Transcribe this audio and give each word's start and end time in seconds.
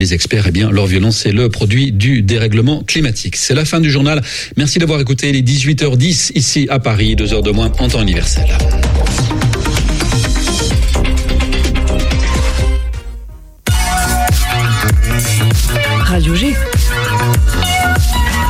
Les 0.00 0.14
experts, 0.14 0.44
eh 0.46 0.52
bien, 0.52 0.70
leur 0.70 0.86
violence, 0.86 1.16
c'est 1.16 1.32
le 1.32 1.48
produit 1.48 1.90
du 1.90 2.22
dérèglement 2.22 2.84
climatique. 2.84 3.34
C'est 3.34 3.52
la 3.52 3.64
fin 3.64 3.80
du 3.80 3.90
journal. 3.90 4.22
Merci 4.56 4.78
d'avoir 4.78 5.00
écouté 5.00 5.32
les 5.32 5.42
18h10 5.42 6.30
ici 6.36 6.68
à 6.70 6.78
Paris, 6.78 7.16
deux 7.16 7.34
heures 7.34 7.42
de 7.42 7.50
moins 7.50 7.72
en 7.80 7.88
temps 7.88 8.00
universel. 8.00 8.46
Radio 16.04 16.36
G. 16.36 16.54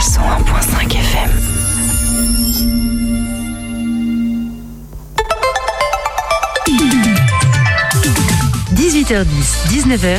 101.5 0.02 0.92
FM. 0.92 1.30
«18h10, 8.74 9.24
19h, 9.70 10.18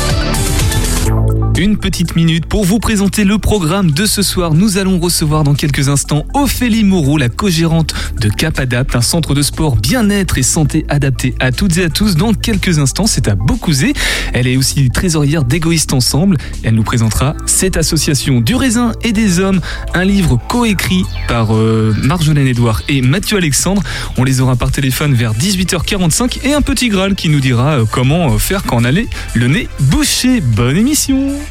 Une 1.57 1.77
petite 1.77 2.15
minute 2.15 2.45
pour 2.45 2.63
vous 2.63 2.79
présenter 2.79 3.23
le 3.23 3.37
programme 3.37 3.91
de 3.91 4.05
ce 4.05 4.21
soir. 4.21 4.53
Nous 4.53 4.77
allons 4.77 4.97
recevoir 4.99 5.43
dans 5.43 5.53
quelques 5.53 5.89
instants 5.89 6.25
Ophélie 6.33 6.83
Moreau, 6.83 7.17
la 7.17 7.29
co-gérante 7.29 7.93
de 8.19 8.29
Cap 8.29 8.57
Adapt, 8.57 8.95
un 8.95 9.01
centre 9.01 9.33
de 9.33 9.41
sport 9.41 9.75
bien-être 9.75 10.37
et 10.37 10.43
santé 10.43 10.85
adapté 10.87 11.35
à 11.39 11.51
toutes 11.51 11.77
et 11.77 11.83
à 11.83 11.89
tous. 11.89 12.15
Dans 12.15 12.33
quelques 12.33 12.79
instants, 12.79 13.05
c'est 13.05 13.27
à 13.27 13.35
Beaucouzé. 13.35 13.93
Elle 14.33 14.47
est 14.47 14.57
aussi 14.57 14.89
trésorière 14.89 15.43
d'Égoïstes 15.43 15.93
Ensemble. 15.93 16.37
Elle 16.63 16.75
nous 16.75 16.83
présentera 16.83 17.35
cette 17.45 17.77
association 17.77 18.39
du 18.39 18.55
raisin 18.55 18.93
et 19.03 19.11
des 19.11 19.39
hommes, 19.39 19.59
un 19.93 20.05
livre 20.05 20.39
coécrit 20.47 21.03
par 21.27 21.53
euh, 21.53 21.93
Marjolaine 22.01 22.47
Edouard 22.47 22.81
et 22.87 23.01
Mathieu 23.01 23.37
Alexandre. 23.37 23.83
On 24.17 24.23
les 24.23 24.41
aura 24.41 24.55
par 24.55 24.71
téléphone 24.71 25.13
vers 25.13 25.33
18h45 25.33 26.39
et 26.43 26.53
un 26.53 26.61
petit 26.61 26.89
Graal 26.89 27.13
qui 27.13 27.29
nous 27.29 27.39
dira 27.39 27.73
euh, 27.73 27.85
comment 27.89 28.33
euh, 28.33 28.37
faire 28.37 28.63
quand 28.63 28.77
on 28.77 28.83
allait 28.85 29.07
le 29.35 29.47
nez 29.47 29.67
bouché. 29.79 30.41
Bonne 30.41 30.77
émission 30.77 31.41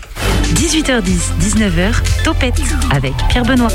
18h10, 0.54 1.32
19h, 1.40 1.94
Topette 2.24 2.60
avec 2.90 3.14
Pierre 3.28 3.44
Benoît. 3.44 3.70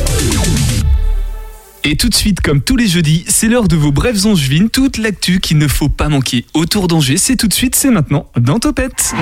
Et 1.84 1.96
tout 1.96 2.10
de 2.10 2.16
suite, 2.16 2.42
comme 2.42 2.62
tous 2.62 2.78
les 2.78 2.88
jeudis, 2.88 3.24
c'est 3.28 3.48
l'heure 3.48 3.68
de 3.68 3.76
vos 3.76 3.92
brèves 3.92 4.26
angevines, 4.26 4.70
toute 4.70 4.98
l'actu 4.98 5.40
qu'il 5.40 5.60
ne 5.60 5.68
faut 5.68 5.90
pas 5.90 6.10
manquer 6.10 6.46
autour 6.56 6.88
d'Angers. 6.88 7.18
C'est 7.18 7.36
tout 7.36 7.48
de 7.48 7.54
suite, 7.54 7.76
c'est 7.76 7.92
maintenant 7.92 8.26
dans 8.36 8.60
Topette. 8.60 9.14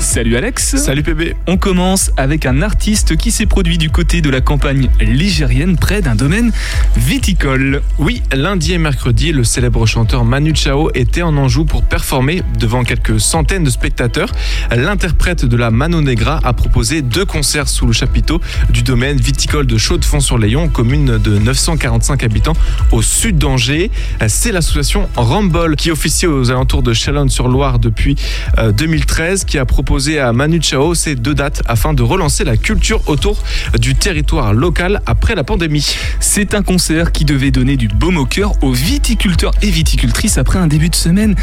Salut 0.00 0.34
Alex. 0.36 0.76
Salut 0.76 1.02
PB. 1.02 1.36
On 1.46 1.58
commence 1.58 2.10
avec 2.16 2.46
un 2.46 2.62
artiste 2.62 3.18
qui 3.18 3.30
s'est 3.30 3.44
produit 3.44 3.76
du 3.76 3.90
côté 3.90 4.22
de 4.22 4.30
la 4.30 4.40
campagne 4.40 4.88
ligérienne 4.98 5.76
près 5.76 6.00
d'un 6.00 6.14
domaine 6.14 6.52
viticole. 6.96 7.82
Oui, 7.98 8.22
lundi 8.32 8.72
et 8.72 8.78
mercredi, 8.78 9.30
le 9.30 9.44
célèbre 9.44 9.84
chanteur 9.84 10.24
Manu 10.24 10.54
Chao 10.54 10.90
était 10.94 11.20
en 11.20 11.36
Anjou 11.36 11.66
pour 11.66 11.84
performer 11.84 12.42
devant 12.58 12.82
quelques 12.82 13.20
centaines 13.20 13.62
de 13.62 13.68
spectateurs. 13.68 14.32
L'interprète 14.74 15.44
de 15.44 15.56
la 15.56 15.70
Mano 15.70 16.00
Negra 16.00 16.40
a 16.44 16.54
proposé 16.54 17.02
deux 17.02 17.26
concerts 17.26 17.68
sous 17.68 17.86
le 17.86 17.92
chapiteau 17.92 18.40
du 18.70 18.82
domaine 18.82 19.18
viticole 19.18 19.66
de 19.66 19.76
Chaux-de-Fonds-sur-Layon, 19.76 20.70
commune 20.70 21.18
de 21.18 21.38
945 21.38 22.24
habitants 22.24 22.56
au 22.90 23.02
sud 23.02 23.36
d'Angers. 23.36 23.90
C'est 24.28 24.50
l'association 24.50 25.10
Rambol 25.14 25.76
qui 25.76 25.90
officie 25.90 26.26
aux 26.26 26.50
alentours 26.50 26.82
de 26.82 26.94
Chalonne-sur-Loire 26.94 27.78
depuis 27.78 28.16
2013 28.56 29.44
qui 29.44 29.58
a 29.58 29.66
proposé 29.66 29.89
à 29.90 30.32
Manu 30.32 30.60
Chao 30.62 30.94
ces 30.94 31.16
deux 31.16 31.34
dates 31.34 31.62
afin 31.66 31.94
de 31.94 32.04
relancer 32.04 32.44
la 32.44 32.56
culture 32.56 33.02
autour 33.08 33.42
du 33.76 33.96
territoire 33.96 34.54
local 34.54 35.02
après 35.04 35.34
la 35.34 35.42
pandémie. 35.42 35.84
C'est 36.20 36.54
un 36.54 36.62
concert 36.62 37.10
qui 37.10 37.24
devait 37.24 37.50
donner 37.50 37.76
du 37.76 37.88
baume 37.88 38.16
au 38.16 38.24
cœur 38.24 38.52
aux 38.62 38.70
viticulteurs 38.70 39.50
et 39.62 39.70
viticultrices 39.70 40.38
après 40.38 40.60
un 40.60 40.68
début 40.68 40.90
de 40.90 40.94
semaine 40.94 41.34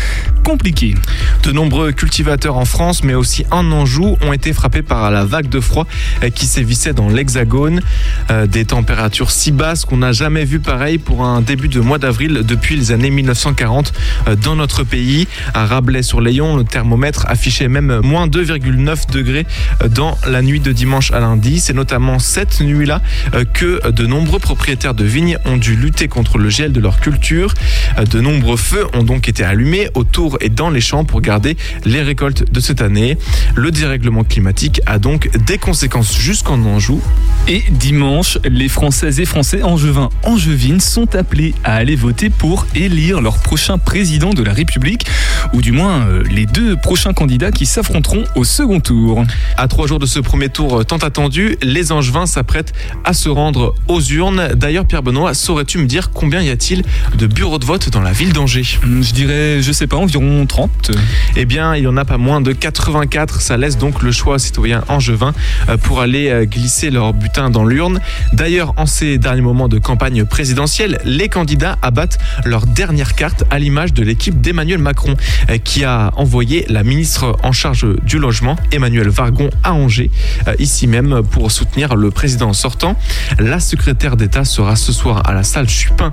compliqué. 0.45 0.95
De 1.43 1.51
nombreux 1.51 1.91
cultivateurs 1.91 2.55
en 2.55 2.63
France, 2.63 3.03
mais 3.03 3.15
aussi 3.15 3.45
en 3.51 3.69
Anjou, 3.69 4.15
ont 4.21 4.31
été 4.31 4.53
frappés 4.53 4.81
par 4.81 5.11
la 5.11 5.25
vague 5.25 5.49
de 5.49 5.59
froid 5.59 5.85
qui 6.33 6.45
sévissait 6.45 6.93
dans 6.93 7.09
l'Hexagone. 7.09 7.81
Des 8.47 8.63
températures 8.63 9.31
si 9.31 9.51
basses 9.51 9.83
qu'on 9.83 9.97
n'a 9.97 10.13
jamais 10.13 10.45
vu 10.45 10.61
pareil 10.61 10.99
pour 10.99 11.25
un 11.25 11.41
début 11.41 11.67
de 11.67 11.81
mois 11.81 11.97
d'avril 11.97 12.43
depuis 12.45 12.77
les 12.77 12.93
années 12.93 13.09
1940 13.09 13.91
dans 14.41 14.55
notre 14.55 14.83
pays. 14.85 15.27
À 15.53 15.65
Rabelais-sur-Layon, 15.65 16.55
le 16.55 16.63
thermomètre 16.63 17.25
affichait 17.27 17.67
même 17.67 17.99
moins 18.03 18.27
2,9 18.37 19.11
degrés 19.11 19.47
dans 19.89 20.17
la 20.27 20.41
nuit 20.41 20.59
de 20.59 20.71
dimanche 20.71 21.11
à 21.11 21.19
lundi. 21.19 21.59
C'est 21.59 21.73
notamment 21.73 22.19
cette 22.19 22.61
nuit-là 22.61 23.01
que 23.53 23.89
de 23.89 24.05
nombreux 24.05 24.39
propriétaires 24.39 24.93
de 24.93 25.05
vignes 25.05 25.37
ont 25.45 25.57
dû 25.57 25.75
lutter 25.75 26.07
contre 26.07 26.37
le 26.37 26.49
gel 26.49 26.71
de 26.71 26.79
leur 26.79 26.99
culture. 26.99 27.53
De 28.11 28.21
nombreux 28.21 28.57
feux 28.57 28.85
ont 28.93 29.03
donc 29.03 29.27
été 29.27 29.43
allumés 29.43 29.89
autour 29.95 30.37
et 30.41 30.49
dans 30.49 30.69
les 30.69 30.81
champs 30.81 31.03
pour 31.03 31.21
garder 31.21 31.57
les 31.83 32.01
récoltes 32.01 32.51
de 32.51 32.59
cette 32.59 32.81
année. 32.81 33.17
Le 33.55 33.71
dérèglement 33.71 34.23
climatique 34.23 34.81
a 34.85 34.99
donc 34.99 35.35
des 35.45 35.57
conséquences 35.57 36.15
jusqu'en 36.17 36.59
Anjou. 36.63 37.01
Et 37.47 37.63
dimanche, 37.71 38.37
les 38.43 38.67
Françaises 38.67 39.19
et 39.19 39.25
Français 39.25 39.63
angevins 39.63 40.09
angevines 40.23 40.79
sont 40.79 41.15
appelés 41.15 41.55
à 41.63 41.75
aller 41.75 41.95
voter 41.95 42.29
pour 42.29 42.67
élire 42.75 43.21
leur 43.21 43.39
prochain 43.39 43.77
président 43.77 44.31
de 44.31 44.43
la 44.43 44.53
République, 44.53 45.07
ou 45.53 45.61
du 45.61 45.71
moins 45.71 46.05
les 46.29 46.45
deux 46.45 46.75
prochains 46.75 47.13
candidats 47.13 47.51
qui 47.51 47.65
s'affronteront 47.65 48.25
au 48.35 48.43
second 48.43 48.79
tour. 48.79 49.23
À 49.57 49.67
trois 49.67 49.87
jours 49.87 49.99
de 49.99 50.05
ce 50.05 50.19
premier 50.19 50.49
tour 50.49 50.85
tant 50.85 50.97
attendu, 50.97 51.57
les 51.61 51.91
Angevins 51.91 52.25
s'apprêtent 52.25 52.73
à 53.03 53.13
se 53.13 53.29
rendre 53.29 53.75
aux 53.87 54.01
urnes. 54.01 54.49
D'ailleurs, 54.55 54.85
Pierre 54.85 55.03
Benoît, 55.03 55.33
saurais-tu 55.33 55.77
me 55.77 55.85
dire 55.85 56.11
combien 56.11 56.41
y 56.41 56.49
a-t-il 56.49 56.83
de 57.15 57.27
bureaux 57.27 57.59
de 57.59 57.65
vote 57.65 57.89
dans 57.89 58.01
la 58.01 58.11
ville 58.11 58.33
d'Angers 58.33 58.79
Je 58.83 59.13
dirais, 59.13 59.61
je 59.61 59.71
sais 59.71 59.87
pas, 59.87 59.97
environ 59.97 60.45
30. 60.45 60.91
Eh 61.35 61.45
bien, 61.45 61.75
il 61.75 61.81
n'y 61.81 61.87
en 61.87 61.97
a 61.97 62.05
pas 62.05 62.17
moins 62.17 62.41
de 62.41 62.53
84. 62.53 63.41
Ça 63.41 63.57
laisse 63.57 63.77
donc 63.77 64.01
le 64.01 64.11
choix 64.11 64.35
aux 64.35 64.39
citoyens 64.39 64.83
angevins 64.87 65.33
pour 65.83 66.01
aller 66.01 66.45
glisser 66.45 66.89
leur 66.89 67.13
butin 67.13 67.49
dans 67.49 67.65
l'urne. 67.65 67.99
D'ailleurs, 68.33 68.73
en 68.77 68.85
ces 68.85 69.17
derniers 69.17 69.41
moments 69.41 69.67
de 69.67 69.79
campagne 69.79 70.25
présidentielle, 70.25 70.99
les 71.05 71.29
candidats 71.29 71.77
abattent 71.81 72.17
leur 72.45 72.65
dernière 72.65 73.15
carte 73.15 73.43
à 73.49 73.59
l'image 73.59 73.93
de 73.93 74.03
l'équipe 74.03 74.39
d'Emmanuel 74.41 74.79
Macron 74.79 75.15
qui 75.63 75.83
a 75.83 76.11
envoyé 76.15 76.65
la 76.69 76.83
ministre 76.83 77.35
en 77.43 77.51
charge 77.51 77.85
du 78.07 78.17
logement, 78.17 78.55
Emmanuel 78.71 79.09
Vargon, 79.09 79.49
à 79.63 79.73
Angers, 79.73 80.09
ici 80.57 80.87
même 80.87 81.21
pour 81.29 81.51
soutenir 81.51 81.95
le 81.95 82.09
président 82.09 82.53
sortant. 82.53 82.95
La 83.37 83.59
secrétaire 83.59 84.17
d'État 84.17 84.45
sera 84.45 84.75
ce 84.75 84.91
soir 84.91 85.21
à 85.29 85.33
la 85.33 85.43
salle 85.43 85.69
Chupin 85.69 86.11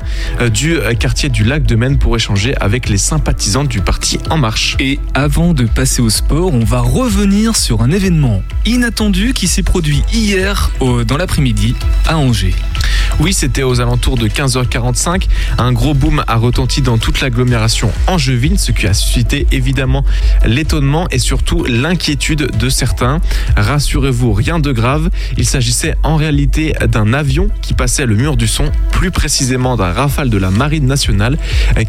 du 0.53 0.77
quartier 0.99 1.29
du 1.29 1.45
Lac 1.45 1.63
de 1.63 1.77
Maine 1.77 1.99
pour 1.99 2.17
échanger 2.17 2.55
avec 2.61 2.89
les 2.89 2.99
sympathisants 2.99 3.65
du 3.65 3.81
parti 3.81 4.19
En 4.29 4.37
Marche. 4.37 4.77
Et 4.81 4.99
avant 5.15 5.55
de 5.55 5.65
passer 5.65 6.03
au 6.03 6.11
sport, 6.11 6.53
on 6.53 6.65
va 6.65 6.81
revenir 6.81 7.57
sur 7.57 7.81
un 7.83 7.91
événement 7.91 8.43
inattendu 8.67 9.33
qui 9.33 9.47
s'est 9.47 9.63
produit 9.63 10.03
hier 10.13 10.73
dans 10.81 11.17
l'après-midi 11.17 11.75
à 12.07 12.19
Angers. 12.19 12.55
Oui, 13.21 13.33
c'était 13.33 13.63
aux 13.63 13.81
alentours 13.81 14.17
de 14.17 14.29
15h45. 14.29 15.27
Un 15.59 15.73
gros 15.73 15.95
boom 15.95 16.25
a 16.27 16.37
retenti 16.37 16.83
dans 16.83 16.99
toute 16.99 17.21
l'agglomération 17.21 17.91
angevine, 18.07 18.59
ce 18.59 18.73
qui 18.73 18.87
a 18.87 18.95
suscité 18.95 19.47
évidemment 19.53 20.05
l'étonnement 20.45 21.07
et 21.11 21.19
surtout 21.19 21.65
l'inquiétude 21.65 22.51
de 22.59 22.69
certains. 22.69 23.21
Rassurez-vous, 23.57 24.33
rien 24.33 24.59
de 24.59 24.73
grave. 24.73 25.11
Il 25.37 25.47
s'agissait 25.47 25.95
en 26.03 26.17
réalité 26.17 26.75
d'un 26.89 27.13
avion 27.13 27.49
qui 27.63 27.75
passait 27.75 28.07
le 28.07 28.17
mur 28.17 28.37
du 28.37 28.49
son, 28.49 28.71
plus 28.91 29.11
précisément 29.11 29.77
d'un 29.77 29.93
rafale 29.93 30.31
de 30.31 30.39
la 30.39 30.51
Marine 30.51 30.87
nationale 30.87 31.39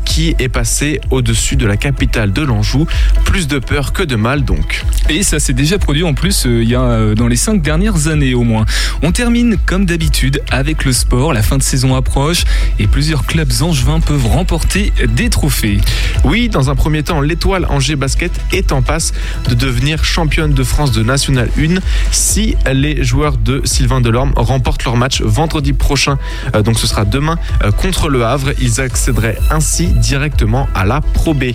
qui 0.06 0.36
est 0.40 0.50
passé 0.50 1.02
au-dessus 1.10 1.56
de 1.56 1.66
la 1.66 1.78
capitale 1.78 2.32
de 2.32 2.42
l'Anjou. 2.42 2.86
Plus 3.24 3.48
de 3.48 3.60
peur 3.60 3.94
que 3.94 4.04
de 4.04 4.16
mal 4.16 4.44
donc. 4.44 4.84
Et 5.10 5.24
ça 5.24 5.40
s'est 5.40 5.54
déjà 5.54 5.78
produit 5.78 6.04
en 6.04 6.14
plus 6.14 6.46
euh, 6.46 6.64
il 6.64 6.70
y 6.70 6.76
a 6.76 6.82
euh, 6.82 7.16
dans 7.16 7.28
les 7.28 7.36
cinq 7.36 7.62
dernières 7.62 8.08
années 8.08 8.34
au 8.34 8.44
moins. 8.44 8.66
On 9.02 9.12
termine 9.12 9.58
comme 9.66 9.86
d'habitude 9.86 10.42
avec 10.52 10.86
le 10.86 10.92
sport. 10.92 11.15
La 11.16 11.42
fin 11.42 11.58
de 11.58 11.64
saison 11.64 11.96
approche 11.96 12.44
et 12.78 12.88
plusieurs 12.88 13.26
clubs 13.26 13.52
angevins 13.62 14.02
peuvent 14.02 14.28
remporter 14.28 14.92
des 15.08 15.30
trophées. 15.30 15.80
Oui, 16.26 16.50
dans 16.50 16.70
un 16.70 16.76
premier 16.76 17.04
temps, 17.04 17.22
l'étoile 17.22 17.66
Angers 17.70 17.96
Basket 17.96 18.32
est 18.52 18.74
en 18.74 18.82
passe 18.82 19.14
de 19.48 19.56
devenir 19.56 20.04
championne 20.04 20.54
de 20.54 20.64
France 20.64 20.92
de 20.92 21.04
National 21.04 21.50
1 21.58 21.80
si 22.12 22.56
les 22.72 23.02
joueurs 23.04 23.38
de 23.38 23.62
Sylvain 23.64 24.02
Delorme 24.02 24.34
remportent 24.36 24.84
leur 24.84 24.98
match 24.98 25.22
vendredi 25.22 25.72
prochain. 25.72 26.18
Euh, 26.54 26.62
donc 26.62 26.78
ce 26.78 26.86
sera 26.86 27.06
demain 27.06 27.38
euh, 27.64 27.72
contre 27.72 28.10
le 28.10 28.26
Havre. 28.26 28.52
Ils 28.60 28.82
accéderaient 28.82 29.38
ainsi 29.50 29.88
directement 29.88 30.68
à 30.76 30.86
la 30.86 31.00
Pro 31.00 31.34
B. 31.34 31.46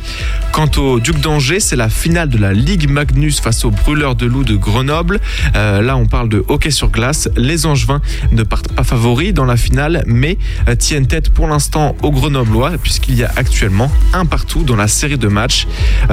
Quant 0.52 0.70
au 0.78 1.00
Duc 1.00 1.20
d'Angers, 1.20 1.60
c'est 1.60 1.76
la 1.76 1.90
finale 1.90 2.30
de 2.30 2.38
la 2.38 2.54
Ligue 2.54 2.88
Magnus 2.88 3.40
face 3.40 3.64
aux 3.66 3.70
Brûleurs 3.70 4.14
de 4.14 4.24
Loup 4.24 4.44
de 4.44 4.56
Grenoble. 4.56 5.20
Euh, 5.54 5.82
là, 5.82 5.98
on 5.98 6.06
parle 6.06 6.30
de 6.30 6.42
hockey 6.48 6.70
sur 6.70 6.88
glace. 6.88 7.28
Les 7.36 7.66
Angevins 7.66 8.00
ne 8.32 8.42
partent 8.42 8.72
pas 8.72 8.84
favoris 8.84 9.34
la 9.44 9.56
finale, 9.56 10.02
mais 10.06 10.38
tiennent 10.78 11.06
tête 11.06 11.30
pour 11.30 11.46
l'instant 11.46 11.96
aux 12.02 12.10
Grenoblois, 12.10 12.72
puisqu'il 12.82 13.16
y 13.16 13.24
a 13.24 13.30
actuellement 13.36 13.90
un 14.12 14.26
partout 14.26 14.62
dans 14.62 14.76
la 14.76 14.88
série 14.88 15.18
de 15.18 15.28
matchs. 15.28 15.66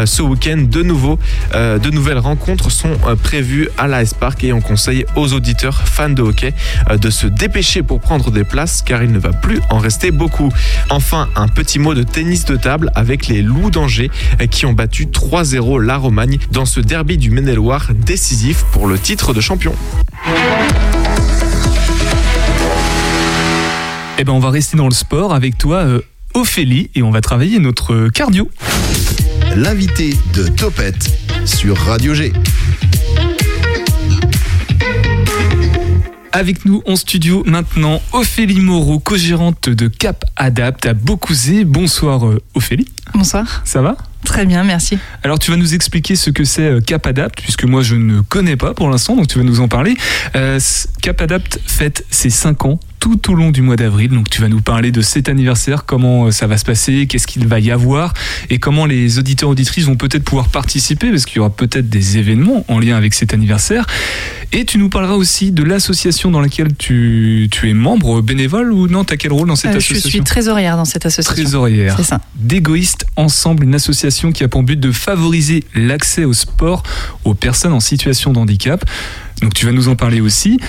Ce 0.05 0.21
week-end, 0.21 0.65
de 0.69 0.83
nouveau, 0.83 1.19
de 1.53 1.89
nouvelles 1.89 2.19
rencontres 2.19 2.71
sont 2.71 2.97
prévues 3.23 3.69
à 3.77 3.87
l'AS 3.87 4.13
Park 4.13 4.43
et 4.43 4.53
on 4.53 4.61
conseille 4.61 5.05
aux 5.15 5.33
auditeurs 5.33 5.87
fans 5.87 6.09
de 6.09 6.21
hockey 6.21 6.53
de 6.89 7.09
se 7.09 7.27
dépêcher 7.27 7.83
pour 7.83 7.99
prendre 7.99 8.31
des 8.31 8.43
places 8.43 8.81
car 8.81 9.03
il 9.03 9.11
ne 9.11 9.19
va 9.19 9.31
plus 9.31 9.59
en 9.69 9.77
rester 9.77 10.11
beaucoup. 10.11 10.49
Enfin, 10.89 11.29
un 11.35 11.47
petit 11.47 11.79
mot 11.79 11.93
de 11.93 12.03
tennis 12.03 12.45
de 12.45 12.55
table 12.55 12.91
avec 12.95 13.27
les 13.27 13.41
Loups 13.41 13.71
d'Angers 13.71 14.11
qui 14.51 14.65
ont 14.65 14.73
battu 14.73 15.05
3-0 15.05 15.81
la 15.81 15.97
Romagne 15.97 16.39
dans 16.51 16.65
ce 16.65 16.79
derby 16.79 17.17
du 17.17 17.29
Maine-et-Loire 17.29 17.89
décisif 17.93 18.63
pour 18.71 18.87
le 18.87 18.97
titre 18.97 19.33
de 19.33 19.41
champion. 19.41 19.73
Eh 24.19 24.23
ben, 24.23 24.33
on 24.33 24.39
va 24.39 24.49
rester 24.49 24.77
dans 24.77 24.87
le 24.87 24.93
sport 24.95 25.31
avec 25.31 25.59
toi, 25.59 25.77
euh, 25.77 26.01
Ophélie, 26.33 26.89
et 26.95 27.03
on 27.03 27.11
va 27.11 27.21
travailler 27.21 27.59
notre 27.59 28.09
cardio. 28.09 28.49
L'invité 29.55 30.15
de 30.33 30.47
Topette 30.47 31.11
sur 31.45 31.77
Radio 31.77 32.15
G. 32.15 32.33
Avec 36.31 36.65
nous 36.65 36.81
en 36.87 36.95
studio 36.95 37.43
maintenant, 37.45 38.01
Ophélie 38.11 38.59
Moreau, 38.59 38.99
co-gérante 38.99 39.69
de 39.69 39.87
Cap 39.87 40.25
Adapt 40.35 40.87
à 40.87 40.95
Beaucouzé. 40.95 41.63
Bonsoir 41.63 42.27
euh, 42.27 42.41
Ophélie. 42.55 42.87
Bonsoir. 43.13 43.61
Ça 43.65 43.81
va? 43.81 43.97
Très 44.23 44.45
bien, 44.45 44.63
merci. 44.63 44.97
Alors 45.23 45.39
tu 45.39 45.51
vas 45.51 45.57
nous 45.57 45.73
expliquer 45.73 46.15
ce 46.15 46.31
que 46.31 46.43
c'est 46.43 46.63
euh, 46.63 46.81
Cap 46.81 47.05
Adapt, 47.05 47.39
puisque 47.41 47.65
moi 47.65 47.81
je 47.81 47.95
ne 47.95 48.21
connais 48.21 48.57
pas 48.57 48.73
pour 48.73 48.89
l'instant, 48.89 49.15
donc 49.15 49.27
tu 49.27 49.37
vas 49.37 49.43
nous 49.43 49.61
en 49.61 49.67
parler. 49.67 49.95
Euh, 50.35 50.59
Cap 51.01 51.21
Adapt 51.21 51.59
fête 51.65 52.03
ses 52.09 52.29
5 52.29 52.65
ans 52.65 52.79
tout 52.99 53.31
au 53.31 53.35
long 53.35 53.51
du 53.51 53.61
mois 53.61 53.75
d'avril. 53.75 54.11
Donc 54.11 54.29
tu 54.29 54.41
vas 54.41 54.49
nous 54.49 54.61
parler 54.61 54.91
de 54.91 55.01
cet 55.01 55.29
anniversaire, 55.29 55.85
comment 55.85 56.25
euh, 56.25 56.31
ça 56.31 56.47
va 56.47 56.57
se 56.57 56.65
passer, 56.65 57.07
qu'est-ce 57.07 57.27
qu'il 57.27 57.47
va 57.47 57.59
y 57.59 57.71
avoir 57.71 58.13
et 58.49 58.59
comment 58.59 58.85
les 58.85 59.19
auditeurs 59.19 59.49
auditrices 59.49 59.85
vont 59.85 59.95
peut-être 59.95 60.23
pouvoir 60.23 60.49
participer 60.49 61.09
parce 61.09 61.25
qu'il 61.25 61.37
y 61.37 61.39
aura 61.39 61.49
peut-être 61.49 61.89
des 61.89 62.17
événements 62.17 62.65
en 62.67 62.79
lien 62.79 62.95
avec 62.95 63.13
cet 63.13 63.33
anniversaire. 63.33 63.85
Et 64.53 64.65
tu 64.65 64.77
nous 64.77 64.89
parleras 64.89 65.15
aussi 65.15 65.51
de 65.51 65.63
l'association 65.63 66.31
dans 66.31 66.39
laquelle 66.39 66.75
tu, 66.75 67.49
tu, 67.51 67.69
es 67.69 67.73
membre 67.73 68.21
bénévole 68.21 68.71
ou 68.71 68.87
non? 68.87 69.03
T'as 69.03 69.17
quel 69.17 69.33
rôle 69.33 69.47
dans 69.47 69.57
cette 69.57 69.73
euh, 69.73 69.77
association 69.77 70.09
Je 70.09 70.09
suis 70.09 70.23
trésorière 70.23 70.77
dans 70.77 70.85
cette 70.85 71.05
association. 71.05 71.33
Trésorière. 71.33 71.95
C'est 71.97 72.03
ça. 72.03 72.21
D'égoïstes 72.35 73.05
ensemble, 73.15 73.65
une 73.65 73.75
association 73.75 74.31
qui 74.31 74.43
a 74.43 74.47
pour 74.47 74.63
but 74.63 74.79
de 74.79 74.91
favoriser 74.91 75.63
l'accès 75.75 76.23
au 76.23 76.33
sport 76.33 76.83
aux 77.25 77.33
personnes 77.33 77.73
en 77.73 77.79
situation 77.79 78.31
de 78.31 78.39
handicap. 78.39 78.85
Donc 79.41 79.53
tu 79.53 79.65
vas 79.65 79.71
nous 79.71 79.87
en 79.87 79.95
parler 79.95 80.21
aussi. 80.21 80.59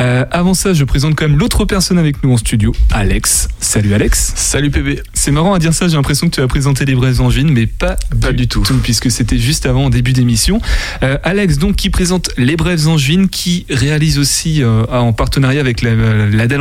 Euh, 0.00 0.24
avant 0.30 0.54
ça, 0.54 0.74
je 0.74 0.84
présente 0.84 1.16
quand 1.16 1.28
même 1.28 1.38
l'autre 1.38 1.64
personne 1.64 1.98
avec 1.98 2.22
nous 2.22 2.32
en 2.32 2.36
studio, 2.36 2.72
Alex. 2.92 3.48
Salut 3.58 3.94
Alex. 3.94 4.32
Salut 4.36 4.70
PB. 4.70 5.00
C'est 5.12 5.30
marrant 5.30 5.54
à 5.54 5.58
dire 5.58 5.74
ça, 5.74 5.88
j'ai 5.88 5.96
l'impression 5.96 6.28
que 6.28 6.34
tu 6.36 6.40
as 6.40 6.46
présenté 6.46 6.84
les 6.84 6.94
brèves 6.94 7.20
angines, 7.20 7.50
mais 7.50 7.66
pas, 7.66 7.96
pas 8.20 8.32
du, 8.32 8.46
tout. 8.46 8.62
puisque 8.82 9.10
c'était 9.10 9.38
juste 9.38 9.66
avant 9.66 9.86
en 9.86 9.90
début 9.90 10.12
d'émission. 10.12 10.60
Euh, 11.02 11.18
Alex, 11.24 11.58
donc, 11.58 11.76
qui 11.76 11.90
présente 11.90 12.30
les 12.36 12.56
brèves 12.56 12.86
angines, 12.86 13.28
qui 13.28 13.66
réalise 13.70 14.18
aussi 14.18 14.62
euh, 14.62 14.84
en 14.86 15.12
partenariat 15.12 15.60
avec 15.60 15.82
la, 15.82 15.94
la 15.94 16.46
Dalle 16.46 16.60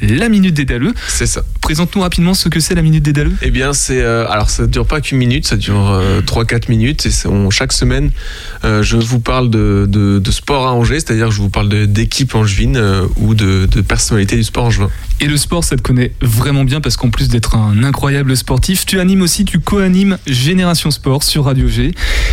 la 0.00 0.28
minute 0.28 0.54
des 0.54 0.64
daleux. 0.64 0.92
C'est 1.08 1.26
ça. 1.26 1.42
Présente-nous 1.60 2.02
rapidement 2.02 2.34
ce 2.34 2.48
que 2.48 2.60
c'est 2.60 2.74
la 2.74 2.82
minute 2.82 3.02
des 3.04 3.12
daleux. 3.12 3.34
Eh 3.42 3.50
bien, 3.50 3.72
c'est 3.72 4.00
euh, 4.00 4.26
alors 4.28 4.50
ça 4.50 4.66
dure 4.66 4.86
pas 4.86 5.00
qu'une 5.00 5.18
minute, 5.18 5.46
ça 5.46 5.56
dure 5.56 5.90
euh, 5.90 6.20
3-4 6.22 6.68
minutes 6.68 7.06
et 7.06 7.10
on, 7.26 7.50
chaque 7.50 7.72
semaine, 7.72 8.10
euh, 8.64 8.82
je 8.82 8.96
vous 8.96 9.20
parle 9.20 9.50
de, 9.50 9.86
de, 9.88 10.18
de 10.18 10.30
sport 10.30 10.66
à 10.66 10.72
Angers, 10.72 11.00
c'est-à-dire 11.00 11.28
que 11.28 11.34
je 11.34 11.40
vous 11.40 11.50
parle 11.50 11.68
d'équipe 11.86 12.34
angevine 12.34 12.76
euh, 12.76 13.06
ou 13.16 13.34
de, 13.34 13.66
de 13.66 13.80
personnalité 13.80 14.36
du 14.36 14.44
sport 14.44 14.64
angevin. 14.64 14.90
Et 15.20 15.26
le 15.26 15.36
sport, 15.36 15.64
ça 15.64 15.76
te 15.76 15.82
connaît 15.82 16.12
vraiment 16.22 16.64
bien 16.64 16.80
parce 16.80 16.96
qu'en 16.96 17.10
plus 17.10 17.28
d'être 17.28 17.54
un 17.56 17.84
incroyable 17.84 18.36
sportif, 18.36 18.86
tu 18.86 19.00
animes 19.00 19.22
aussi, 19.22 19.44
tu 19.44 19.58
co-animes 19.60 20.16
Génération 20.26 20.90
Sport 20.90 21.22
sur 21.22 21.44
Radio 21.44 21.68
G. 21.68 21.92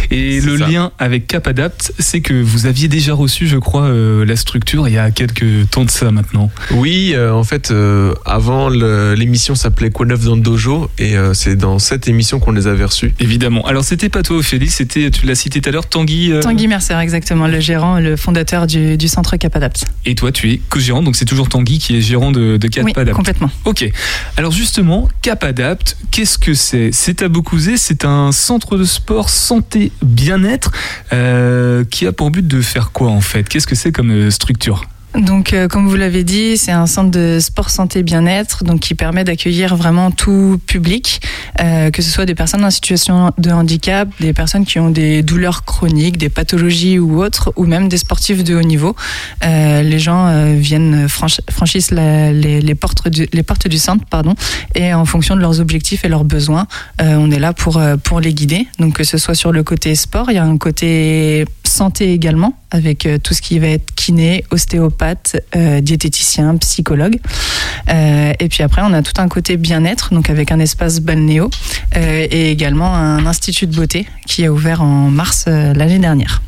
Et 0.09 0.39
le 0.39 0.57
ça. 0.57 0.67
lien 0.67 0.91
avec 0.97 1.27
Cap 1.27 1.47
Adapt, 1.47 1.93
c'est 1.99 2.21
que 2.21 2.33
vous 2.33 2.65
aviez 2.65 2.87
déjà 2.87 3.13
reçu, 3.13 3.45
je 3.47 3.57
crois, 3.57 3.91
la 3.91 4.35
structure 4.37 4.87
il 4.87 4.93
y 4.93 4.97
a 4.97 5.11
quelques 5.11 5.69
temps 5.69 5.83
de 5.83 5.91
ça 5.91 6.11
maintenant. 6.11 6.49
Oui, 6.71 7.13
en 7.17 7.43
fait, 7.43 7.56
euh, 7.71 8.13
avant 8.25 8.69
l'émission 8.69 9.55
s'appelait 9.55 9.89
Quoi 9.89 10.05
neuf 10.05 10.23
dans 10.23 10.35
le 10.35 10.41
dojo 10.41 10.89
et 10.97 11.17
euh, 11.17 11.33
c'est 11.33 11.55
dans 11.55 11.79
cette 11.79 12.07
émission 12.07 12.39
qu'on 12.39 12.51
les 12.51 12.67
avait 12.67 12.85
reçus. 12.85 13.13
Évidemment. 13.19 13.65
Alors 13.65 13.83
c'était 13.83 14.09
pas 14.09 14.23
toi, 14.23 14.37
Ophélie, 14.37 14.69
c'était, 14.69 15.09
tu 15.11 15.25
l'as 15.25 15.35
cité 15.35 15.61
tout 15.61 15.69
à 15.69 15.71
l'heure, 15.71 15.87
Tanguy. 15.87 16.31
euh, 16.31 16.41
Tanguy 16.41 16.67
Mercer, 16.67 16.95
exactement, 16.99 17.47
le 17.47 17.59
gérant, 17.59 17.99
le 17.99 18.15
fondateur 18.15 18.67
du, 18.67 18.97
du 18.97 19.07
centre 19.07 19.37
Capadapt. 19.37 19.85
Et 20.05 20.15
toi, 20.15 20.31
tu 20.31 20.51
es 20.51 20.61
co-gérant, 20.69 21.01
donc 21.03 21.15
c'est 21.15 21.25
toujours 21.25 21.49
Tanguy 21.49 21.79
qui 21.79 21.97
est 21.97 22.01
gérant 22.01 22.31
de, 22.31 22.57
de 22.57 22.67
Cap 22.67 22.85
Oui, 22.85 22.93
Adapt. 22.95 23.15
complètement. 23.15 23.49
Ok. 23.65 23.89
Alors 24.37 24.51
justement, 24.51 25.07
Cap 25.21 25.43
Adapt, 25.43 25.97
qu'est-ce 26.11 26.37
que 26.37 26.53
c'est? 26.53 26.89
C'est 26.93 27.21
à 27.21 27.27
Beaucouzé, 27.29 27.77
c'est 27.77 28.05
un 28.05 28.31
centre 28.31 28.77
de 28.77 28.83
sport 28.83 29.29
santé 29.29 29.91
bien-être 30.01 30.71
euh, 31.13 31.83
qui 31.85 32.05
a 32.07 32.11
pour 32.11 32.31
but 32.31 32.47
de 32.47 32.61
faire 32.61 32.91
quoi 32.91 33.09
en 33.09 33.21
fait? 33.21 33.47
Qu'est-ce 33.49 33.67
que 33.67 33.75
c'est 33.75 33.91
comme 33.91 34.11
euh, 34.11 34.29
structure? 34.31 34.85
Donc, 35.17 35.53
euh, 35.53 35.67
comme 35.67 35.87
vous 35.87 35.95
l'avez 35.95 36.23
dit, 36.23 36.57
c'est 36.57 36.71
un 36.71 36.85
centre 36.85 37.09
de 37.09 37.39
sport 37.39 37.69
santé 37.71 38.03
bien-être, 38.03 38.63
donc 38.63 38.81
qui 38.81 38.93
permet 38.93 39.23
d'accueillir 39.23 39.75
vraiment 39.75 40.11
tout 40.11 40.59
public, 40.67 41.21
euh, 41.59 41.89
que 41.89 42.01
ce 42.03 42.11
soit 42.11 42.25
des 42.25 42.35
personnes 42.35 42.63
en 42.63 42.69
situation 42.69 43.31
de 43.39 43.49
handicap, 43.49 44.07
des 44.19 44.31
personnes 44.33 44.63
qui 44.63 44.79
ont 44.79 44.89
des 44.91 45.23
douleurs 45.23 45.65
chroniques, 45.65 46.17
des 46.17 46.29
pathologies 46.29 46.99
ou 46.99 47.21
autres, 47.23 47.51
ou 47.55 47.65
même 47.65 47.89
des 47.89 47.97
sportifs 47.97 48.43
de 48.43 48.55
haut 48.55 48.61
niveau. 48.61 48.95
Euh, 49.43 49.81
les 49.81 49.97
gens 49.99 50.27
euh, 50.27 50.55
viennent 50.55 51.07
franch- 51.07 51.41
franchissent 51.49 51.91
la- 51.91 52.31
les, 52.31 52.61
les 52.61 52.75
portes 52.75 53.07
du, 53.07 53.27
les 53.33 53.43
portes 53.43 53.67
du 53.67 53.77
centre, 53.79 54.05
pardon, 54.05 54.35
et 54.75 54.93
en 54.93 55.05
fonction 55.05 55.35
de 55.35 55.41
leurs 55.41 55.59
objectifs 55.59 56.05
et 56.05 56.09
leurs 56.09 56.25
besoins, 56.25 56.67
euh, 57.01 57.15
on 57.15 57.31
est 57.31 57.39
là 57.39 57.53
pour 57.53 57.77
euh, 57.77 57.97
pour 57.97 58.19
les 58.19 58.33
guider. 58.33 58.67
Donc, 58.79 58.93
que 58.93 59.03
ce 59.03 59.17
soit 59.17 59.35
sur 59.35 59.51
le 59.51 59.63
côté 59.63 59.95
sport, 59.95 60.29
il 60.29 60.35
y 60.35 60.37
a 60.39 60.43
un 60.43 60.57
côté 60.57 61.45
santé 61.63 62.13
également, 62.13 62.53
avec 62.71 63.05
euh, 63.05 63.17
tout 63.17 63.33
ce 63.33 63.41
qui 63.41 63.59
va 63.59 63.67
être 63.67 63.93
kiné, 63.95 64.43
ostéopathe, 64.51 65.37
euh, 65.55 65.81
diététicien, 65.81 66.57
psychologue. 66.57 67.19
Euh, 67.89 68.33
et 68.39 68.49
puis 68.49 68.63
après, 68.63 68.81
on 68.83 68.93
a 68.93 69.01
tout 69.01 69.19
un 69.21 69.27
côté 69.27 69.57
bien-être, 69.57 70.13
donc 70.13 70.29
avec 70.29 70.51
un 70.51 70.59
espace 70.59 70.99
balnéo 70.99 71.49
euh, 71.95 72.27
et 72.29 72.51
également 72.51 72.93
un 72.95 73.25
institut 73.25 73.67
de 73.67 73.75
beauté 73.75 74.07
qui 74.25 74.45
a 74.45 74.51
ouvert 74.51 74.81
en 74.81 75.09
mars 75.09 75.45
l'année 75.47 75.99
dernière. 75.99 76.41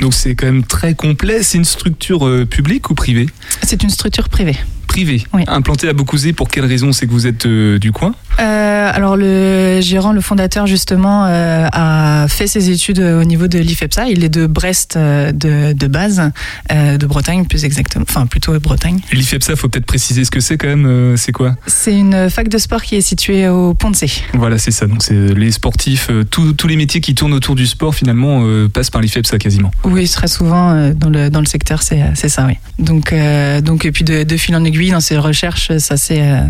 Donc 0.00 0.14
c'est 0.14 0.34
quand 0.34 0.46
même 0.46 0.64
très 0.64 0.94
complet. 0.94 1.42
C'est 1.42 1.58
une 1.58 1.64
structure 1.64 2.46
publique 2.48 2.90
ou 2.90 2.94
privée? 2.94 3.28
C'est 3.62 3.82
une 3.82 3.90
structure 3.90 4.28
privée. 4.28 4.56
Oui. 4.96 5.44
Implantée 5.48 5.88
à 5.88 5.92
Beaucouzé. 5.92 6.32
Pour 6.32 6.48
quelle 6.48 6.64
raison 6.66 6.92
C'est 6.92 7.06
que 7.06 7.10
vous 7.12 7.26
êtes 7.26 7.46
euh, 7.46 7.78
du 7.78 7.90
coin? 7.90 8.14
Euh, 8.40 8.90
alors 8.92 9.16
le 9.16 9.80
gérant, 9.80 10.12
le 10.12 10.20
fondateur 10.20 10.66
justement, 10.66 11.24
euh, 11.26 11.66
a 11.72 12.26
fait 12.28 12.46
ses 12.46 12.70
études 12.70 13.00
au 13.00 13.24
niveau 13.24 13.48
de 13.48 13.58
l'IFEPSA. 13.58 14.08
Il 14.08 14.24
est 14.24 14.28
de 14.28 14.46
Brest 14.46 14.96
de, 14.96 15.72
de 15.72 15.86
base, 15.86 16.30
de 16.70 17.06
Bretagne 17.06 17.44
plus 17.46 17.64
exactement, 17.64 18.04
enfin 18.08 18.26
plutôt 18.26 18.52
de 18.52 18.58
Bretagne. 18.58 19.00
L'IFEPSA, 19.12 19.56
faut 19.56 19.68
peut-être 19.68 19.86
préciser 19.86 20.24
ce 20.24 20.30
que 20.30 20.40
c'est 20.40 20.56
quand 20.58 20.68
même. 20.68 21.16
c'est 21.16 21.32
quoi? 21.32 21.54
C'est 21.66 21.96
une 21.98 22.28
fac 22.30 22.48
de 22.48 22.58
sport 22.58 22.82
qui 22.82 22.96
est 22.96 23.00
située 23.00 23.48
au 23.48 23.74
Pont 23.74 23.90
de 23.90 23.96
C. 23.96 24.10
Voilà, 24.34 24.58
c'est 24.58 24.70
ça. 24.70 24.86
Donc 24.86 25.02
c'est 25.02 25.14
les 25.34 25.50
sportifs, 25.50 26.10
tous- 26.30 26.54
les 26.66 26.76
métiers 26.76 27.00
qui 27.00 27.14
tournent 27.14 27.34
autour 27.34 27.54
du 27.54 27.66
sport 27.66 27.94
finalement 27.94 28.42
passent 28.72 28.90
par 28.90 29.00
l'IFEPSA 29.02 29.38
quasiment. 29.38 29.70
Oui, 29.84 30.08
très 30.08 30.28
souvent 30.28 30.90
dans 30.92 31.10
le 31.10 31.30
dans 31.30 31.40
le 31.40 31.46
secteur, 31.46 31.82
c'est 31.82 32.28
ça, 32.28 32.46
oui. 32.46 32.54
Donc 32.78 33.14
donc 33.62 33.84
et 33.84 33.92
puis 33.92 34.04
de, 34.04 34.22
de 34.24 34.36
fil 34.36 34.54
en 34.56 34.64
aiguille 34.64 34.83
dans 34.90 35.00
ces 35.00 35.18
recherches, 35.18 35.76
ça 35.78 35.96
s'est 35.96 36.22
euh, 36.22 36.42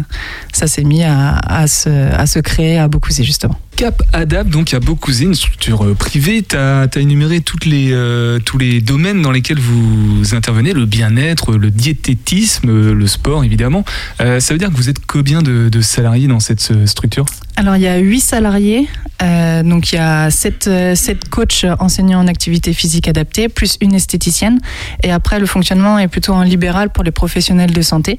ça 0.52 0.66
s'est 0.66 0.84
mis 0.84 1.04
à, 1.04 1.36
à 1.38 1.66
se 1.66 1.88
à 1.88 2.26
se 2.26 2.38
créer 2.38 2.78
à 2.78 2.88
Beaucouzé 2.88 3.24
justement. 3.24 3.58
Cap 3.76 4.02
Adapt, 4.12 4.50
donc 4.50 4.72
à 4.72 4.80
Beaucouzé, 4.80 5.24
une 5.24 5.34
structure 5.34 5.84
euh, 5.84 5.94
privée. 5.94 6.42
Tu 6.42 6.56
as, 6.56 6.88
énuméré 6.96 7.42
les, 7.66 7.90
euh, 7.92 8.38
tous 8.38 8.58
les 8.58 8.80
domaines 8.80 9.22
dans 9.22 9.32
lesquels 9.32 9.58
vous 9.58 10.34
intervenez, 10.34 10.72
le 10.72 10.86
bien-être, 10.86 11.52
le 11.52 11.70
diététisme, 11.70 12.68
euh, 12.68 12.94
le 12.94 13.06
sport 13.06 13.44
évidemment. 13.44 13.84
Ça 14.18 14.52
veut 14.52 14.58
dire 14.58 14.70
que 14.70 14.76
vous 14.76 14.88
êtes 14.88 15.04
combien 15.06 15.42
de, 15.42 15.80
salariés 15.80 16.28
dans 16.28 16.40
cette 16.40 16.86
structure? 16.86 17.26
Alors 17.56 17.76
il 17.76 17.82
y 17.82 17.86
a 17.86 17.98
huit 17.98 18.20
salariés, 18.20 18.88
donc 19.20 19.92
il 19.92 19.96
y 19.96 19.98
a 19.98 20.30
sept, 20.30 20.66
euh, 20.66 20.94
sept 20.94 21.28
coachs 21.28 21.64
enseignants 21.78 22.20
en 22.20 22.26
activité 22.26 22.72
physique 22.72 23.06
adaptée, 23.06 23.48
plus 23.48 23.76
une 23.80 23.94
esthéticienne. 23.94 24.60
Et 25.02 25.12
après 25.12 25.38
le 25.38 25.46
fonctionnement 25.46 25.98
est 25.98 26.08
plutôt 26.08 26.32
en 26.32 26.42
libéral 26.42 26.90
pour 26.90 27.04
les 27.04 27.12
professionnels 27.12 27.72
de 27.72 27.82
santé. 27.82 28.18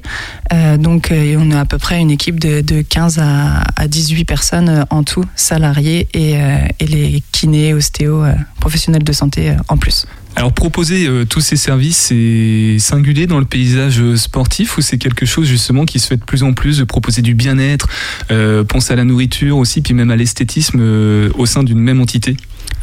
Donc 0.78 1.12
on 1.12 1.50
a 1.50 1.60
à 1.60 1.64
peu 1.64 1.78
près 1.78 2.00
une 2.00 2.10
équipe 2.10 2.40
de, 2.40 2.60
de 2.60 2.82
15 2.82 3.18
à, 3.18 3.62
à 3.76 3.88
18 3.88 4.24
personnes 4.24 4.86
en 4.90 5.02
tout, 5.02 5.24
salariés 5.46 6.08
et, 6.12 6.36
euh, 6.36 6.58
et 6.80 6.86
les 6.86 7.22
kinés, 7.32 7.72
ostéo, 7.72 8.24
euh, 8.24 8.32
professionnels 8.60 9.04
de 9.04 9.12
santé 9.12 9.50
euh, 9.50 9.54
en 9.68 9.76
plus. 9.76 10.06
Alors 10.34 10.52
proposer 10.52 11.08
tous 11.30 11.40
ces 11.40 11.56
services, 11.56 11.96
c'est 11.96 12.76
singulier 12.78 13.26
dans 13.26 13.38
le 13.38 13.46
paysage 13.46 14.02
sportif 14.16 14.76
ou 14.76 14.82
c'est 14.82 14.98
quelque 14.98 15.24
chose 15.24 15.46
justement 15.46 15.86
qui 15.86 15.98
se 15.98 16.08
fait 16.08 16.18
de 16.18 16.24
plus 16.24 16.42
en 16.42 16.52
plus 16.52 16.76
de 16.76 16.84
proposer 16.84 17.22
du 17.22 17.34
bien-être, 17.34 17.88
penser 18.68 18.92
à 18.92 18.96
la 18.96 19.04
nourriture 19.04 19.56
aussi, 19.56 19.80
puis 19.80 19.94
même 19.94 20.10
à 20.10 20.16
l'esthétisme 20.16 21.30
au 21.38 21.46
sein 21.46 21.62
d'une 21.62 21.78
même 21.78 22.02
entité? 22.02 22.36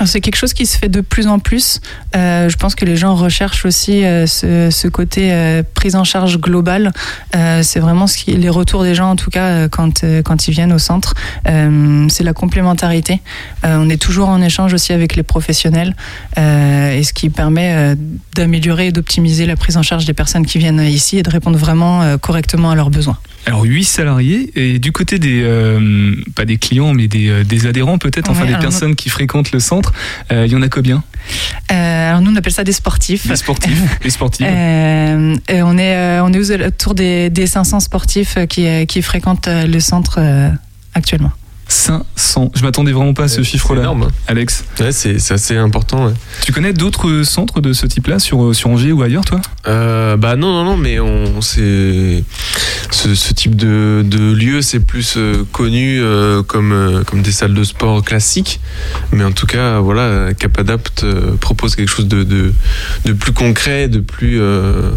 C'est 0.06 0.22
quelque 0.22 0.36
chose 0.36 0.54
qui 0.54 0.66
se 0.66 0.78
fait 0.78 0.90
de 0.90 1.02
plus 1.02 1.28
en 1.28 1.40
plus. 1.40 1.80
Euh, 2.16 2.50
je 2.50 2.58
pense 2.58 2.76
que 2.76 2.86
les 2.86 2.98
gens 2.98 3.16
recherchent 3.16 3.66
aussi 3.66 4.04
euh, 4.04 4.26
ce, 4.28 4.88
côté 4.88 5.32
euh, 5.32 5.64
prise 5.74 5.96
en 5.96 6.04
charge 6.04 6.40
globale. 6.40 6.92
C'est 7.34 7.80
vraiment 7.80 8.08
ce 8.08 8.18
qui, 8.18 8.32
les 8.36 8.50
retours 8.50 8.84
des 8.84 8.96
gens, 8.96 9.12
en 9.12 9.16
tout 9.16 9.30
cas, 9.30 9.68
quand, 9.68 10.04
quand 10.24 10.48
ils 10.48 10.52
viennent 10.52 10.74
au 10.74 10.80
centre. 10.80 11.14
c'est 11.46 12.24
la 12.24 12.34
complémentarité. 12.34 13.22
on 13.64 13.90
est 13.90 14.02
toujours 14.02 14.30
en 14.30 14.42
échange 14.42 14.74
aussi 14.74 14.94
avec 14.94 15.16
les 15.16 15.24
professionnels, 15.24 15.96
et 16.38 17.04
ce 17.04 17.14
qui 17.14 17.30
permet 17.30 17.96
d'améliorer 18.36 18.88
et 18.88 18.92
d'optimiser 18.92 19.46
la 19.46 19.56
prise 19.56 19.78
en 19.78 19.84
charge 19.84 20.06
des 20.06 20.14
personnes 20.14 20.46
qui 20.46 20.58
viennent 20.58 20.82
ici 20.82 21.18
et 21.18 21.24
de 21.24 21.30
répondre 21.30 21.58
vraiment 21.58 22.18
correctement 22.18 22.72
à 22.72 22.76
leurs 22.76 22.90
besoins. 22.90 23.18
Alors 23.46 23.64
8 23.64 23.84
salariés 23.84 24.52
et 24.56 24.80
du 24.80 24.92
côté 24.92 25.20
des 25.20 25.42
euh, 25.44 26.16
pas 26.36 26.46
des 26.46 26.58
clients 26.58 26.94
mais 26.94 27.08
des, 27.08 27.28
euh, 27.28 27.44
des 27.44 27.68
adhérents 27.68 27.98
peut-être 27.98 28.30
enfin 28.30 28.46
des 28.46 28.56
personnes 28.56 28.90
nous... 28.90 28.96
qui 28.96 29.10
fréquentent 29.10 29.52
le 29.52 29.60
centre, 29.60 29.92
euh, 30.32 30.46
il 30.46 30.52
y 30.52 30.56
en 30.56 30.62
a 30.62 30.70
combien? 30.70 31.04
Euh, 31.72 32.10
Alors 32.10 32.22
nous 32.22 32.32
on 32.32 32.36
appelle 32.36 32.54
ça 32.54 32.64
des 32.64 32.72
sportifs. 32.72 33.28
Des 33.28 33.36
sportifs, 33.36 33.82
des 34.02 34.10
sportifs. 34.10 34.48
Euh, 34.50 35.36
on 35.50 35.78
est 35.78 36.20
on 36.22 36.32
est 36.32 36.66
autour 36.66 36.96
des, 36.96 37.30
des 37.30 37.48
500 37.48 37.82
sportifs 37.82 38.38
qui 38.48 38.88
qui 38.88 39.02
fréquentent 39.02 39.50
le 39.50 39.80
centre 39.80 40.20
actuellement. 40.94 41.32
500. 41.74 42.52
Je 42.56 42.62
m'attendais 42.64 42.92
vraiment 42.92 43.14
pas 43.14 43.24
à 43.24 43.28
ce 43.28 43.42
chiffre-là. 43.42 43.88
hein. 43.90 44.08
Alex, 44.28 44.64
Ouais, 44.80 44.92
c'est 44.92 45.18
assez 45.32 45.58
important. 45.58 46.06
ouais. 46.06 46.14
tu 46.46 46.52
connais 46.52 46.72
d'autres 46.74 47.24
centres 47.24 47.62
de 47.62 47.74
ce 47.74 47.86
type-là 47.88 48.20
sur, 48.20 48.54
sur 48.56 48.70
Angers 48.70 48.92
ou 48.92 49.02
ailleurs, 49.02 49.26
toi? 49.26 49.42
Euh, 49.68 50.16
bah 50.16 50.36
non, 50.36 50.52
non, 50.52 50.64
non, 50.64 50.78
mais 50.78 51.00
on, 51.00 51.42
c'est 51.42 52.24
ce, 52.92 53.16
ce 53.16 53.34
type 53.34 53.56
de, 53.56 54.04
de 54.06 54.34
lieu, 54.34 54.62
c'est 54.62 54.80
plus 54.80 55.16
euh, 55.18 55.44
connu 55.52 56.00
euh, 56.02 56.44
comme, 56.44 56.72
euh, 56.72 57.04
comme 57.04 57.22
des 57.22 57.32
salles 57.32 57.54
de 57.56 57.64
sport 57.64 58.04
classiques. 58.04 58.60
Mais 59.12 59.24
en 59.24 59.32
tout 59.32 59.48
cas, 59.48 59.80
voilà, 59.80 60.34
Capadapt 60.36 61.04
euh, 61.04 61.36
propose 61.38 61.76
quelque 61.76 61.90
chose 61.90 62.08
de, 62.08 62.24
de, 62.24 62.54
de 63.06 63.14
plus 63.14 63.34
concret, 63.34 63.88
de 63.88 64.00
plus, 64.00 64.40
euh, 64.40 64.92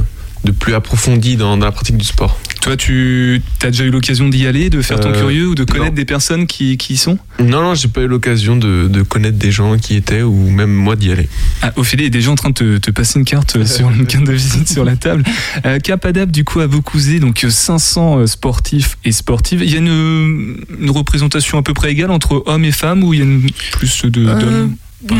de 0.47 0.53
plus 0.53 0.75
approfondi 0.75 1.37
dans, 1.37 1.57
dans 1.59 1.67
la 1.67 1.73
pratique 1.73 1.97
du 1.99 2.05
sport. 2.05 2.38
Toi, 2.62 2.76
tu 2.76 3.41
as 3.62 3.71
déjà 3.71 3.85
eu 3.85 3.91
l'occasion 3.91 4.29
d'y 4.29 4.45
aller, 4.47 4.71
de 4.71 4.81
faire 4.83 4.99
ton 4.99 5.11
Euh, 5.11 5.19
curieux 5.21 5.47
ou 5.49 5.55
de 5.55 5.62
connaître 5.62 5.91
non. 5.91 5.95
des 5.97 6.05
personnes 6.05 6.47
qui, 6.49 6.76
qui 6.79 6.95
y 6.95 6.97
sont? 6.97 7.17
Non, 7.38 7.62
non, 7.62 7.75
j'ai 7.75 7.87
pas 7.87 8.00
eu 8.00 8.09
l'occasion 8.09 8.57
de, 8.57 8.88
de 8.88 9.03
connaître 9.03 9.38
des 9.38 9.53
gens 9.53 9.76
qui 9.76 9.95
y 9.95 9.97
étaient 9.99 10.23
ou 10.23 10.50
même 10.50 10.73
moi 10.73 10.97
d'y 10.97 11.12
aller. 11.12 11.29
Ah, 11.62 11.73
Ophélie 11.76 12.07
est 12.07 12.11
déjà 12.11 12.31
en 12.33 12.35
train 12.35 12.49
de 12.50 12.55
te, 12.55 12.79
te 12.79 12.91
passer 12.91 13.19
une 13.21 13.25
carte 13.25 13.55
euh, 13.57 13.65
sur 13.67 13.88
une 13.91 14.07
carte 14.07 14.25
de 14.25 14.33
visite 14.33 14.69
sur 14.69 14.85
la 14.85 14.97
table. 14.97 15.23
Euh, 15.65 15.79
Cap 15.79 16.05
Adap, 16.07 16.31
du 16.33 16.43
coup, 16.45 16.59
à 16.61 16.67
Beaucouzé, 16.67 17.21
donc 17.21 17.45
euh, 17.45 17.50
500 17.50 18.19
euh, 18.19 18.26
sportifs 18.26 18.99
et 19.05 19.12
sportives. 19.12 19.62
Il 19.62 19.71
y 19.71 19.76
a 19.76 19.79
une, 19.79 20.57
une 20.81 20.91
représentation 20.91 21.59
à 21.59 21.62
peu 21.62 21.75
près 21.75 21.93
égale 21.93 22.11
entre 22.11 22.43
hommes 22.47 22.65
et 22.65 22.73
femmes 22.73 23.05
ou 23.05 23.15
il 23.15 23.19
y 23.21 23.23
a 23.23 23.26
une- 23.26 23.49
plus 23.73 24.03
de- 24.07 24.26
Euh, 24.26 24.41
d'hommes 24.41 24.76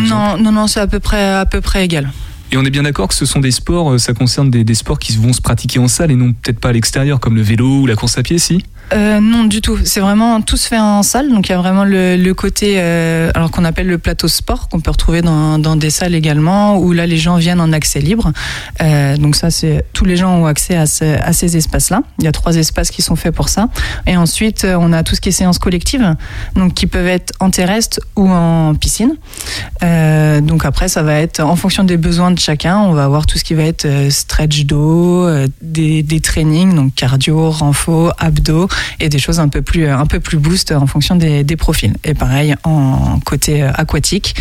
non, 0.09 0.37
non, 0.38 0.50
non, 0.50 0.66
c'est 0.66 0.80
à 0.80 0.87
peu 0.88 0.99
près 0.99 1.23
à 1.35 1.47
peu 1.47 1.61
près 1.61 1.85
égal. 1.85 2.11
Et 2.53 2.57
on 2.57 2.65
est 2.65 2.71
bien 2.71 2.85
d'accord 2.85 3.09
que 3.09 3.15
ce 3.15 3.26
sont 3.26 3.41
des 3.41 3.50
sports, 3.50 3.93
euh, 3.93 3.99
ça 3.99 4.15
concerne 4.15 4.50
des, 4.50 4.62
des 4.62 4.75
sports 4.75 4.99
qui 4.99 5.17
vont 5.17 5.33
se 5.33 5.41
pratiquer 5.41 5.79
en 5.79 5.88
salle 5.88 6.11
et 6.11 6.17
non 6.17 6.33
peut-être 6.33 6.61
pas 6.61 6.69
à 6.69 6.73
l'extérieur, 6.73 7.19
comme 7.19 7.35
le 7.35 7.43
vélo 7.43 7.81
ou 7.81 7.87
la 7.87 7.97
course 7.97 8.19
à 8.19 8.23
pied, 8.23 8.38
si? 8.38 8.65
Euh, 8.95 9.19
non, 9.21 9.45
du 9.45 9.61
tout. 9.61 9.78
C'est 9.85 9.99
vraiment 10.00 10.40
tout 10.40 10.57
se 10.57 10.69
fait 10.69 10.78
en 10.78 11.02
salle. 11.02 11.28
Donc 11.31 11.49
il 11.49 11.52
y 11.52 11.55
a 11.55 11.59
vraiment 11.59 11.85
le, 11.85 12.16
le 12.16 12.35
côté, 12.35 12.75
euh, 12.78 13.31
alors 13.35 13.50
qu'on 13.50 13.64
appelle 13.64 13.88
le 13.88 13.99
plateau 13.99 14.28
sport, 14.28 14.69
qu'on 14.69 14.78
peut 14.81 14.93
retrouver 14.93 15.23
dans, 15.23 15.59
dans 15.59 15.75
des 15.75 15.90
salles 15.90 16.14
également, 16.14 16.78
où 16.78 16.93
là 16.93 17.05
les 17.07 17.16
gens 17.19 17.37
viennent 17.37 17.61
en 17.61 17.73
accès 17.73 18.00
libre. 18.00 18.31
Euh, 18.83 19.16
donc 19.16 19.35
ça, 19.35 19.50
c'est 19.50 19.85
tous 19.93 20.05
les 20.05 20.16
gens 20.16 20.31
ont 20.37 20.47
accès 20.47 20.76
à, 20.76 20.87
ce- 20.87 21.21
à 21.21 21.33
ces 21.33 21.57
espaces-là. 21.57 22.02
Il 22.21 22.25
y 22.25 22.28
a 22.28 22.33
trois 22.33 22.55
espaces 22.57 22.90
qui 22.93 23.02
sont 23.02 23.16
faits 23.16 23.35
pour 23.35 23.49
ça. 23.49 23.69
Et 24.07 24.16
ensuite, 24.16 24.64
euh, 24.64 24.76
on 24.78 24.93
a 24.93 25.02
tout 25.02 25.16
ce 25.16 25.21
qui 25.21 25.31
est 25.31 25.33
séances 25.33 25.59
collectives, 25.59 26.14
donc 26.55 26.75
qui 26.75 26.87
peuvent 26.87 27.09
être 27.09 27.33
en 27.40 27.50
terrestre 27.50 27.99
ou 28.14 28.28
en 28.31 28.75
piscine. 28.76 29.16
Euh, 29.83 30.40
donc 30.40 30.64
après, 30.64 30.88
ça 30.88 31.02
va 31.02 31.14
être 31.19 31.40
en 31.40 31.57
fonction 31.57 31.83
des 31.83 31.97
besoins 31.97 32.31
de 32.31 32.38
chacun. 32.38 32.78
On 32.78 32.93
va 32.93 33.05
avoir 33.05 33.26
tout 33.26 33.37
ce 33.37 33.43
qui 33.45 33.55
va 33.55 33.64
être 33.64 33.85
euh, 33.85 34.11
stretch 34.11 34.64
dos, 34.64 35.28
des, 35.61 36.05
des 36.05 36.21
trainings, 36.21 36.75
donc 36.75 36.95
cardio, 36.95 37.50
renfo, 37.50 38.11
abdos 38.19 38.69
et 39.00 39.09
des 39.09 39.18
choses 39.18 39.40
un 39.40 39.49
peu 39.49 39.62
plus 39.62 39.88
un 39.88 40.06
peu 40.06 40.21
plus 40.21 40.38
boost 40.38 40.73
en 40.73 40.87
fonction 40.87 41.16
des, 41.16 41.45
des 41.45 41.56
profils. 41.56 41.95
Et 42.04 42.14
pareil 42.14 42.54
en 42.64 43.21
côté 43.21 43.62
euh, 43.62 43.71
aquatique. 43.75 44.35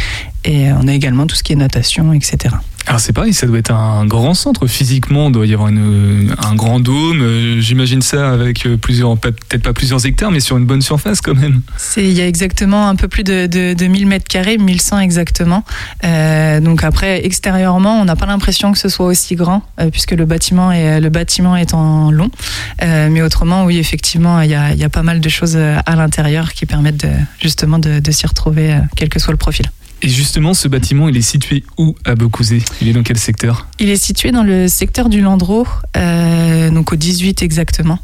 Et 0.46 0.72
on 0.72 0.88
a 0.88 0.94
également 0.94 1.28
tout 1.28 1.36
ce 1.36 1.44
qui 1.44 1.54
est 1.54 1.58
natation, 1.58 2.14
etc. 2.14 2.56
Alors 2.88 3.00
c'est 3.00 3.14
pareil, 3.14 3.34
ça 3.34 3.48
doit 3.48 3.58
être 3.58 3.72
un 3.74 4.06
grand 4.06 4.36
centre 4.36 4.68
physiquement, 4.68 5.28
il 5.28 5.32
doit 5.32 5.48
y 5.48 5.54
avoir 5.54 5.70
une, 5.70 6.36
un 6.38 6.54
grand 6.54 6.80
dôme, 6.80 7.20
euh, 7.20 7.60
j'imagine 7.60 8.04
ça 8.04 8.32
avec 8.32 8.68
euh, 8.68 8.78
plusieurs, 8.78 9.18
peut-être 9.18 9.64
pas 9.64 9.74
plusieurs 9.74 10.06
hectares, 10.06 10.30
mais 10.30 10.40
sur 10.40 10.56
une 10.58 10.66
bonne 10.66 10.84
surface 10.84 11.20
quand 11.20 11.34
même. 11.34 11.62
C'est, 11.78 12.04
il 12.04 12.14
y 12.14 12.22
a 12.22 12.28
exactement 12.28 12.88
un 12.88 12.96
peu 12.96 13.08
plus 13.08 13.24
de, 13.24 13.48
de, 13.48 13.74
de 13.74 13.88
1000 13.88 14.06
mètres 14.06 14.28
carrés, 14.28 14.60
1100 14.60 15.00
exactement. 15.00 15.64
Euh, 16.04 16.60
donc 16.60 16.84
après, 16.84 17.26
extérieurement, 17.26 18.00
on 18.00 18.06
n'a 18.06 18.16
pas 18.16 18.28
l'impression 18.28 18.72
que 18.72 18.78
ce 18.78 18.88
soit 18.88 19.08
aussi 19.08 19.34
grand, 19.36 19.64
euh, 19.80 19.90
puisque 19.90 20.12
le 20.12 20.26
bâtiment 20.26 20.72
est, 20.72 21.02
le 21.02 21.10
bâtiment 21.10 21.56
est 21.56 21.74
en 21.74 22.12
long. 22.12 22.30
Euh, 22.84 23.10
mais 23.10 23.24
autrement, 23.24 23.66
oui, 23.66 23.80
effectivement, 23.80 24.42
il 24.42 24.52
y 24.52 24.56
a, 24.56 24.74
il 24.74 24.80
y 24.80 24.84
a 24.84 24.90
pas 24.90 25.04
mal 25.04 25.22
de 25.22 25.30
choses 25.30 25.58
à 25.58 25.96
l'intérieur 25.96 26.54
qui 26.54 26.68
permettent 26.68 27.04
de, 27.04 27.12
justement 27.42 27.80
de, 27.80 28.00
de 28.00 28.12
s'y 28.12 28.28
retrouver, 28.28 28.78
quel 28.96 29.10
que 29.10 29.18
soit 29.18 29.34
le 29.34 29.38
profil. 29.38 29.72
Et 30.02 30.10
justement, 30.10 30.54
ce 30.54 30.68
bâtiment, 30.68 31.10
il 31.10 31.18
est 31.18 31.22
situé 31.22 31.64
où 31.78 31.96
à 32.06 32.16
Beaucouzé 32.16 32.62
Il 32.82 32.88
est 32.88 32.94
dans 32.94 33.04
quel 33.04 33.18
secteur? 33.18 33.68
Il 33.80 33.90
est 33.90 33.96
situé 33.96 34.32
dans 34.32 34.44
le 34.44 34.68
secteur 34.68 35.10
du 35.10 35.22
Landreau, 35.22 35.68
euh, 35.98 36.70
donc 36.70 36.94
au 36.94 36.96
18 36.96 37.42
exactement. 37.42 38.00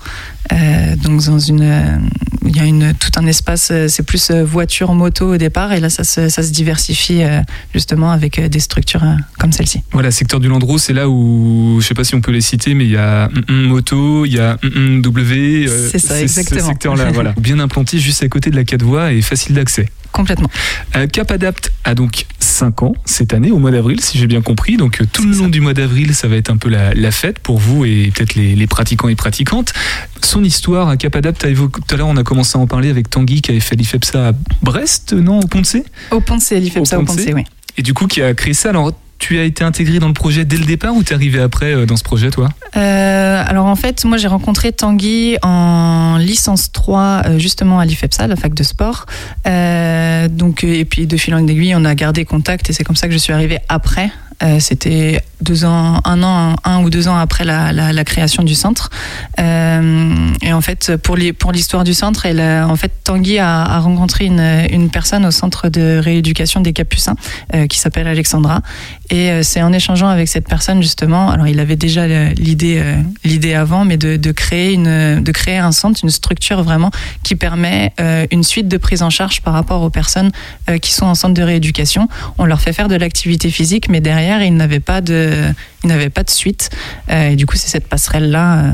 Euh, 0.51 0.95
donc 0.97 1.23
dans 1.23 1.39
une, 1.39 1.61
euh, 1.61 1.97
il 2.45 2.55
y 2.55 2.59
a 2.59 2.65
une 2.65 2.93
tout 2.93 3.11
un 3.15 3.25
espace, 3.25 3.71
c'est 3.87 4.03
plus 4.05 4.31
voiture, 4.31 4.93
moto 4.93 5.33
au 5.33 5.37
départ, 5.37 5.71
et 5.71 5.79
là 5.79 5.89
ça 5.89 6.03
se, 6.03 6.29
ça 6.29 6.43
se 6.43 6.51
diversifie 6.51 7.23
euh, 7.23 7.41
justement 7.73 8.11
avec 8.11 8.39
des 8.39 8.59
structures 8.59 9.03
comme 9.37 9.51
celle-ci. 9.51 9.81
Voilà, 9.91 10.11
secteur 10.11 10.39
du 10.39 10.49
Landreau, 10.49 10.77
c'est 10.77 10.93
là 10.93 11.07
où, 11.07 11.77
je 11.79 11.87
sais 11.87 11.93
pas 11.93 12.03
si 12.03 12.15
on 12.15 12.21
peut 12.21 12.31
les 12.31 12.41
citer, 12.41 12.73
mais 12.73 12.85
il 12.85 12.91
y 12.91 12.97
a 12.97 13.29
mm, 13.29 13.53
mm, 13.53 13.67
Moto, 13.67 14.25
il 14.25 14.33
y 14.33 14.39
a 14.39 14.57
mm, 14.63 14.97
mm, 14.97 15.01
W. 15.01 15.67
C'est 15.91 15.99
ça, 15.99 16.15
Ce 16.15 16.21
exactement. 16.21 16.67
secteur-là, 16.67 17.11
voilà. 17.11 17.33
Bien 17.39 17.59
implanté 17.59 17.99
juste 17.99 18.23
à 18.23 18.27
côté 18.27 18.49
de 18.49 18.55
la 18.55 18.63
4 18.63 18.83
voies 18.83 19.13
et 19.13 19.21
facile 19.21 19.55
d'accès. 19.55 19.89
Complètement. 20.11 20.49
Euh, 20.95 21.07
Cap 21.07 21.31
Adapt 21.31 21.71
a 21.83 21.95
donc 21.95 22.25
5 22.39 22.83
ans 22.83 22.93
cette 23.05 23.33
année, 23.33 23.51
au 23.51 23.59
mois 23.59 23.71
d'avril, 23.71 24.01
si 24.01 24.17
j'ai 24.17 24.27
bien 24.27 24.41
compris. 24.41 24.77
Donc 24.77 25.01
euh, 25.01 25.05
tout 25.11 25.23
le 25.23 25.31
long 25.31 25.45
ça. 25.45 25.49
du 25.49 25.61
mois 25.61 25.73
d'avril, 25.73 26.13
ça 26.13 26.27
va 26.27 26.35
être 26.35 26.49
un 26.49 26.57
peu 26.57 26.69
la, 26.69 26.93
la 26.93 27.11
fête 27.11 27.39
pour 27.39 27.57
vous 27.57 27.85
et 27.85 28.11
peut-être 28.13 28.35
les, 28.35 28.55
les 28.55 28.67
pratiquants 28.67 29.07
et 29.07 29.15
pratiquantes. 29.15 29.73
Son 30.23 30.43
histoire 30.43 30.89
à 30.89 30.97
Cap 30.97 31.15
Adapt, 31.15 31.41
tout 31.41 31.71
à 31.89 31.95
l'heure 31.95 32.07
on 32.07 32.17
a 32.17 32.23
commencé 32.23 32.57
à 32.57 32.61
en 32.61 32.67
parler 32.67 32.89
avec 32.89 33.09
Tanguy 33.09 33.41
qui 33.41 33.51
avait 33.51 33.59
fait 33.59 33.75
l'IFEPSA 33.75 34.29
à 34.29 34.31
Brest, 34.61 35.13
non, 35.13 35.39
au 35.39 35.63
C 35.63 35.83
Au 36.11 36.21
C, 36.39 36.59
l'IFEPSA 36.59 36.99
Au. 36.99 37.07
C, 37.07 37.33
oui. 37.33 37.43
Et 37.77 37.81
du 37.81 37.93
coup 37.93 38.07
qui 38.07 38.21
a 38.21 38.33
créé 38.33 38.53
ça. 38.53 38.69
Alors 38.69 38.93
tu 39.21 39.37
as 39.37 39.43
été 39.43 39.63
intégré 39.63 39.99
dans 39.99 40.07
le 40.07 40.13
projet 40.13 40.45
dès 40.45 40.57
le 40.57 40.65
départ 40.65 40.95
ou 40.95 41.03
t'es 41.03 41.13
arrivé 41.13 41.39
après 41.39 41.73
euh, 41.73 41.85
dans 41.85 41.95
ce 41.95 42.03
projet, 42.03 42.31
toi? 42.31 42.49
Euh, 42.75 43.43
alors 43.47 43.67
en 43.67 43.75
fait, 43.75 44.03
moi 44.03 44.17
j'ai 44.17 44.27
rencontré 44.27 44.73
Tanguy 44.73 45.37
en 45.43 46.17
licence 46.17 46.71
3 46.71 47.21
euh, 47.25 47.39
justement 47.39 47.79
à 47.79 47.85
l'IFEPSA, 47.85 48.25
la 48.27 48.35
fac 48.35 48.53
de 48.53 48.63
sport. 48.63 49.05
Donc 49.45 50.63
et 50.63 50.85
puis 50.85 51.05
de 51.05 51.17
fil 51.17 51.35
en 51.35 51.45
aiguille, 51.47 51.75
on 51.75 51.85
a 51.85 51.93
gardé 51.93 52.25
contact 52.25 52.69
et 52.69 52.73
c'est 52.73 52.83
comme 52.83 52.95
ça 52.95 53.07
que 53.07 53.13
je 53.13 53.19
suis 53.19 53.31
arrivée 53.31 53.59
après. 53.69 54.11
Euh, 54.43 54.59
C'était 54.59 55.21
deux 55.41 55.65
ans, 55.65 56.01
un 56.03 56.23
an, 56.23 56.55
un 56.63 56.83
ou 56.83 56.89
deux 56.89 57.07
ans 57.07 57.17
après 57.17 57.43
la, 57.45 57.71
la, 57.73 58.03
création 58.03 58.43
du 58.43 58.53
centre. 58.53 58.89
Euh, 59.39 60.13
et 60.41 60.53
en 60.53 60.61
fait, 60.61 60.95
pour 60.97 61.15
l'histoire 61.15 61.83
du 61.83 61.93
centre, 61.93 62.25
elle 62.25 62.41
en 62.41 62.75
fait, 62.75 62.91
Tanguy 63.03 63.39
a, 63.39 63.79
rencontré 63.79 64.25
une, 64.25 64.67
une 64.71 64.89
personne 64.89 65.25
au 65.25 65.31
centre 65.31 65.69
de 65.69 65.97
rééducation 65.97 66.61
des 66.61 66.73
Capucins 66.73 67.15
euh, 67.55 67.65
qui 67.65 67.79
s'appelle 67.79 68.07
Alexandra. 68.07 68.61
Et 69.09 69.43
c'est 69.43 69.61
en 69.61 69.73
échangeant 69.73 70.07
avec 70.07 70.27
cette 70.29 70.47
personne 70.47 70.81
justement, 70.81 71.31
alors 71.31 71.47
il 71.47 71.59
avait 71.59 71.75
déjà 71.75 72.07
l'idée 72.07 72.81
l'idée 73.25 73.55
avant, 73.55 73.83
mais 73.83 73.97
de, 73.97 74.31
créer 74.31 74.71
une 74.71 75.21
de 75.21 75.31
créer 75.33 75.57
un 75.57 75.73
centre, 75.73 75.99
une 76.03 76.09
structure 76.09 76.63
vraiment 76.63 76.91
qui 77.23 77.35
permet 77.35 77.93
une 78.31 78.43
suite 78.43 78.69
de 78.69 78.77
prise 78.77 79.03
en 79.03 79.09
charge 79.09 79.41
par 79.41 79.53
rapport 79.53 79.81
aux 79.81 79.89
personnes 79.89 80.31
qui 80.81 80.93
sont 80.93 81.07
en 81.07 81.15
centre 81.15 81.33
de 81.33 81.43
rééducation. 81.43 82.07
On 82.37 82.45
leur 82.45 82.61
fait 82.61 82.71
faire 82.71 82.87
de 82.87 82.95
l'activité 82.95 83.49
physique, 83.49 83.89
mais 83.89 83.99
derrière 83.99 84.30
ils 84.39 84.55
n'avaient 84.55 84.79
pas 84.79 85.01
de 85.01 85.51
ils 85.83 85.87
n'avaient 85.87 86.09
pas 86.09 86.23
de 86.23 86.29
suite. 86.29 86.69
Euh, 87.09 87.29
et 87.29 87.35
du 87.35 87.45
coup 87.45 87.57
c'est 87.57 87.69
cette 87.69 87.87
passerelle 87.87 88.31
là. 88.31 88.73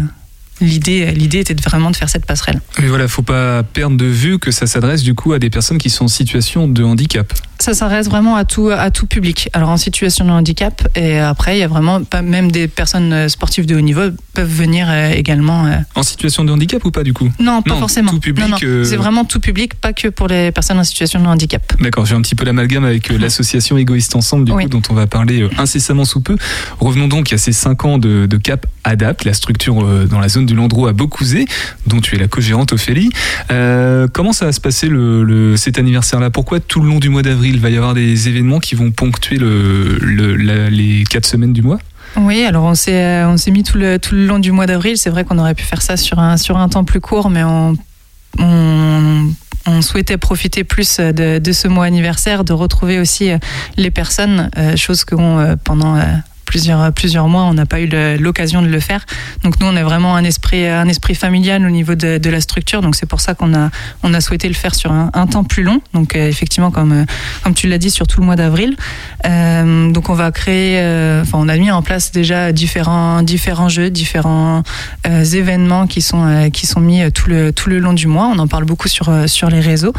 L'idée, 0.59 1.11
l'idée 1.11 1.39
était 1.39 1.53
vraiment 1.53 1.91
de 1.91 1.95
faire 1.95 2.09
cette 2.09 2.25
passerelle. 2.25 2.59
Mais 2.79 2.87
voilà, 2.87 3.07
faut 3.07 3.21
pas 3.21 3.61
perdre 3.61 3.95
de 3.95 4.05
vue 4.05 4.39
que 4.39 4.49
ça 4.49 4.65
s'adresse 4.65 5.03
du 5.03 5.13
coup 5.13 5.33
à 5.33 5.39
des 5.39 5.51
personnes 5.51 5.77
qui 5.77 5.91
sont 5.91 6.05
en 6.05 6.07
situation 6.07 6.67
de 6.67 6.83
handicap. 6.83 7.31
Ça 7.59 7.73
s'adresse 7.73 8.07
vraiment 8.07 8.35
à 8.35 8.45
tout, 8.45 8.69
à 8.69 8.91
tout 8.91 9.07
public. 9.07 9.49
Alors 9.53 9.69
en 9.69 9.77
situation 9.77 10.25
de 10.25 10.29
handicap, 10.31 10.87
et 10.95 11.19
après, 11.19 11.57
il 11.57 11.59
y 11.59 11.63
a 11.63 11.67
vraiment, 11.67 11.99
même 12.23 12.51
des 12.51 12.67
personnes 12.67 13.11
euh, 13.13 13.27
sportives 13.29 13.65
de 13.65 13.75
haut 13.75 13.81
niveau 13.81 14.01
peuvent 14.33 14.47
venir 14.49 14.87
euh, 14.89 15.09
également. 15.11 15.65
euh, 15.65 15.77
En 15.95 16.03
situation 16.03 16.43
de 16.45 16.51
handicap 16.51 16.83
ou 16.85 16.91
pas 16.91 17.03
du 17.03 17.13
coup? 17.13 17.29
Non, 17.39 17.61
pas 17.61 17.73
Non, 17.73 17.79
forcément. 17.79 18.11
tout 18.11 18.19
public, 18.19 18.63
euh, 18.63 18.83
C'est 18.83 18.95
vraiment 18.97 19.25
tout 19.25 19.39
public, 19.39 19.73
pas 19.75 19.93
que 19.93 20.07
pour 20.09 20.27
les 20.27 20.51
personnes 20.51 20.77
en 20.79 20.83
situation 20.83 21.19
de 21.21 21.25
handicap. 21.25 21.61
D'accord, 21.81 22.05
j'ai 22.05 22.15
un 22.15 22.21
petit 22.21 22.35
peu 22.35 22.45
l'amalgame 22.45 22.85
avec 22.85 23.09
l'association 23.09 23.77
Égoïste 23.77 24.15
Ensemble, 24.15 24.45
du 24.45 24.51
Oui. 24.51 24.63
coup, 24.63 24.69
dont 24.69 24.81
on 24.89 24.93
va 24.93 25.07
parler 25.07 25.47
incessamment 25.57 26.05
sous 26.05 26.21
peu. 26.21 26.35
Revenons 26.79 27.07
donc 27.07 27.33
à 27.33 27.37
ces 27.37 27.51
5 27.53 27.85
ans 27.85 27.97
de, 27.97 28.27
de 28.27 28.37
Cap 28.37 28.65
Adapt, 28.83 29.25
la 29.25 29.33
structure 29.33 29.83
dans 30.07 30.19
la 30.19 30.29
zone 30.29 30.45
du 30.45 30.53
Landreau 30.55 30.87
à 30.87 30.93
Beaucouzé, 30.93 31.45
dont 31.87 31.99
tu 32.01 32.15
es 32.15 32.19
la 32.19 32.27
co-gérante 32.27 32.71
Ophélie. 32.73 33.09
Euh, 33.51 34.07
comment 34.13 34.31
ça 34.31 34.45
va 34.45 34.51
se 34.51 34.61
passer 34.61 34.87
le, 34.89 35.23
le- 35.23 35.57
cet 35.57 35.79
anniversaire-là? 35.79 36.29
Pourquoi 36.29 36.59
tout 36.59 36.81
le 36.81 36.87
long 36.87 36.99
du 36.99 37.09
mois 37.09 37.23
d'avril 37.23 37.46
il 37.47 37.59
va 37.59 37.69
y 37.69 37.77
avoir 37.77 37.93
des 37.93 38.27
événements 38.27 38.59
qui 38.59 38.75
vont 38.75 38.91
ponctuer 38.91 39.37
le, 39.37 39.97
les 40.69 41.03
quatre 41.09 41.25
semaines 41.25 41.53
du 41.53 41.61
mois 41.61 41.79
oui, 42.15 42.45
alors 42.45 42.63
on 42.63 42.73
s'est 42.73 43.25
on 43.25 43.35
s'est 43.35 43.51
mis 43.51 43.63
tout 43.63 43.77
le 43.77 43.99
tout 43.99 44.15
le 44.15 44.25
long 44.25 44.39
du 44.39 44.51
mois 44.51 44.65
d'avril. 44.65 44.97
C'est 44.97 45.09
vrai 45.09 45.25
qu'on 45.25 45.37
aurait 45.37 45.53
pu 45.53 45.65
faire 45.65 45.81
ça 45.81 45.97
sur 45.97 46.17
un 46.19 46.37
sur 46.37 46.57
un 46.57 46.69
temps 46.69 46.85
plus 46.85 47.01
court, 47.01 47.29
mais 47.29 47.43
on, 47.43 47.75
on 48.39 49.81
souhaitait 49.81 50.17
profiter 50.17 50.63
plus 50.63 50.99
de, 50.99 51.37
de, 51.37 51.51
ce 51.51 51.67
mois 51.67 51.85
anniversaire, 51.85 52.43
de 52.43 52.53
retrouver 52.53 52.97
aussi 52.97 53.29
les 53.75 53.91
personnes, 53.91 54.49
chose 54.77 55.03
que 55.03 55.55
pendant 55.55 55.97
plusieurs, 56.47 56.91
plusieurs 56.93 57.27
mois, 57.27 57.43
on 57.43 57.53
n'a 57.53 57.65
pas 57.65 57.81
eu 57.81 57.89
l'occasion 58.17 58.61
de 58.61 58.67
le 58.67 58.79
faire. 58.79 59.05
Donc 59.43 59.59
nous, 59.59 59.67
on 59.67 59.75
est 59.75 59.83
vraiment 59.83 60.15
un 60.15 60.23
esprit, 60.23 60.65
un 60.65 60.87
esprit 60.87 61.13
familial 61.13 61.63
au 61.65 61.69
niveau 61.69 61.93
de, 61.93 62.29
la 62.29 62.41
structure. 62.41 62.81
Donc 62.81 62.95
c'est 62.95 63.05
pour 63.05 63.21
ça 63.21 63.35
qu'on 63.35 63.53
a, 63.53 63.69
on 64.03 64.13
a 64.13 64.21
souhaité 64.21 64.47
le 64.47 64.55
faire 64.55 64.73
sur 64.73 64.91
un, 64.91 65.11
un 65.13 65.27
temps 65.27 65.43
plus 65.43 65.63
long. 65.63 65.81
Donc 65.93 66.15
euh, 66.15 66.27
effectivement, 66.27 66.71
comme, 66.71 66.91
euh, 66.91 67.05
comme 67.43 67.53
tu 67.53 67.67
l'as 67.67 67.77
dit, 67.77 67.91
sur 67.91 68.07
tout 68.07 68.21
le 68.21 68.25
mois 68.25 68.35
d'avril. 68.35 68.75
Euh, 69.25 69.91
donc 69.91 70.09
on 70.09 70.13
va 70.13 70.31
créer, 70.31 70.77
enfin 71.21 71.37
on 71.39 71.49
a 71.49 71.57
mis 71.57 71.69
en 71.69 71.81
place 71.81 72.11
déjà 72.11 72.51
différents, 72.51 73.21
différents 73.21 73.69
jeux, 73.69 73.89
différents 73.89 74.63
événements 75.05 75.87
qui 75.87 76.01
sont, 76.01 76.49
qui 76.53 76.65
sont 76.65 76.79
mis 76.79 77.11
tout 77.11 77.29
le, 77.29 77.51
tout 77.51 77.69
le 77.69 77.79
long 77.79 77.93
du 77.93 78.07
mois. 78.07 78.29
On 78.33 78.39
en 78.39 78.47
parle 78.47 78.65
beaucoup 78.65 78.87
sur, 78.87 79.11
sur 79.27 79.49
les 79.49 79.59
réseaux. 79.59 79.93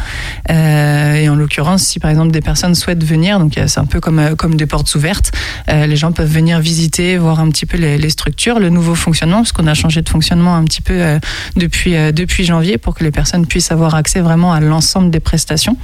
et 0.49 1.29
en 1.29 1.35
l'occurrence, 1.35 1.83
si 1.83 1.99
par 1.99 2.09
exemple 2.09 2.31
des 2.31 2.41
personnes 2.41 2.75
souhaitent 2.75 3.03
venir, 3.03 3.39
donc 3.39 3.53
c'est 3.67 3.79
un 3.79 3.85
peu 3.85 3.99
comme, 3.99 4.35
comme 4.35 4.55
des 4.55 4.65
portes 4.65 4.93
ouvertes, 4.95 5.31
les 5.67 5.95
gens 5.95 6.11
peuvent 6.11 6.31
venir 6.31 6.38
venir 6.39 6.59
visiter, 6.59 7.17
voir 7.17 7.39
un 7.39 7.49
petit 7.49 7.65
peu 7.65 7.77
les, 7.77 8.09
structures, 8.09 8.59
le 8.59 8.69
nouveau 8.69 8.95
fonctionnement, 8.95 9.37
parce 9.37 9.51
qu'on 9.51 9.67
a 9.67 9.73
changé 9.73 10.01
de 10.01 10.09
fonctionnement 10.09 10.55
un 10.55 10.63
petit 10.63 10.81
peu 10.81 10.93
euh, 10.93 11.19
depuis, 11.55 11.95
euh, 11.95 12.11
depuis 12.11 12.45
janvier 12.45 12.77
pour 12.77 12.95
que 12.95 13.03
les 13.03 13.11
personnes 13.11 13.45
puissent 13.45 13.71
avoir 13.71 13.95
accès 13.95 14.21
vraiment 14.21 14.53
à 14.53 14.59
l'ensemble 14.59 15.11
des 15.11 15.19
prestations. 15.19 15.77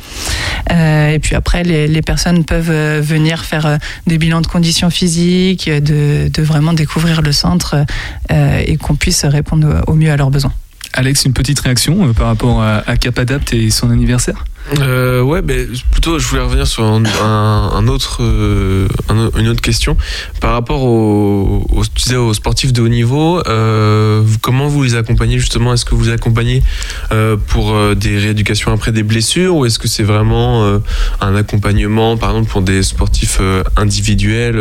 Euh, 0.71 1.09
et 1.09 1.19
puis 1.19 1.35
après, 1.35 1.63
les, 1.63 2.01
personnes 2.01 2.45
peuvent 2.45 3.01
venir 3.01 3.43
faire 3.43 3.79
des 4.05 4.17
bilans 4.19 4.41
de 4.41 4.47
conditions 4.47 4.91
physiques, 4.91 5.69
de, 5.69 6.41
vraiment 6.41 6.74
découvrir 6.74 7.24
le 7.24 7.31
centre 7.31 7.83
et 8.29 8.77
qu'on 8.77 8.95
puisse 8.95 9.25
répondre 9.25 9.83
au 9.88 9.93
mieux 9.93 10.12
à 10.12 10.17
leurs 10.17 10.29
besoins. 10.29 10.53
Alex, 10.93 11.25
une 11.25 11.33
petite 11.33 11.59
réaction 11.59 12.13
par 12.13 12.27
rapport 12.27 12.62
à, 12.62 12.83
à 12.88 12.95
CapAdapt 12.95 13.53
et 13.53 13.71
son 13.71 13.89
anniversaire? 13.89 14.45
Euh, 14.79 15.22
ouais, 15.22 15.41
mais 15.43 15.67
plutôt, 15.91 16.17
je 16.17 16.27
voulais 16.27 16.41
revenir 16.41 16.65
sur 16.65 16.84
un, 16.84 17.88
autre, 17.88 18.17
euh, 18.22 18.88
une 19.38 19.48
autre 19.48 19.62
question 19.62 19.95
par 20.41 20.53
rapport 20.53 20.84
aux, 20.84 21.67
aux 21.69 22.34
sportifs 22.34 22.74
de 22.74 22.81
haut 22.81 22.88
niveau. 22.88 23.41
Euh, 23.48 24.24
comment 24.41 24.67
vous 24.67 24.81
les 24.84 24.95
accompagnez 24.95 25.38
justement? 25.38 25.74
Est-ce 25.74 25.86
que 25.86 25.93
vous 25.93 26.10
accompagnez 26.10 26.63
euh, 27.12 27.38
pour 27.38 27.75
euh, 27.75 27.93
des 27.93 28.17
rééducations 28.17 28.72
après 28.74 28.91
des 28.91 29.03
blessures 29.03 29.55
ou 29.55 29.65
est-ce 29.65 29.77
que 29.77 29.88
c'est 29.88 30.03
vraiment 30.03 30.79
un 31.22 31.36
accompagnement, 31.36 32.17
par 32.17 32.31
exemple, 32.31 32.50
pour 32.50 32.62
des 32.62 32.81
sportifs 32.84 33.39
individuels 33.77 34.57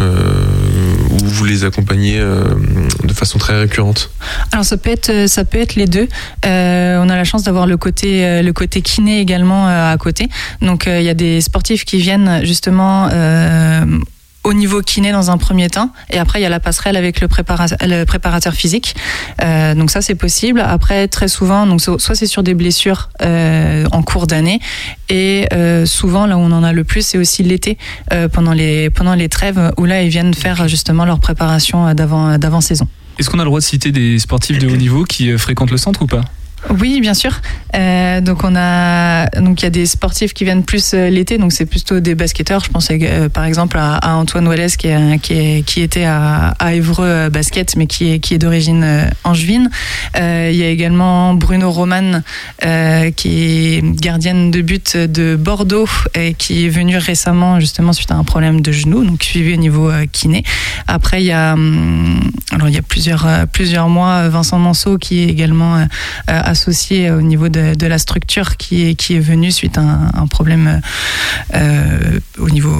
où 0.00 1.24
vous 1.24 1.44
les 1.44 1.64
accompagnez 1.64 2.18
de 2.18 3.12
façon 3.12 3.38
très 3.38 3.58
récurrente 3.58 4.10
Alors 4.52 4.64
ça 4.64 4.76
peut 4.76 4.90
être, 4.90 5.28
ça 5.28 5.44
peut 5.44 5.58
être 5.58 5.74
les 5.74 5.86
deux. 5.86 6.08
on 6.44 6.48
a 7.08 7.16
la 7.16 7.24
chance 7.24 7.42
d'avoir 7.42 7.66
le 7.66 7.76
côté, 7.76 8.42
le 8.42 8.52
côté 8.52 8.82
kiné 8.82 9.20
également 9.20 9.68
euh, 9.68 9.92
à 9.92 9.96
côté. 9.96 10.28
Donc 10.60 10.86
euh, 10.86 11.00
il 11.00 11.06
y 11.06 11.08
a 11.08 11.14
des 11.14 11.40
sportifs 11.40 11.84
qui 11.84 11.98
viennent 11.98 12.44
justement 12.44 13.08
euh, 13.12 13.84
au 14.48 14.54
niveau 14.54 14.80
kiné 14.80 15.12
dans 15.12 15.30
un 15.30 15.36
premier 15.36 15.68
temps. 15.68 15.90
Et 16.10 16.18
après 16.18 16.40
il 16.40 16.42
y 16.42 16.46
a 16.46 16.48
la 16.48 16.60
passerelle 16.60 16.96
avec 16.96 17.20
le, 17.20 17.28
préparateur 17.28 18.54
physique. 18.54 18.96
Donc 19.40 19.90
ça 19.90 20.00
c'est 20.00 20.14
possible. 20.14 20.60
Après 20.60 21.06
très 21.06 21.28
souvent 21.28 21.66
donc 21.66 21.80
soit 21.80 22.14
c'est 22.14 22.26
sur 22.26 22.42
des 22.42 22.54
blessures 22.54 23.10
en 23.20 24.02
cours 24.02 24.26
d'année. 24.26 24.60
Et 25.08 25.46
souvent 25.84 26.26
là 26.26 26.36
où 26.38 26.40
on 26.40 26.52
en 26.52 26.64
a 26.64 26.72
le 26.72 26.84
plus 26.84 27.02
c'est 27.02 27.18
aussi 27.18 27.42
l'été 27.42 27.76
pendant 28.32 28.52
les 28.52 28.90
pendant 28.90 29.14
les 29.14 29.28
trêves 29.28 29.72
où 29.76 29.84
là 29.84 30.02
ils 30.02 30.08
viennent 30.08 30.34
faire 30.34 30.66
justement 30.66 31.04
leur 31.04 31.20
préparation 31.20 31.94
d'avant 31.94 32.60
saison. 32.60 32.88
Est-ce 33.18 33.28
qu'on 33.30 33.38
a 33.40 33.42
le 33.42 33.48
droit 33.50 33.60
de 33.60 33.64
citer 33.64 33.92
des 33.92 34.18
sportifs 34.18 34.58
de 34.58 34.68
haut 34.68 34.76
niveau 34.76 35.04
qui 35.04 35.36
fréquentent 35.36 35.72
le 35.72 35.76
centre 35.76 36.02
ou 36.02 36.06
pas? 36.06 36.22
Oui, 36.70 37.00
bien 37.00 37.14
sûr. 37.14 37.40
Euh, 37.74 38.20
donc 38.20 38.44
on 38.44 38.56
a 38.56 39.26
donc 39.40 39.60
il 39.60 39.64
y 39.64 39.66
a 39.66 39.70
des 39.70 39.86
sportifs 39.86 40.32
qui 40.32 40.44
viennent 40.44 40.64
plus 40.64 40.92
euh, 40.94 41.10
l'été, 41.10 41.38
donc 41.38 41.52
c'est 41.52 41.66
plutôt 41.66 42.00
des 42.00 42.14
basketteurs. 42.14 42.64
Je 42.64 42.70
pensais 42.70 42.98
euh, 43.02 43.28
par 43.28 43.44
exemple 43.44 43.76
à, 43.78 44.16
Antoine 44.16 44.48
Wallès 44.48 44.76
qui, 44.76 44.88
qui, 45.20 45.82
était 45.82 46.04
à, 46.04 46.54
à 46.58 46.74
Évreux 46.74 47.28
basket, 47.28 47.76
mais 47.76 47.86
qui 47.86 48.12
est 48.12 48.18
qui 48.20 48.34
est 48.34 48.38
d'origine 48.38 49.10
angevine. 49.24 49.70
il 50.16 50.56
y 50.56 50.62
a 50.62 50.68
également 50.68 51.34
Bruno 51.34 51.70
Roman 51.70 52.22
qui 53.16 53.74
est 53.74 53.82
gardienne 54.00 54.50
de 54.50 54.62
but 54.62 54.96
de 54.96 55.36
Bordeaux 55.36 55.88
et 56.14 56.34
qui 56.34 56.66
est 56.66 56.70
venu 56.70 56.96
récemment 56.96 57.60
justement 57.60 57.92
suite 57.92 58.10
à 58.10 58.14
un 58.14 58.24
problème 58.24 58.60
de 58.60 58.72
genou, 58.72 59.04
donc 59.04 59.22
suivi 59.22 59.54
au 59.54 59.58
niveau 59.58 59.90
kiné. 60.12 60.42
Après 60.86 61.22
il 61.22 61.26
y 61.26 61.32
a 61.32 61.52
hum, 61.52 62.20
alors 62.52 62.68
il 62.68 62.74
y 62.74 62.78
a 62.78 62.82
plusieurs 62.82 63.26
plusieurs 63.52 63.88
mois 63.88 64.28
Vincent 64.28 64.58
Manceau 64.58 64.98
qui 64.98 65.20
est 65.20 65.28
également 65.28 65.86
associé 66.48 67.10
au 67.10 67.22
niveau 67.22 67.48
de, 67.48 67.86
la 67.86 67.98
structure 67.98 68.56
qui 68.56 68.88
est, 68.88 68.94
qui 68.94 69.14
est 69.14 69.20
venu 69.20 69.50
suite 69.50 69.78
à 69.78 69.82
un, 70.14 70.26
problème 70.26 70.80
euh, 71.54 72.20
au 72.38 72.50
niveau 72.50 72.74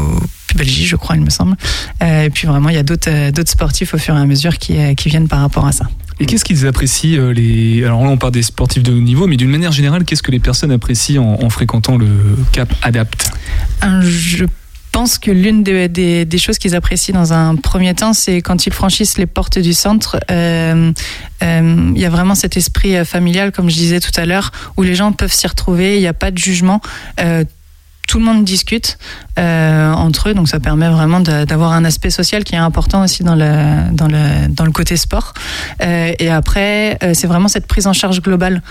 pubalgie, 0.46 0.86
je 0.86 0.96
crois, 0.96 1.16
il 1.16 1.22
me 1.22 1.30
semble. 1.30 1.56
Euh, 2.02 2.24
et 2.24 2.30
puis 2.30 2.46
vraiment, 2.46 2.68
il 2.68 2.74
y 2.74 2.78
a 2.78 2.82
d'autres 2.82 3.30
d'autres 3.30 3.50
sportifs 3.50 3.94
au 3.94 3.98
fur 3.98 4.14
et 4.16 4.20
à 4.20 4.26
mesure 4.26 4.58
qui, 4.58 4.76
qui 4.96 5.08
viennent 5.08 5.28
par 5.28 5.40
rapport 5.40 5.66
à 5.66 5.72
ça. 5.72 5.86
Et 6.20 6.26
qu'est-ce 6.26 6.44
qu'ils 6.44 6.66
apprécient 6.66 7.20
euh, 7.20 7.32
les 7.32 7.84
Alors 7.84 8.02
là, 8.02 8.10
on 8.10 8.16
parle 8.16 8.32
des 8.32 8.42
sportifs 8.42 8.82
de 8.82 8.92
haut 8.92 9.00
niveau, 9.00 9.26
mais 9.26 9.36
d'une 9.36 9.50
manière 9.50 9.72
générale, 9.72 10.04
qu'est-ce 10.04 10.22
que 10.22 10.32
les 10.32 10.40
personnes 10.40 10.72
apprécient 10.72 11.22
en, 11.22 11.48
fréquentant 11.48 11.96
le 11.96 12.08
Cap 12.52 12.72
Adapt? 12.82 13.30
Je 14.02 14.44
pense 14.98 15.18
que 15.20 15.30
l'une 15.30 15.62
des, 15.62 16.38
choses 16.38 16.58
qu'ils 16.58 16.74
apprécient 16.74 17.14
dans 17.14 17.32
un 17.32 17.54
premier 17.54 17.94
temps, 17.94 18.12
c'est 18.12 18.42
quand 18.42 18.66
ils 18.66 18.72
franchissent 18.72 19.16
les 19.16 19.26
portes 19.26 19.60
du 19.60 19.72
centre, 19.72 20.18
euh, 20.28 20.92
euh, 21.40 21.92
il 21.94 22.00
y 22.00 22.04
a 22.04 22.10
vraiment 22.10 22.34
cet 22.34 22.56
esprit 22.56 22.96
euh, 22.96 23.04
familial, 23.04 23.52
comme 23.52 23.70
je 23.70 23.76
disais 23.76 24.00
tout 24.00 24.10
à 24.16 24.26
l'heure, 24.26 24.50
où 24.76 24.82
les 24.82 24.96
gens 24.96 25.12
peuvent 25.12 25.32
s'y 25.32 25.46
retrouver, 25.46 25.98
il 25.98 26.00
n'y 26.00 26.08
a 26.08 26.14
pas 26.14 26.32
de 26.32 26.38
jugement 26.38 26.80
tout 28.08 28.18
le 28.18 28.24
monde 28.24 28.42
discute 28.42 28.98
euh, 29.38 29.92
entre 29.92 30.30
eux, 30.30 30.34
donc 30.34 30.48
ça 30.48 30.58
permet 30.58 30.88
vraiment 30.88 31.20
d'avoir 31.20 31.72
un 31.72 31.84
aspect 31.84 32.10
social 32.10 32.42
qui 32.42 32.54
est 32.54 32.58
important 32.58 33.04
aussi 33.04 33.22
dans 33.22 33.36
le, 33.36 34.72
côté 34.72 34.96
sport. 34.96 35.34
Euh, 35.82 36.12
et 36.18 36.30
après, 36.30 36.98
euh, 37.02 37.12
c'est 37.14 37.26
vraiment 37.26 37.48
cette 37.48 37.66
prise 37.66 37.86
en 37.86 37.92
charge 37.92 38.20
globale 38.20 38.62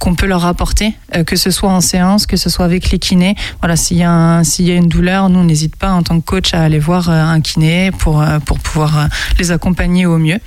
qu'on 0.00 0.14
peut 0.14 0.26
leur 0.26 0.44
apporter, 0.44 0.94
que 1.26 1.36
ce 1.36 1.50
soit 1.50 1.70
en 1.70 1.80
séance, 1.80 2.26
que 2.26 2.36
ce 2.36 2.50
soit 2.50 2.64
avec 2.64 2.90
les 2.90 2.98
kinés. 2.98 3.36
Voilà, 3.60 3.76
s'il 3.76 3.96
y, 3.96 4.02
a 4.02 4.42
une 4.74 4.88
douleur, 4.88 5.28
nous, 5.28 5.38
on 5.38 5.44
n'hésite 5.44 5.76
pas 5.76 5.90
en 5.90 6.02
tant 6.02 6.20
que 6.20 6.24
coach 6.24 6.52
à 6.52 6.62
aller 6.62 6.80
voir 6.80 7.08
un 7.08 7.40
kiné 7.40 7.92
pour 7.92 8.24
pouvoir 8.64 9.08
les 9.38 9.52
accompagner 9.52 10.04
au 10.06 10.18
mieux 10.18 10.40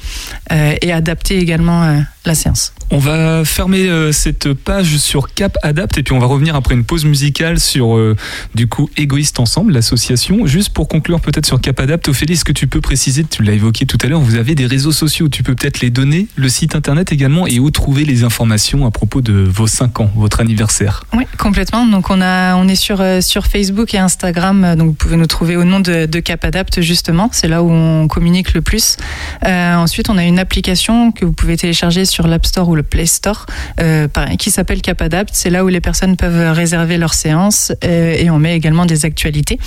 et 0.51 0.91
adapter 0.91 1.37
également 1.39 2.03
la 2.25 2.35
séance. 2.35 2.73
On 2.91 2.99
va 2.99 3.43
fermer 3.45 3.89
euh, 3.89 4.11
cette 4.11 4.53
page 4.53 4.97
sur 4.97 5.33
Cap 5.33 5.57
Adapt 5.63 5.97
et 5.97 6.03
puis 6.03 6.13
on 6.13 6.19
va 6.19 6.27
revenir 6.27 6.55
après 6.55 6.75
une 6.75 6.83
pause 6.83 7.03
musicale 7.03 7.59
sur 7.59 7.97
euh, 7.97 8.15
du 8.53 8.67
coup 8.67 8.89
Égoïste 8.95 9.39
Ensemble, 9.39 9.73
l'association. 9.73 10.45
Juste 10.45 10.69
pour 10.69 10.87
conclure 10.87 11.19
peut-être 11.19 11.47
sur 11.47 11.59
Cap 11.59 11.79
Adapt, 11.79 12.07
Ophélie, 12.07 12.33
est-ce 12.33 12.45
que 12.45 12.51
tu 12.51 12.67
peux 12.67 12.81
préciser, 12.81 13.23
tu 13.23 13.41
l'as 13.41 13.53
évoqué 13.53 13.87
tout 13.87 13.97
à 14.03 14.07
l'heure, 14.07 14.19
vous 14.19 14.35
avez 14.35 14.53
des 14.53 14.67
réseaux 14.67 14.91
sociaux, 14.91 15.29
tu 15.29 15.41
peux 15.41 15.55
peut-être 15.55 15.81
les 15.81 15.89
donner, 15.89 16.27
le 16.35 16.47
site 16.47 16.75
internet 16.75 17.11
également 17.11 17.47
et 17.47 17.59
où 17.59 17.71
trouver 17.71 18.05
les 18.05 18.23
informations 18.23 18.85
à 18.85 18.91
propos 18.91 19.21
de 19.21 19.33
vos 19.33 19.67
5 19.67 20.01
ans, 20.01 20.11
votre 20.15 20.39
anniversaire? 20.39 21.05
Oui, 21.13 21.23
complètement. 21.39 21.87
Donc 21.87 22.11
on, 22.11 22.21
a, 22.21 22.55
on 22.55 22.67
est 22.67 22.75
sur, 22.75 23.01
euh, 23.01 23.19
sur 23.19 23.47
Facebook 23.47 23.95
et 23.95 23.97
Instagram, 23.97 24.75
donc 24.75 24.87
vous 24.87 24.93
pouvez 24.93 25.17
nous 25.17 25.27
trouver 25.27 25.57
au 25.57 25.63
nom 25.63 25.79
de, 25.79 26.05
de 26.05 26.19
Cap 26.19 26.45
Adapt 26.45 26.81
justement, 26.81 27.29
c'est 27.31 27.47
là 27.47 27.63
où 27.63 27.71
on 27.71 28.07
communique 28.07 28.53
le 28.53 28.61
plus. 28.61 28.97
ensuite, 29.43 30.09
on 30.09 30.17
a 30.17 30.23
une 30.23 30.37
application 30.37 31.11
que 31.11 31.25
vous 31.25 31.33
pouvez 31.33 31.57
télécharger 31.57 32.05
sur 32.05 32.14
l'App 32.23 32.45
Store 32.45 32.67
ou 32.67 32.75
le 32.75 32.83
Play 32.83 33.05
Store 33.05 33.45
euh, 33.79 34.07
qui 34.39 34.51
s'appelle 34.51 34.81
CapAdapt. 34.81 35.29
C'est 35.33 35.49
là 35.49 35.63
où 35.63 35.67
les 35.67 35.81
personnes 35.81 36.17
peuvent 36.17 36.53
réserver 36.53 36.97
leurs 36.97 37.13
séances 37.13 37.71
euh, 37.83 38.15
et 38.17 38.29
on 38.29 38.39
met 38.39 38.55
également 38.55 38.85
des 38.85 39.05
actualités. 39.05 39.59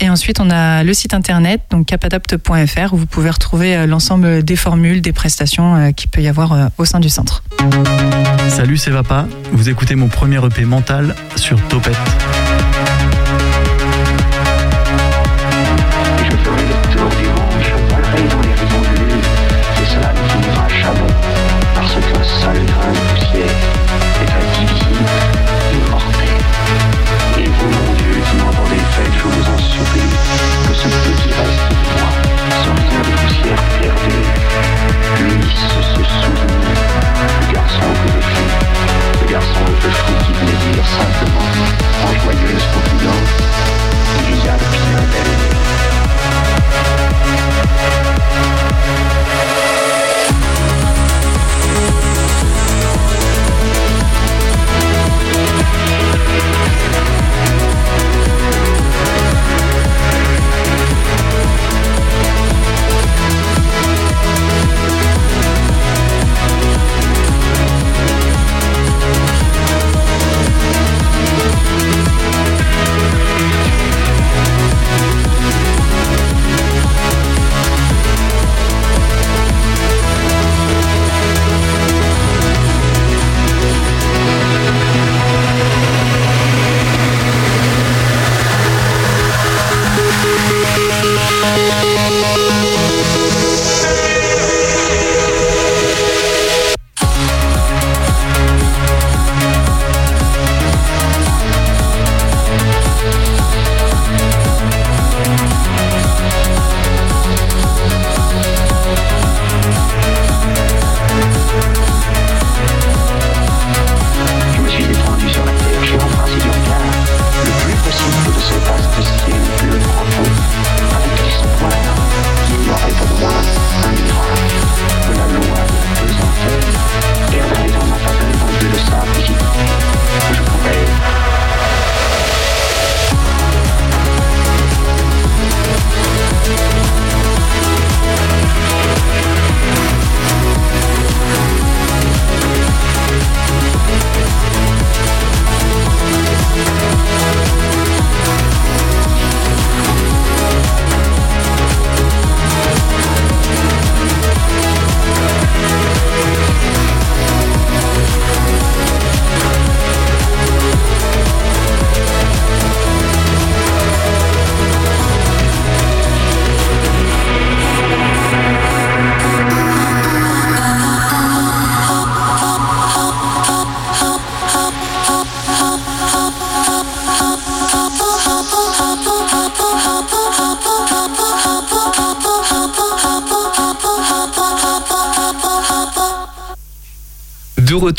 Et 0.00 0.08
ensuite, 0.08 0.40
on 0.40 0.50
a 0.50 0.84
le 0.84 0.94
site 0.94 1.14
internet, 1.14 1.62
donc 1.70 1.86
capadapt.fr, 1.86 2.92
où 2.92 2.96
vous 2.96 3.06
pouvez 3.06 3.30
retrouver 3.30 3.76
euh, 3.76 3.86
l'ensemble 3.86 4.42
des 4.42 4.56
formules, 4.56 5.00
des 5.00 5.12
prestations 5.12 5.92
qu'il 5.92 6.10
peut 6.10 6.22
y 6.22 6.28
avoir 6.28 6.70
au 6.78 6.84
sein 6.84 7.00
du 7.00 7.08
centre. 7.08 7.42
Salut, 8.48 8.76
c'est 8.76 8.90
Vapa. 8.90 9.26
Vous 9.52 9.68
écoutez 9.68 9.94
mon 9.94 10.08
premier 10.08 10.44
EP 10.44 10.64
mental 10.64 11.14
sur 11.36 11.60
Topette. 11.68 11.96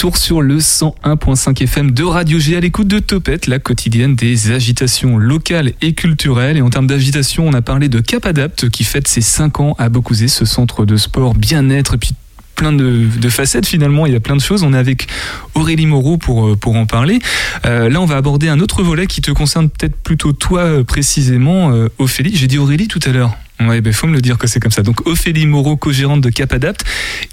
Retour 0.08 0.18
sur 0.18 0.42
le 0.42 0.60
101.5 0.60 1.64
FM 1.64 1.92
de 1.92 2.04
Radio 2.04 2.40
G 2.40 2.56
à 2.56 2.62
l'écoute 2.62 2.88
de 2.88 3.00
Topette, 3.00 3.46
la 3.48 3.60
quotidienne 3.60 4.16
des 4.16 4.52
agitations 4.52 5.18
locales 5.18 5.74
et 5.82 5.94
culturelles. 5.96 6.56
Et 6.56 6.62
en 6.62 6.70
termes 6.70 6.88
d'agitation, 6.88 7.46
on 7.46 7.52
a 7.52 7.62
parlé 7.62 7.90
de 7.90 8.00
Cap 8.00 8.26
Adapt 8.26 8.70
qui 8.70 8.86
fête 8.86 9.10
ses 9.10 9.20
5 9.20 9.60
ans 9.60 9.76
à 9.78 9.90
Beaucouzé, 9.90 10.30
ce 10.30 10.46
centre 10.46 10.86
de 10.86 10.96
sport 10.96 11.34
bien-être 11.34 11.96
et 11.96 11.98
puis 11.98 12.12
plein 12.56 12.72
de, 12.72 13.10
facettes 13.30 13.66
finalement, 13.66 14.06
il 14.06 14.14
y 14.14 14.16
a 14.16 14.22
plein 14.22 14.38
de 14.38 14.42
choses. 14.42 14.64
On 14.64 14.74
est 14.74 14.78
avec 14.78 15.08
Aurélie 15.56 15.88
Moreau 15.88 16.16
pour, 16.16 16.48
euh, 16.48 16.56
pour 16.56 16.78
en 16.78 16.86
parler. 16.86 17.20
Euh, 17.66 17.90
là, 17.90 18.00
on 18.00 18.06
va 18.06 18.16
aborder 18.16 18.48
un 18.48 18.62
autre 18.62 18.84
volet 18.84 19.08
qui 19.08 19.20
te 19.20 19.32
concerne 19.32 19.70
peut-être 19.70 19.98
plutôt 19.98 20.32
toi 20.32 20.62
euh, 20.62 20.84
précisément, 20.86 21.74
Ophélie. 21.98 22.34
J'ai 22.34 22.48
dit 22.48 22.60
Aurélie 22.60 22.88
tout 22.88 23.02
à 23.06 23.10
l'heure. 23.10 23.36
Ouais, 23.60 23.82
ben 23.82 23.92
faut 23.92 24.08
me 24.08 24.14
le 24.14 24.22
dire 24.22 24.38
que 24.38 24.48
c'est 24.48 24.60
comme 24.60 24.72
ça. 24.72 24.84
Donc 24.84 25.08
Ophélie 25.08 25.48
Moreau, 25.48 25.78
co-gérante 25.78 26.22
de 26.22 26.30
Capadapt 26.30 26.84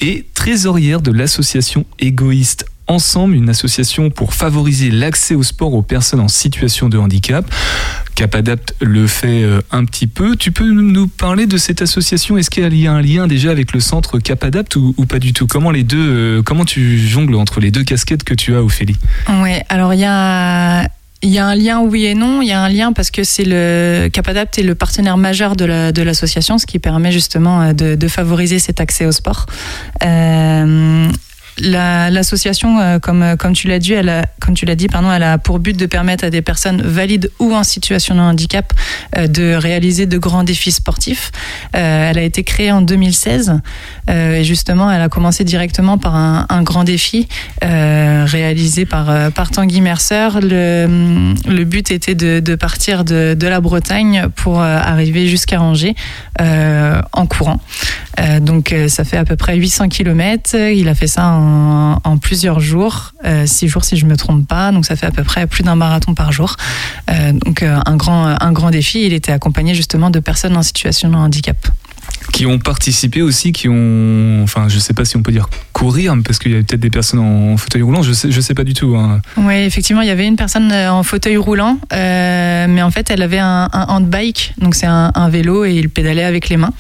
et 0.00 0.24
trésorière 0.34 1.00
de 1.00 1.12
l'association 1.12 1.84
Égoïste 1.98 2.66
Ensemble, 2.87 3.34
une 3.34 3.48
association 3.48 4.10
pour 4.10 4.34
favoriser 4.34 4.90
l'accès 4.90 5.34
au 5.34 5.42
sport 5.42 5.72
aux 5.72 5.80
personnes 5.80 6.20
en 6.20 6.28
situation 6.28 6.90
de 6.90 6.98
handicap. 6.98 7.50
Capadapt 8.14 8.74
le 8.82 9.06
fait 9.06 9.42
euh, 9.42 9.62
un 9.70 9.87
petit 9.87 10.06
peu. 10.06 10.37
Tu 10.37 10.52
peux 10.52 10.70
nous 10.70 11.08
parler 11.08 11.46
de 11.46 11.56
cette 11.56 11.80
association? 11.80 12.37
Est-ce 12.37 12.50
qu'il 12.50 12.76
y 12.76 12.87
a 12.87 12.92
un 12.92 13.00
lien 13.00 13.26
déjà 13.26 13.50
avec 13.50 13.72
le 13.72 13.80
centre 13.80 14.18
Capadapt 14.18 14.76
ou, 14.76 14.94
ou 14.98 15.06
pas 15.06 15.18
du 15.18 15.32
tout? 15.32 15.46
Comment 15.46 15.70
les 15.70 15.82
deux, 15.82 15.96
euh, 15.96 16.42
comment 16.42 16.66
tu 16.66 16.98
jongles 16.98 17.37
entre 17.37 17.58
les 17.58 17.70
deux 17.70 17.84
casquettes 17.84 18.22
que 18.22 18.34
tu 18.34 18.54
as, 18.54 18.62
Ophélie? 18.62 18.98
Ouais, 19.42 19.64
alors 19.70 19.94
il 19.94 20.00
y 20.00 20.06
a 20.06 20.87
il 21.24 21.30
y 21.30 21.38
a 21.38 21.46
un 21.46 21.54
lien 21.54 21.80
oui 21.80 22.04
et 22.04 22.14
non. 22.14 22.42
Il 22.42 22.48
y 22.48 22.52
a 22.52 22.60
un 22.60 22.68
lien 22.68 22.92
parce 22.92 23.10
que 23.10 23.24
c'est 23.24 23.44
le 23.44 24.08
Capadapt 24.12 24.58
est 24.58 24.62
le 24.62 24.74
partenaire 24.74 25.16
majeur 25.16 25.56
de 25.56 25.64
la, 25.64 25.90
de 25.90 26.02
l'association, 26.02 26.58
ce 26.58 26.66
qui 26.66 26.78
permet 26.78 27.12
justement 27.12 27.62
euh, 27.62 27.72
de, 27.72 27.94
de, 27.94 28.08
favoriser 28.08 28.58
cet 28.58 28.80
accès 28.80 29.06
au 29.06 29.12
sport. 29.12 29.46
Euh, 30.04 31.08
L'association, 31.61 32.81
euh, 32.81 32.99
comme, 32.99 33.23
euh, 33.23 33.37
comme 33.37 33.53
tu 33.53 33.69
l'as 33.69 33.79
dit, 33.79 33.93
elle 33.93 34.09
a, 34.09 34.27
comme 34.40 34.55
tu 34.55 34.67
l'as 34.67 34.75
dit, 34.75 34.88
pardon, 34.88 35.09
a 35.09 35.38
pour 35.38 35.61
but 35.61 35.77
de 35.77 35.87
permettre 35.87 36.25
à 36.25 36.31
des 36.31 36.43
personnes 36.43 36.83
valides 36.83 37.31
ou 37.38 37.55
en 37.55 37.62
situation 37.62 38.17
de 38.17 38.21
handicap 38.21 38.73
euh, 39.17 39.29
de 39.29 39.55
réaliser 39.55 40.07
de 40.07 40.19
grands 40.19 40.43
défis 40.43 40.73
sportifs. 40.73 41.31
elle 41.73 42.19
a 42.19 42.23
été 42.23 42.43
créée 42.43 42.73
en 42.73 42.83
2016 42.83 43.61
et 44.09 44.45
justement, 44.45 44.90
elle 44.90 45.01
a 45.01 45.09
commencé 45.09 45.45
directement 45.45 45.99
par 45.99 46.14
un, 46.17 46.62
grand 46.62 46.85
défi 46.85 47.29
réalisé 47.62 48.85
par, 48.85 49.33
par 49.33 49.51
Tanguy 49.51 49.81
Mercer. 49.81 50.29
Le, 50.40 51.64
but 51.64 51.90
était 51.90 52.14
de, 52.14 52.55
partir 52.55 53.05
de, 53.05 53.37
la 53.40 53.61
Bretagne 53.61 54.29
pour 54.35 54.61
arriver 54.61 55.27
jusqu'à 55.27 55.61
Angers 55.61 55.95
en 56.40 57.27
courant. 57.27 57.61
donc, 58.40 58.75
ça 58.88 59.05
fait 59.05 59.17
à 59.17 59.25
peu 59.25 59.37
près 59.37 59.57
800 59.57 59.88
km. 59.88 60.55
Il 60.55 60.88
a 60.88 60.95
fait 60.95 61.07
ça 61.07 61.43
en, 61.44 62.18
plusieurs 62.18 62.61
jours, 62.61 63.12
euh, 63.24 63.46
six 63.46 63.68
jours 63.68 63.85
si 63.85 63.96
je 63.96 64.07
me 64.07 64.16
trompe 64.16 64.46
pas. 64.46 64.72
Donc 64.72 64.87
ça 64.87 64.96
fait 64.96 65.07
à 65.07 65.11
peu 65.11 65.24
près 65.24 65.46
plus 65.46 65.62
d'un 65.62 65.76
marathon 65.76 66.14
par 66.14 66.33
jour. 66.33 66.57
Euh, 67.11 67.33
donc 67.33 67.62
euh, 67.62 67.78
un 67.85 67.96
grand 67.96 68.37
un 68.40 68.52
grand 68.52 68.70
défi. 68.70 69.04
Il 69.04 69.12
était 69.12 69.33
accompagné 69.33 69.74
justement 69.74 70.11
de 70.11 70.20
personnes 70.20 70.57
en 70.57 70.62
situation 70.62 71.09
de 71.11 71.16
handicap 71.16 71.57
qui 72.33 72.47
ont 72.47 72.59
participé 72.59 73.23
aussi, 73.23 73.53
qui 73.53 73.69
ont, 73.69 74.43
enfin, 74.43 74.69
je 74.69 74.79
sais 74.79 74.93
pas 74.93 75.05
si 75.05 75.17
on 75.17 75.23
peut 75.23 75.33
dire 75.33 75.49
courir, 75.73 76.14
parce 76.25 76.38
qu'il 76.38 76.53
y 76.53 76.57
a 76.57 76.59
peut-être 76.59 76.81
des 76.81 76.90
personnes 76.90 77.21
en 77.21 77.57
fauteuil 77.57 77.83
roulant, 77.83 78.03
je 78.03 78.12
sais, 78.12 78.31
je 78.31 78.40
sais 78.40 78.55
pas 78.55 78.64
du 78.64 78.75
tout. 78.75 78.97
Hein. 78.97 79.21
Oui, 79.37 79.55
effectivement, 79.55 80.03
il 80.03 80.09
y 80.09 80.11
avait 80.11 80.27
une 80.27 80.37
personne 80.37 80.73
en 80.73 81.03
fauteuil 81.03 81.37
roulant, 81.37 81.79
mais 81.93 82.83
en 82.83 82.90
fait, 82.90 83.11
elle 83.11 83.23
avait 83.23 83.38
un, 83.38 83.69
handbike, 83.73 84.55
donc 84.59 84.75
c'est 84.75 84.87
un, 84.87 85.29
vélo 85.29 85.64
et 85.64 85.75
il 85.75 85.88
pédalait 85.88 86.25
avec 86.25 86.49
les 86.49 86.57
mains. 86.57 86.73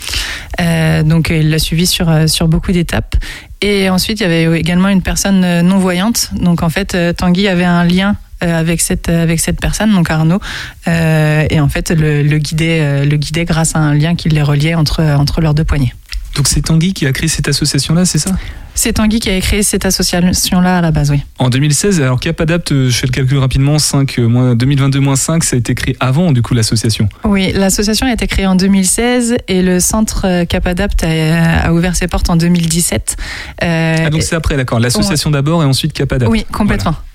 donc, 1.04 1.30
il 1.30 1.50
l'a 1.50 1.58
suivi 1.58 1.86
sur, 1.86 2.28
sur 2.28 2.48
beaucoup 2.48 2.72
d'étapes. 2.72 3.16
Et 3.64 3.88
ensuite, 3.88 4.20
il 4.20 4.24
y 4.24 4.26
avait 4.26 4.60
également 4.60 4.88
une 4.88 5.00
personne 5.00 5.42
euh, 5.42 5.62
non 5.62 5.78
voyante. 5.78 6.28
Donc 6.34 6.62
en 6.62 6.68
fait, 6.68 6.94
euh, 6.94 7.14
Tanguy 7.14 7.48
avait 7.48 7.64
un 7.64 7.84
lien 7.84 8.10
euh, 8.10 8.14
avec 8.44 8.80
cette 8.80 9.08
avec 9.08 9.40
cette 9.40 9.60
personne, 9.60 9.92
donc 9.92 10.10
Arnaud, 10.10 10.40
et 10.86 11.60
en 11.60 11.68
fait 11.68 11.90
le, 11.90 12.22
le 12.22 12.38
guidait 12.38 13.04
le 13.04 13.16
guidait 13.16 13.44
grâce 13.44 13.74
à 13.74 13.78
un 13.78 13.94
lien 13.94 14.14
qui 14.14 14.28
les 14.28 14.42
reliait 14.42 14.74
entre 14.74 15.02
entre 15.02 15.40
leurs 15.40 15.54
deux 15.54 15.64
poignets. 15.64 15.94
Donc 16.36 16.48
c'est 16.48 16.62
Tanguy 16.62 16.92
qui 16.92 17.06
a 17.06 17.12
créé 17.12 17.28
cette 17.28 17.48
association-là, 17.48 18.04
c'est 18.04 18.18
ça? 18.18 18.32
C'est 18.74 18.94
Tanguy 18.94 19.20
qui 19.20 19.30
a 19.30 19.40
créé 19.40 19.62
cette 19.62 19.86
association-là 19.86 20.78
à 20.78 20.80
la 20.80 20.90
base, 20.90 21.12
oui. 21.12 21.22
En 21.38 21.48
2016, 21.48 22.00
alors 22.00 22.18
Capadapt, 22.18 22.70
je 22.70 22.90
fais 22.90 23.06
le 23.06 23.12
calcul 23.12 23.38
rapidement, 23.38 23.78
5, 23.78 24.18
2022-5, 24.18 25.44
ça 25.44 25.54
a 25.54 25.58
été 25.60 25.76
créé 25.76 25.96
avant 26.00 26.32
du 26.32 26.42
coup 26.42 26.54
l'association 26.54 27.08
Oui, 27.22 27.52
l'association 27.54 28.08
a 28.08 28.12
été 28.12 28.26
créée 28.26 28.46
en 28.46 28.56
2016 28.56 29.36
et 29.46 29.62
le 29.62 29.78
centre 29.78 30.44
Capadapt 30.44 31.04
a, 31.04 31.66
a 31.66 31.72
ouvert 31.72 31.94
ses 31.94 32.08
portes 32.08 32.28
en 32.30 32.36
2017. 32.36 33.16
Euh, 33.62 33.96
ah 34.06 34.10
donc 34.10 34.22
c'est 34.22 34.34
après, 34.34 34.56
d'accord. 34.56 34.80
L'association 34.80 35.30
d'abord 35.30 35.62
et 35.62 35.66
ensuite 35.66 35.92
Capadapt. 35.92 36.30
Oui, 36.30 36.44
complètement. 36.50 36.94
Voilà, 36.94 37.13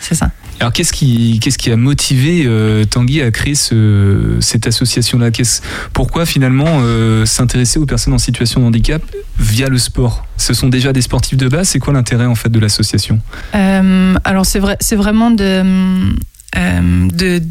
c'est 0.00 0.14
ça. 0.14 0.30
Alors 0.60 0.74
qu'est-ce 0.74 0.92
qui, 0.92 1.40
qu'est-ce 1.40 1.56
qui 1.56 1.70
a 1.72 1.76
motivé 1.76 2.42
euh, 2.44 2.84
Tanguy 2.84 3.22
à 3.22 3.30
créer 3.30 3.54
ce, 3.54 4.36
cette 4.40 4.66
association-là? 4.66 5.30
Pourquoi 5.94 6.26
finalement 6.26 6.80
euh, 6.82 7.24
s'intéresser 7.24 7.78
aux 7.78 7.86
personnes 7.86 8.12
en 8.12 8.18
situation 8.18 8.60
de 8.60 8.66
handicap 8.66 9.02
via 9.38 9.68
le 9.68 9.78
sport? 9.78 10.26
Ce 10.36 10.52
sont 10.52 10.68
déjà 10.68 10.92
des 10.92 11.00
sportifs 11.00 11.38
de 11.38 11.48
base. 11.48 11.68
C'est 11.68 11.78
quoi 11.78 11.94
l'intérêt 11.94 12.26
en 12.26 12.34
fait 12.34 12.50
de 12.50 12.58
l'association? 12.60 13.20
Euh, 13.54 14.14
Alors 14.24 14.44
c'est 14.44 14.58
vrai, 14.58 14.76
c'est 14.80 14.96
vraiment 14.96 15.30
de, 15.30 15.62
de 16.54 17.42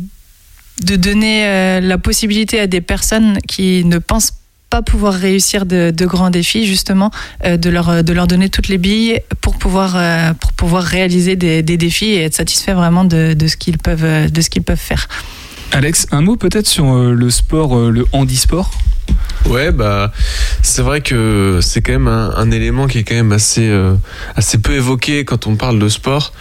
de 0.86 0.96
donner 0.96 1.82
la 1.82 1.98
possibilité 1.98 2.58
à 2.60 2.68
des 2.68 2.80
personnes 2.80 3.40
qui 3.48 3.84
ne 3.84 3.98
pensent 3.98 4.32
pas 4.70 4.82
pouvoir 4.82 5.14
réussir 5.14 5.66
de, 5.66 5.92
grands 6.06 6.30
défis, 6.30 6.66
justement, 6.66 7.12
euh, 7.46 7.58
de, 7.58 7.70
leur, 7.70 8.04
de 8.04 8.14
leur 8.14 8.28
donner 8.28 8.50
toutes 8.50 8.68
les 8.68 8.78
billes 8.78 9.20
pour 9.42 9.58
pouvoir, 9.58 9.96
euh, 9.96 10.34
pour 10.34 10.54
pouvoir 10.54 10.84
réaliser 10.84 11.36
des, 11.36 11.64
défis 11.64 12.06
et 12.06 12.24
être 12.24 12.36
satisfait 12.36 12.74
vraiment 12.74 13.04
de, 13.04 13.34
de 13.34 13.48
ce 13.48 13.58
qu'ils 13.58 13.78
peuvent, 13.78 14.32
de 14.32 14.42
ce 14.42 14.50
qu'ils 14.50 14.64
peuvent 14.64 14.78
faire. 14.78 15.08
Alex, 15.72 16.08
un 16.12 16.22
mot 16.22 16.36
peut-être 16.36 16.68
sur 16.68 16.94
euh, 16.94 17.14
le 17.14 17.30
sport, 17.30 17.78
le 17.78 18.06
handisport? 18.12 18.72
Ouais, 19.50 19.72
bah, 19.72 20.12
c'est 20.62 20.84
vrai 20.84 21.02
que 21.02 21.60
c'est 21.62 21.82
quand 21.82 21.94
même 21.94 22.08
un, 22.08 22.52
élément 22.52 22.86
qui 22.86 23.00
est 23.00 23.04
quand 23.04 23.16
même 23.16 23.32
assez, 23.32 23.68
euh, 23.68 23.96
assez 24.36 24.60
peu 24.60 24.74
évoqué 24.74 25.26
quand 25.26 25.48
on 25.48 25.56
parle 25.56 25.80
de 25.80 25.90
sport. 25.90 26.34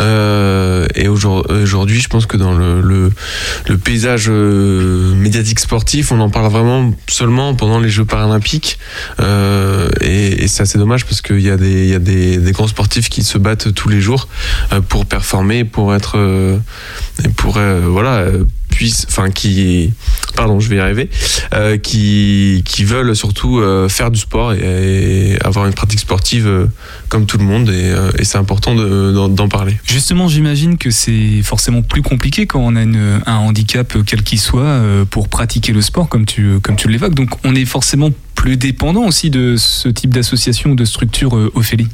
Euh, 0.00 0.86
et 0.94 1.08
aujourd'hui, 1.08 2.00
je 2.00 2.08
pense 2.08 2.24
que 2.24 2.38
dans 2.38 2.54
le, 2.54 2.80
le, 2.80 3.76
paysage 3.76 4.26
euh, 4.28 5.14
médiatique 5.14 5.60
sportif, 5.60 6.10
on 6.10 6.20
en 6.20 6.30
parle 6.30 6.50
vraiment 6.50 6.94
seulement 7.06 7.54
pendant 7.54 7.78
les 7.78 7.90
Jeux 7.90 8.06
paralympiques. 8.06 8.78
et, 9.20 10.48
c'est 10.48 10.62
assez 10.62 10.78
dommage 10.78 11.04
parce 11.04 11.20
qu'il 11.20 11.40
y 11.40 11.50
a, 11.50 11.56
des, 11.56 11.88
y 11.88 11.94
a 11.94 11.98
des, 11.98 12.52
grands 12.52 12.68
sportifs 12.68 13.08
qui 13.08 13.24
se 13.24 13.36
battent 13.36 13.74
tous 13.74 13.88
les 13.88 14.00
jours 14.00 14.28
pour 14.88 15.04
performer, 15.04 15.64
pour 15.64 15.94
être, 15.94 16.16
pour 17.36 17.58
voilà 17.58 18.24
puissent, 18.74 19.06
enfin 19.08 19.30
qui, 19.30 19.92
pardon, 20.36 20.60
je 20.60 20.68
vais 20.68 20.76
y 20.76 20.80
arriver, 20.80 21.08
euh, 21.54 21.78
qui, 22.64 22.84
veulent 22.84 23.16
surtout 23.16 23.58
euh, 23.58 23.88
faire 23.88 24.10
du 24.10 24.18
sport 24.18 24.52
et, 24.52 25.38
avoir 25.42 25.66
une 25.66 25.72
pratique 25.72 26.00
sportive 26.00 26.46
euh, 26.46 26.66
comme 27.08 27.26
tout 27.26 27.38
le 27.38 27.44
monde 27.44 27.70
et, 27.70 27.94
et 28.18 28.24
c'est 28.24 28.38
important 28.38 28.74
d'en 28.74 29.48
parler. 29.48 29.78
Justement, 29.86 30.28
j'imagine 30.28 30.76
que 30.76 30.90
c'est 30.90 31.42
forcément 31.42 31.82
plus 31.82 32.02
compliqué 32.02 32.46
quand 32.46 32.60
on 32.60 32.76
a 32.76 32.80
un 32.80 33.36
handicap 33.36 33.96
quel 34.06 34.22
qu'il 34.22 34.40
soit 34.40 34.80
pour 35.10 35.28
pratiquer 35.28 35.72
le 35.72 35.82
sport 35.82 36.08
comme 36.08 36.26
tu, 36.26 36.58
comme 36.62 36.76
tu 36.76 36.88
l'évoques. 36.88 37.14
Donc 37.14 37.30
on 37.44 37.54
est 37.54 37.64
forcément 37.64 38.10
plus 38.44 38.58
dépendant 38.58 39.06
aussi 39.06 39.30
de 39.30 39.56
ce 39.56 39.88
type 39.88 40.12
d'association 40.12 40.72
ou 40.72 40.74
de 40.74 40.84
structure, 40.84 41.34
euh, 41.34 41.50
Ophélie 41.54 41.88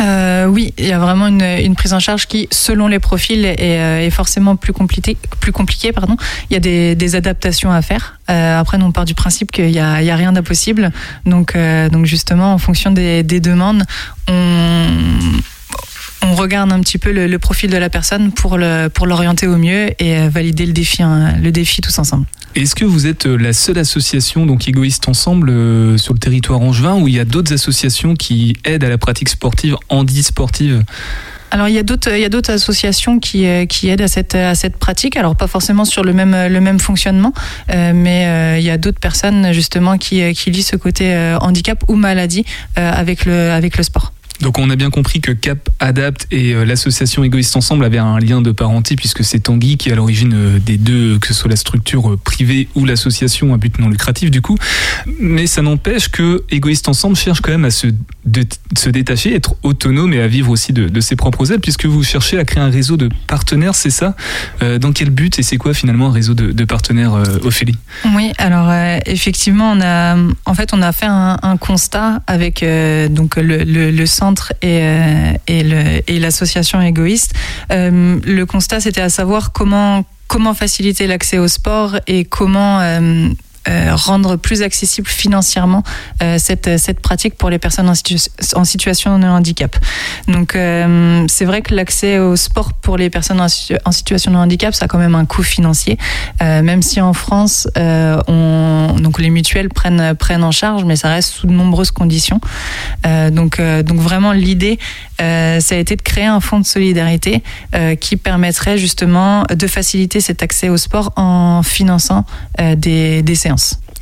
euh, 0.00 0.46
Oui, 0.46 0.72
il 0.78 0.86
y 0.86 0.92
a 0.92 0.98
vraiment 0.98 1.26
une, 1.26 1.74
prise 1.74 1.92
en 1.92 2.00
charge 2.00 2.26
qui, 2.26 2.48
selon 2.50 2.88
les 2.88 2.98
profils, 2.98 3.44
est, 3.44 4.06
est 4.06 4.10
forcément 4.10 4.56
plus 4.56 4.72
compliquée. 4.72 5.18
Plus. 5.38 5.52
Il 6.50 6.54
y 6.54 6.56
a 6.56 6.60
des, 6.94 7.14
adaptations 7.14 7.70
à 7.70 7.82
faire. 7.82 8.18
Euh, 8.30 8.58
après, 8.58 8.78
nous, 8.78 8.86
on 8.86 8.92
part 8.92 9.04
du 9.04 9.14
principe 9.14 9.52
qu'il 9.52 9.66
n'y 9.66 9.78
a, 9.78 10.16
rien 10.16 10.32
d'impossible. 10.32 10.92
Donc, 11.26 11.54
euh, 11.54 11.88
donc, 11.88 12.06
justement, 12.06 12.54
en 12.54 12.58
fonction 12.58 12.90
des, 12.90 13.22
des 13.22 13.40
demandes, 13.40 13.84
on 14.28 14.86
on 16.22 16.34
regarde 16.34 16.72
un 16.72 16.80
petit 16.80 16.98
peu 16.98 17.12
le, 17.12 17.26
le, 17.26 17.38
profil 17.38 17.70
de 17.70 17.76
la 17.76 17.90
personne 17.90 18.32
pour 18.32 18.56
l'orienter 18.58 19.46
au 19.46 19.56
mieux 19.56 19.90
et 20.02 20.18
euh, 20.18 20.28
valider 20.28 20.66
le 20.66 20.72
défi 20.72 21.02
hein, 21.02 21.34
le 21.42 21.52
défi 21.52 21.80
tous 21.80 21.98
ensemble. 21.98 22.26
Est-ce 22.54 22.74
que 22.74 22.84
vous 22.84 23.06
êtes 23.06 23.26
euh, 23.26 23.36
la 23.36 23.52
seule 23.52 23.78
association 23.78 24.46
donc 24.46 24.68
égoïste 24.68 25.08
ensemble 25.08 25.50
euh, 25.50 25.96
sur 25.96 26.14
le 26.14 26.18
territoire 26.18 26.60
angevin 26.60 26.94
ou 26.94 27.08
il 27.08 27.14
y 27.14 27.20
a 27.20 27.24
d'autres 27.24 27.52
associations 27.52 28.14
qui 28.14 28.56
aident 28.64 28.84
à 28.84 28.88
la 28.88 28.98
pratique 28.98 29.28
sportive 29.28 29.76
handisportive? 29.88 30.84
Alors 31.50 31.68
il 31.68 31.74
y 31.74 31.78
a 31.78 31.82
d'autres 31.82 32.10
il 32.10 32.20
y 32.20 32.24
a 32.24 32.30
d'autres 32.30 32.52
associations 32.52 33.18
qui 33.18 33.44
qui 33.68 33.90
aident 33.90 34.00
à 34.00 34.08
cette 34.08 34.34
à 34.34 34.54
cette 34.54 34.78
pratique. 34.78 35.18
Alors 35.18 35.36
pas 35.36 35.46
forcément 35.46 35.84
sur 35.84 36.02
le 36.02 36.14
même 36.14 36.34
le 36.48 36.60
même 36.62 36.80
fonctionnement, 36.80 37.34
mais 37.68 38.56
il 38.58 38.64
y 38.64 38.70
a 38.70 38.78
d'autres 38.78 39.00
personnes 39.00 39.52
justement 39.52 39.98
qui 39.98 40.32
qui 40.32 40.50
lient 40.50 40.62
ce 40.62 40.76
côté 40.76 41.14
handicap 41.42 41.84
ou 41.88 41.94
maladie 41.94 42.46
avec 42.74 43.26
le 43.26 43.50
avec 43.50 43.76
le 43.76 43.82
sport. 43.82 44.14
Donc 44.42 44.58
on 44.58 44.68
a 44.70 44.76
bien 44.76 44.90
compris 44.90 45.20
que 45.20 45.30
Cap 45.30 45.70
Adapt 45.78 46.26
et 46.32 46.52
euh, 46.52 46.64
l'association 46.64 47.22
Égoïste 47.22 47.56
Ensemble 47.56 47.84
avaient 47.84 47.98
un 47.98 48.18
lien 48.18 48.42
de 48.42 48.50
parenté 48.50 48.96
puisque 48.96 49.22
c'est 49.22 49.38
Tanguy 49.38 49.76
qui 49.76 49.88
est 49.88 49.92
à 49.92 49.94
l'origine 49.94 50.32
euh, 50.34 50.58
des 50.58 50.78
deux, 50.78 51.20
que 51.20 51.28
ce 51.28 51.34
soit 51.34 51.48
la 51.48 51.54
structure 51.54 52.10
euh, 52.10 52.16
privée 52.16 52.66
ou 52.74 52.84
l'association 52.84 53.54
à 53.54 53.56
but 53.56 53.78
non 53.78 53.88
lucratif 53.88 54.32
du 54.32 54.42
coup. 54.42 54.58
Mais 55.20 55.46
ça 55.46 55.62
n'empêche 55.62 56.08
que 56.08 56.42
Égoïste 56.50 56.88
Ensemble 56.88 57.14
cherche 57.14 57.40
quand 57.40 57.52
même 57.52 57.64
à 57.64 57.70
se, 57.70 57.86
se 58.76 58.90
détacher, 58.90 59.32
être 59.32 59.54
autonome 59.62 60.12
et 60.12 60.20
à 60.20 60.26
vivre 60.26 60.50
aussi 60.50 60.72
de, 60.72 61.00
ses 61.00 61.14
propres 61.14 61.52
ailes 61.52 61.60
puisque 61.60 61.86
vous 61.86 62.02
cherchez 62.02 62.36
à 62.36 62.44
créer 62.44 62.64
un 62.64 62.70
réseau 62.70 62.96
de 62.96 63.10
partenaires, 63.28 63.76
c'est 63.76 63.90
ça? 63.90 64.16
Dans 64.60 64.92
quel 64.92 65.10
but 65.10 65.38
et 65.38 65.42
c'est 65.42 65.56
quoi 65.56 65.74
finalement 65.74 66.08
un 66.08 66.12
réseau 66.12 66.34
de, 66.34 66.64
partenaires, 66.64 67.14
Ophélie? 67.42 67.76
Oui, 68.14 68.32
alors 68.38 68.72
effectivement, 69.06 69.72
on 69.72 69.80
a, 69.80 70.16
en 70.46 70.54
fait, 70.54 70.70
on 70.72 70.82
a 70.82 70.92
fait 70.92 71.06
un, 71.06 71.56
constat 71.58 72.22
avec 72.26 72.64
donc 73.10 73.36
le, 73.36 73.64
le 73.64 74.06
centre 74.06 74.31
et, 74.62 74.80
euh, 74.82 75.32
et 75.46 76.18
l'association 76.18 76.80
égoïste. 76.80 77.32
Euh, 77.70 78.18
le 78.24 78.44
constat, 78.46 78.80
c'était 78.80 79.00
à 79.00 79.08
savoir 79.08 79.52
comment 79.52 80.04
comment 80.28 80.54
faciliter 80.54 81.06
l'accès 81.06 81.36
au 81.36 81.46
sport 81.46 81.98
et 82.06 82.24
comment 82.24 82.80
euh, 83.68 83.72
euh, 83.72 83.94
rendre 83.94 84.36
plus 84.36 84.62
accessible 84.62 85.08
financièrement 85.08 85.82
euh, 86.22 86.36
cette, 86.38 86.78
cette 86.78 87.00
pratique 87.00 87.36
pour 87.36 87.48
les 87.48 87.58
personnes 87.58 87.88
en, 87.88 87.94
situ- 87.94 88.28
en 88.54 88.64
situation 88.64 89.18
de 89.18 89.24
handicap. 89.26 89.76
Donc 90.28 90.54
euh, 90.56 91.24
c'est 91.28 91.44
vrai 91.44 91.62
que 91.62 91.74
l'accès 91.74 92.18
au 92.18 92.36
sport 92.36 92.72
pour 92.74 92.96
les 92.96 93.08
personnes 93.08 93.40
en, 93.40 93.48
situ- 93.48 93.78
en 93.84 93.92
situation 93.92 94.30
de 94.30 94.36
handicap, 94.36 94.74
ça 94.74 94.84
a 94.84 94.88
quand 94.88 94.98
même 94.98 95.14
un 95.14 95.24
coût 95.24 95.42
financier, 95.42 95.96
Euh, 96.42 96.62
même 96.62 96.82
si 96.82 97.00
en 97.00 97.12
France, 97.12 97.68
euh, 97.78 98.20
on, 98.28 98.96
donc 99.00 99.20
les 99.20 99.30
mutuelles 99.30 99.68
prennent, 99.68 100.14
prennent 100.16 100.44
en 100.44 100.50
charge, 100.50 100.84
mais 100.84 100.96
ça 100.96 101.08
reste 101.08 101.32
sous 101.32 101.46
de 101.46 101.52
nombreuses 101.52 101.92
conditions. 101.92 102.40
Euh, 103.06 103.30
donc, 103.30 103.58
euh, 103.60 103.82
donc 103.82 104.00
vraiment 104.00 104.32
l'idée, 104.32 104.78
euh, 105.20 105.60
ça 105.60 105.76
a 105.76 105.78
été 105.78 105.94
de 105.96 106.02
créer 106.02 106.26
un 106.26 106.40
fonds 106.40 106.60
de 106.60 106.66
solidarité 106.66 107.42
euh, 107.74 107.94
qui 107.94 108.16
permettrait 108.16 108.76
justement 108.76 109.44
de 109.44 109.66
faciliter 109.66 110.20
cet 110.20 110.42
accès 110.42 110.68
au 110.68 110.76
sport 110.76 111.12
en 111.16 111.62
finançant 111.62 112.24
euh, 112.60 112.74
des, 112.74 113.22
des 113.22 113.34
séances. 113.34 113.51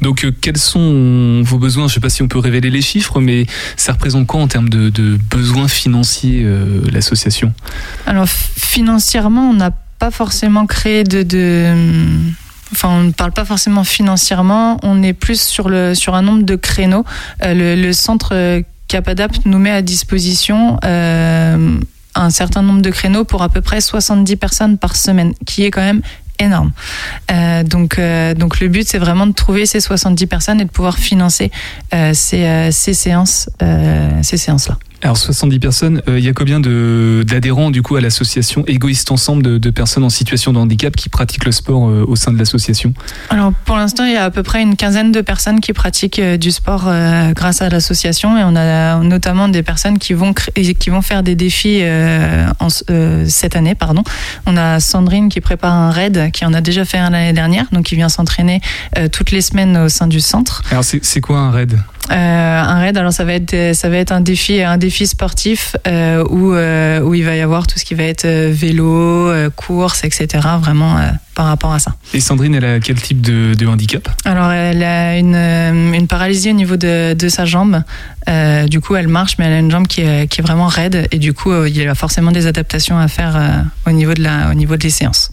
Donc, 0.01 0.25
euh, 0.25 0.33
quels 0.41 0.57
sont 0.57 1.43
vos 1.45 1.59
besoins? 1.59 1.85
Je 1.89 1.93
ne 1.93 1.95
sais 1.95 2.01
pas 2.01 2.09
si 2.11 2.23
on 2.23 2.29
peut 2.29 2.39
révéler 2.39 2.71
les 2.71 2.81
chiffres, 2.83 3.21
mais 3.21 3.47
ça 3.77 3.93
représente 3.93 4.27
quoi 4.27 4.41
en 4.41 4.49
termes 4.49 4.69
de, 4.71 4.89
de 4.89 5.19
besoins 5.31 5.69
financiers, 5.69 6.43
euh, 6.45 6.83
l'association? 6.93 7.53
Alors 8.07 8.27
financièrement, 8.29 9.51
on 9.51 9.55
n'a 9.55 9.71
pas 9.99 10.11
forcément 10.11 10.67
créé 10.67 11.05
de, 11.05 11.23
de- 11.23 11.75
Enfin, 12.73 12.89
on 12.89 13.03
ne 13.03 13.11
parle 13.11 13.33
pas 13.33 13.45
forcément 13.45 13.83
financièrement. 13.85 14.79
On 14.85 15.03
est 15.03 15.13
plus 15.13 15.41
sur 15.43 15.69
le 15.69 15.95
sur 15.97 16.15
un 16.15 16.23
nombre 16.23 16.45
de 16.45 16.55
créneaux. 16.55 17.05
Euh, 17.43 17.53
le, 17.53 17.75
le 17.83 17.93
centre 17.93 18.63
Capadapt 18.87 19.45
nous 19.45 19.59
met 19.59 19.73
à 19.73 19.83
disposition. 19.83 20.79
un 20.83 22.31
certain 22.31 22.63
nombre 22.63 22.83
de 22.83 22.91
créneaux 22.91 23.25
pour 23.25 23.43
à 23.43 23.49
peu 23.49 23.61
près 23.61 23.81
70 23.81 24.37
personnes 24.37 24.79
par 24.79 24.97
semaine, 24.97 25.33
qui 25.47 25.65
est 25.65 25.71
quand 25.71 25.81
même 25.83 26.01
énorme. 26.41 26.73
Euh, 27.31 27.63
donc, 27.63 27.99
euh, 27.99 28.35
donc 28.35 28.61
le 28.61 28.69
but, 28.69 28.89
c'est 28.89 28.99
vraiment 28.99 29.27
de 29.27 29.33
trouver 29.33 29.67
ces 29.67 29.81
70 29.81 30.27
personnes 30.27 30.61
et 30.61 30.65
de 30.65 30.71
pouvoir 30.71 30.99
financer 30.99 31.51
euh, 31.95 32.13
ces, 32.15 32.45
euh, 32.45 32.71
ces 32.71 32.95
séances, 32.95 33.49
euh, 33.63 34.23
ces 34.23 34.37
séances-là. 34.37 34.77
Alors 35.03 35.17
70 35.17 35.59
personnes, 35.61 36.03
euh, 36.09 36.19
il 36.19 36.25
y 36.25 36.29
a 36.29 36.35
combien 36.35 36.61
d'adhérents 36.61 37.71
du 37.71 37.81
coup 37.81 37.97
à 37.97 38.03
l'association 38.03 38.65
Égoïste 38.67 39.11
Ensemble 39.11 39.43
de, 39.43 39.59
de 39.59 39.71
personnes 39.71 40.05
en 40.05 40.11
situation 40.11 40.53
de 40.53 40.59
handicap 40.59 40.95
qui 40.95 41.09
pratiquent 41.09 41.47
le 41.47 41.53
sport 41.53 41.89
euh, 41.89 42.05
au 42.07 42.17
sein 42.17 42.33
de 42.33 42.39
l'association? 42.39 42.93
Alors 43.31 43.53
pour 43.65 43.77
l'instant, 43.77 44.05
il 44.05 44.13
y 44.13 44.17
a 44.17 44.25
à 44.25 44.31
peu 44.31 44.43
près 44.43 44.61
une 44.63 44.77
quinzaine 44.77 45.11
de 45.11 45.23
personnes 45.23 45.61
qui 45.61 45.73
pratiquent 45.73 46.19
euh, 46.19 46.37
du 46.37 46.51
sport 46.51 46.91
grâce 47.35 47.63
à 47.63 47.69
l'association 47.69 48.37
et 48.37 48.43
on 48.45 48.57
a 48.57 48.99
notamment 49.03 49.49
des 49.49 49.63
personnes 49.63 49.99
qui 49.99 50.13
vont 50.13 50.35
qui 50.35 50.91
vont 50.91 51.03
faire 51.03 51.23
des 51.23 51.35
défis 51.35 51.83
en 52.59 52.69
cette 52.69 53.57
année, 53.57 53.75
pardon. 53.75 54.03
On 54.47 54.57
a 54.57 54.81
Sandrine 54.81 55.29
qui 55.29 55.41
prépare 55.41 55.73
un 55.73 55.91
raid, 55.91 56.31
qui 56.33 56.45
en 56.45 56.53
a 56.53 56.61
déjà 56.61 56.85
fait 56.85 56.99
un 56.99 57.11
l'année 57.11 57.33
dernière, 57.33 57.67
donc 57.73 57.87
qui 57.87 57.97
vient 57.97 58.09
s'entraîner 58.09 58.61
toutes 59.13 59.31
les 59.31 59.41
semaines 59.41 59.77
au 59.77 59.89
sein 59.89 60.07
du 60.07 60.21
centre. 60.21 60.63
Alors 60.71 60.85
c'est 60.85 61.21
quoi 61.21 61.39
un 61.39 61.51
raid? 61.51 61.79
Euh, 62.11 62.15
un 62.15 62.81
raid, 62.81 62.97
alors 62.97 63.13
ça 63.13 63.25
va 63.25 63.35
être 63.35 63.75
ça 63.75 63.89
va 63.89 63.99
être 63.99 64.11
un 64.11 64.21
défi 64.21 64.63
un 64.63 64.79
défi 64.79 65.07
sportif 65.07 65.77
euh, 65.87 66.25
où 66.29 66.55
euh, 66.55 67.01
où 67.01 67.15
il 67.15 67.25
va 67.25 67.37
y 67.37 67.41
avoir 67.41 67.67
tout 67.67 67.79
ce 67.79 67.85
qui 67.85 67.95
va 67.95 68.05
être 68.05 68.27
vélo, 68.27 69.33
course, 69.55 70.05
etc. 70.05 70.27
Vraiment 70.61 70.99
par 71.35 71.47
rapport 71.47 71.73
à 71.73 71.79
ça. 71.79 71.95
Et 72.13 72.21
Sandrine, 72.21 72.55
elle 72.55 72.65
a 72.65 72.81
quel 72.81 73.01
type 73.01 73.21
de, 73.21 73.55
de 73.55 73.67
handicap? 73.67 74.09
Alors, 74.25 74.51
elle 74.51 74.83
a 74.83 75.17
une, 75.17 75.37
une 75.95 76.07
paralysie 76.07 76.51
au 76.51 76.55
niveau 76.55 76.77
de, 76.77 77.15
de 77.15 77.29
sa 77.29 77.45
jambe. 77.45 77.83
Du 78.69 78.81
coup, 78.81 78.97
elle 78.97 79.09
marche, 79.09 79.37
mais 79.39 79.47
elle 79.47 79.53
a 79.53 79.59
une 79.59 79.71
jambe 79.71 79.87
qui 79.87 80.03
est, 80.03 80.27
qui 80.29 80.41
est 80.41 80.45
vraiment 80.45 80.67
raide. 80.67 81.07
Et 81.13 81.19
du 81.19 81.33
coup, 81.33 81.53
il 81.65 81.77
y 81.77 81.87
a 81.87 81.95
forcément 81.95 82.33
des 82.33 82.47
adaptations 82.47 82.99
à 82.99 83.09
faire 83.09 83.65
au, 83.87 83.91
niveau 83.93 84.13
de 84.15 84.23
la, 84.23 84.51
au 84.51 84.55
niveau 84.55 84.77
des 84.77 84.91
séances. 84.91 85.31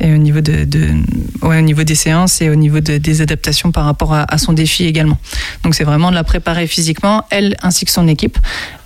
Et 0.00 0.12
au 0.12 0.16
niveau, 0.18 0.40
de, 0.40 0.64
de- 0.64 0.94
ouais, 1.42 1.58
au 1.58 1.62
niveau 1.62 1.82
des 1.84 1.94
séances 1.94 2.40
et 2.40 2.50
au 2.50 2.54
niveau 2.54 2.80
de- 2.80 2.98
des 2.98 3.20
adaptations 3.22 3.72
par 3.72 3.84
rapport 3.84 4.14
à, 4.14 4.22
à 4.32 4.38
son 4.38 4.52
défi 4.52 4.84
également. 4.84 5.18
Donc, 5.62 5.74
c'est 5.74 5.84
vraiment 5.84 6.10
de 6.10 6.14
la 6.14 6.24
préparer 6.24 6.66
physiquement, 6.66 7.24
elle 7.30 7.56
ainsi 7.62 7.84
que 7.84 7.90
son 7.90 8.08
équipe, 8.08 8.38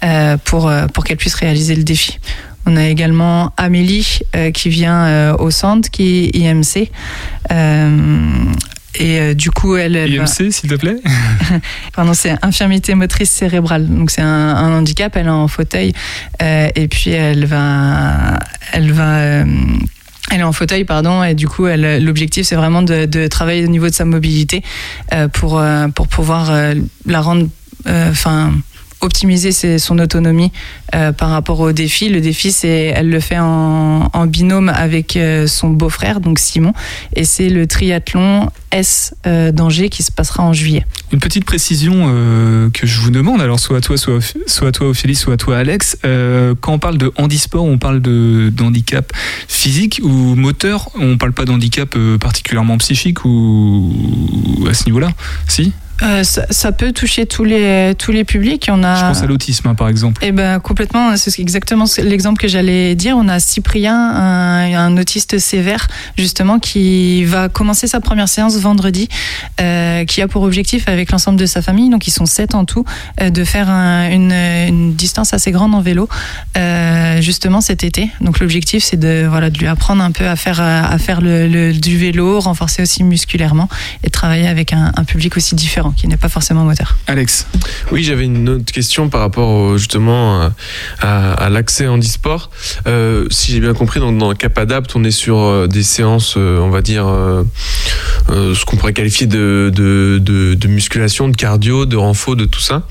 euh, 0.05 0.37
pour, 0.45 0.69
euh, 0.69 0.87
pour 0.87 1.05
qu'elle 1.05 1.17
puisse 1.17 1.35
réaliser 1.35 1.75
le 1.75 1.83
défi. 1.85 2.19
On 2.67 2.77
a 2.77 2.85
également 2.87 3.53
Amélie 3.57 4.19
euh, 4.37 4.51
qui 4.51 4.69
vient 4.69 5.05
euh, 5.07 5.37
au 5.39 5.51
centre, 5.51 5.91
qui 5.91 6.25
est 6.35 6.37
IMC. 6.37 6.91
Et 9.01 9.21
euh, 9.21 9.35
du 9.35 9.51
coup, 9.51 9.77
elle, 9.77 9.97
IMC, 9.97 10.51
s'il 10.53 10.69
te 10.71 10.75
plaît 10.75 10.97
Pardon, 11.95 12.15
c'est 12.15 12.35
infirmité 12.43 12.95
motrice 12.95 13.31
cérébrale. 13.31 13.87
Donc 13.89 14.11
c'est 14.11 14.23
un, 14.23 14.27
un 14.27 14.73
handicap. 14.79 15.15
Elle 15.17 15.27
est 15.27 15.31
en 15.31 15.47
fauteuil 15.49 15.93
euh, 16.43 16.69
et 16.75 16.89
puis 16.89 17.11
elle 17.11 17.45
va, 17.47 18.39
elle 18.73 18.93
va. 18.93 19.17
euh, 19.19 19.45
elle 20.31 20.41
est 20.41 20.45
en 20.45 20.53
fauteuil, 20.53 20.85
pardon, 20.85 21.23
et 21.23 21.35
du 21.35 21.49
coup, 21.49 21.67
l'objectif, 21.67 22.47
c'est 22.47 22.57
vraiment 22.57 22.83
de, 22.83 23.27
travailler 23.29 23.65
au 23.65 23.69
niveau 23.69 23.89
de 23.89 23.95
sa 23.95 24.05
mobilité 24.05 24.63
euh, 25.13 25.29
pour, 25.29 25.59
euh, 25.59 25.89
pour 25.89 26.09
pouvoir 26.09 26.51
euh, 26.51 26.75
la 27.07 27.21
rendre, 27.21 27.49
enfin, 27.87 28.53
optimiser 29.01 29.79
son 29.79 29.99
autonomie 29.99 30.53
euh, 30.95 31.13
par 31.13 31.31
rapport 31.31 31.61
au 31.61 31.73
défi. 31.73 32.09
Le 32.09 32.21
défi, 32.21 32.53
c'est, 32.53 32.93
elle 32.95 33.11
le 33.11 33.21
fait 33.21 33.39
en, 33.39 34.27
binôme 34.27 34.69
avec 34.69 35.17
euh, 35.17 35.47
son 35.47 35.71
beau-frère, 35.71 36.21
donc 36.21 36.39
Simon, 36.39 36.73
et 37.15 37.25
c'est 37.25 37.49
le 37.49 37.67
triathlon 37.67 38.51
S 38.71 39.15
euh, 39.27 39.53
d'Angers 39.53 39.89
qui 39.89 40.03
se 40.03 40.13
passera 40.13 40.43
en 40.43 40.53
juillet. 40.53 40.85
Une 41.13 41.21
petite 41.21 41.45
précision 41.45 41.89
que 42.75 42.87
je 42.87 43.01
vous 43.01 43.11
demande, 43.11 43.41
alors 43.41 43.59
soit 43.59 43.79
à 43.79 43.81
toi, 43.81 43.97
soit, 43.97 44.19
soit 44.47 44.69
à 44.69 44.73
toi 44.73 44.89
Ophélie, 44.89 45.15
soit 45.15 45.35
à 45.35 45.37
toi 45.39 45.57
Alex. 45.57 45.97
Quand 46.03 46.73
on 46.73 46.79
parle 46.79 46.99
de 46.99 47.11
handisport, 47.17 47.65
on 47.65 47.79
parle 47.79 48.01
d'handicap 48.01 49.11
physique 49.49 50.01
ou 50.03 50.11
moteur? 50.11 50.91
On 51.01 51.17
parle 51.17 51.33
pas 51.33 51.47
d'handicap 51.47 51.97
particulièrement 52.21 52.77
psychique 52.77 53.25
ou 53.25 54.67
à 54.69 54.75
ce 54.75 54.85
niveau-là? 54.85 55.09
Si? 55.47 55.73
Euh, 56.03 56.23
ça, 56.23 56.47
ça 56.51 56.73
peut 56.73 56.93
toucher 56.93 57.27
tous 57.27 57.45
les, 57.45 57.95
tous 57.99 58.13
les 58.13 58.25
publics. 58.25 58.69
On 58.73 58.83
a, 58.85 58.95
Je 58.97 59.05
pense 59.07 59.23
à 59.23 59.27
l'autisme, 59.27 59.67
hein, 59.69 59.75
par 59.75 59.89
exemple. 59.89 60.21
Eh 60.25 60.33
ben 60.33 60.61
complètement, 60.61 61.17
c'est 61.17 61.39
exactement 61.41 61.85
l'exemple 62.03 62.41
que 62.41 62.49
j'allais 62.49 62.95
dire. 62.95 63.17
On 63.17 63.29
a 63.29 63.41
Cyprien, 63.41 63.97
un, 63.97 64.75
un 64.75 64.97
autiste 64.97 65.39
sévère, 65.39 65.89
justement, 66.17 66.59
qui 66.61 67.25
va 67.25 67.49
commencer 67.49 67.87
sa 67.87 68.01
première 68.01 68.29
séance 68.29 68.57
vendredi, 68.59 69.09
euh, 69.61 70.05
qui 70.05 70.23
a 70.23 70.29
pour 70.29 70.43
objectif, 70.43 70.89
avec 70.89 71.11
l'ensemble 71.11 71.39
de 71.39 71.47
sa 71.47 71.63
famille, 71.63 71.91
donc 71.91 72.07
ils 72.07 72.13
sont 72.13 72.27
sept 72.27 72.55
en 72.55 72.65
tout, 72.65 72.85
euh, 73.21 73.31
de 73.31 73.45
faire 73.45 73.69
un- 73.69 74.09
une, 74.11 74.33
une 74.33 74.95
distance 74.95 75.35
assez 75.35 75.51
grande 75.51 75.75
en 75.75 75.81
vélo, 75.81 76.09
justement 77.21 77.61
cet 77.61 77.85
été. 77.85 78.11
Donc 78.21 78.39
l'objectif, 78.41 78.85
c'est 78.85 78.97
de 78.97 79.27
voilà 79.29 79.51
de 79.51 79.59
lui 79.59 79.67
apprendre 79.67 80.03
un 80.03 80.13
peu 80.13 80.27
à 80.27 80.37
faire 80.37 80.61
à 80.61 80.97
faire 80.99 81.21
le, 81.21 81.49
le- 81.49 81.73
du 81.73 81.97
vélo, 81.97 82.41
renforcer 82.41 82.83
aussi 82.83 83.03
musculairement 83.05 83.69
et 84.05 84.11
travailler 84.11 84.47
avec 84.49 84.73
un, 84.73 84.93
un 84.97 85.05
public 85.05 85.37
aussi 85.37 85.55
différent, 85.55 85.88
qui 85.97 86.09
n'est 86.09 86.17
pas 86.17 86.29
forcément 86.29 86.65
moteur. 86.65 86.97
Alex, 87.07 87.47
Oui, 87.93 88.03
j'avais 88.05 88.25
une 88.25 88.49
autre 88.49 88.73
question 88.73 89.09
par 89.09 89.21
rapport 89.21 89.49
au- 89.49 89.79
justement 89.79 90.41
à, 90.43 90.53
à- 91.01 91.33
à 91.35 91.49
l'accès 91.51 91.87
handisport. 91.89 92.51
Euh, 92.87 93.27
si 93.31 93.53
j'ai 93.53 93.61
bien 93.61 93.75
compris, 93.75 94.01
dans, 94.01 94.13
dans 94.13 94.33
Cap 94.35 94.57
Adapt, 94.59 94.95
on 94.97 95.05
est 95.05 95.11
sur 95.11 95.39
euh, 95.39 95.67
des 95.67 95.83
séances, 95.83 96.35
euh, 96.37 96.59
on 96.61 96.71
va 96.71 96.83
dire, 96.83 97.07
euh, 98.31 98.55
ce 98.55 98.65
qu'on 98.65 98.77
pourrait 98.77 98.93
qualifier 98.93 99.27
de, 99.27 99.71
de, 99.75 100.19
de- 100.19 100.69
musculation, 100.69 101.29
de 101.29 101.37
cardio, 101.37 101.87
de 101.87 101.97
renfo, 101.97 102.35
de 102.35 102.45
tout 102.45 102.61
ça. 102.61 102.87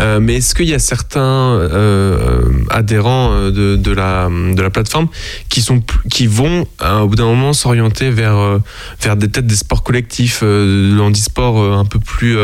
Euh, 0.00 0.18
mais 0.20 0.36
est-ce 0.36 0.54
qu'il 0.54 0.68
y 0.68 0.74
a 0.74 0.78
certains 0.78 1.20
euh, 1.20 2.48
adhérents 2.70 3.50
de, 3.50 3.92
la, 3.92 4.28
de 4.28 4.62
la 4.62 4.70
plateforme 4.70 5.08
qui, 5.48 5.60
sont, 5.60 5.82
qui 6.10 6.26
vont, 6.26 6.66
au 6.80 7.06
bout 7.06 7.16
d'un 7.16 7.26
moment, 7.26 7.52
s'orienter 7.52 8.10
vers, 8.10 8.58
vers 9.00 9.16
des 9.16 9.28
têtes 9.28 9.46
des 9.46 9.56
sports 9.56 9.82
collectifs, 9.82 10.40
euh, 10.42 10.90
de 10.90 10.96
l'handisport 10.96 11.56
un 11.74 11.84
peu 11.84 11.98
plus... 11.98 12.36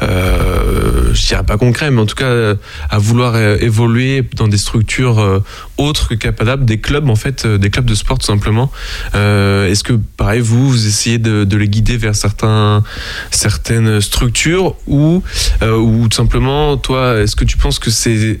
je 0.00 1.26
dirais 1.26 1.44
pas 1.44 1.56
concret, 1.56 1.90
mais 1.90 2.00
en 2.00 2.06
tout 2.06 2.16
cas 2.16 2.54
à 2.90 2.98
vouloir 2.98 3.36
évoluer 3.36 4.24
dans 4.36 4.48
des 4.48 4.58
structures 4.58 5.42
autres 5.78 6.08
que 6.08 6.14
Capadap, 6.14 6.64
des 6.64 6.78
clubs 6.78 7.08
en 7.08 7.16
fait, 7.16 7.46
des 7.46 7.70
clubs 7.70 7.86
de 7.86 7.94
sport 7.94 8.18
tout 8.18 8.26
simplement. 8.26 8.70
Est-ce 9.14 9.82
que 9.82 9.94
pareil 10.16 10.40
vous 10.40 10.68
vous 10.70 10.86
essayez 10.86 11.18
de, 11.18 11.31
de 11.44 11.56
les 11.56 11.68
guider 11.68 11.96
vers 11.96 12.14
certains, 12.14 12.82
certaines 13.30 14.00
structures 14.00 14.74
ou, 14.86 15.22
ou 15.62 16.08
tout 16.08 16.16
simplement, 16.16 16.76
toi, 16.76 17.18
est-ce 17.20 17.36
que 17.36 17.44
tu 17.44 17.56
penses 17.56 17.78
que 17.78 17.90
c'est 17.90 18.40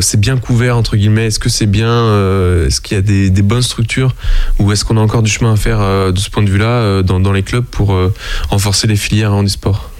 c'est 0.00 0.20
bien 0.20 0.36
couvert 0.36 0.76
entre 0.76 0.96
guillemets? 0.96 1.26
Est-ce 1.26 1.38
que 1.38 1.48
c'est 1.48 1.66
bien 1.66 2.06
Est-ce 2.66 2.80
qu'il 2.80 2.96
y 2.96 2.98
a 2.98 3.02
des, 3.02 3.30
des, 3.30 3.42
bonnes 3.42 3.62
structures 3.62 4.14
ou 4.58 4.72
est-ce 4.72 4.84
qu'on 4.84 4.96
a 4.96 5.00
encore 5.00 5.22
du 5.22 5.30
chemin 5.30 5.52
à 5.52 5.56
faire 5.56 6.12
de 6.12 6.18
ce 6.18 6.30
point 6.30 6.42
de 6.42 6.50
vue-là 6.50 7.02
dans, 7.02 7.20
dans, 7.20 7.32
les 7.32 7.42
clubs 7.42 7.64
pour 7.64 7.96
renforcer 8.48 8.86
les 8.86 8.96
filières 8.96 9.32
en 9.32 9.44
e-sport? 9.44 9.90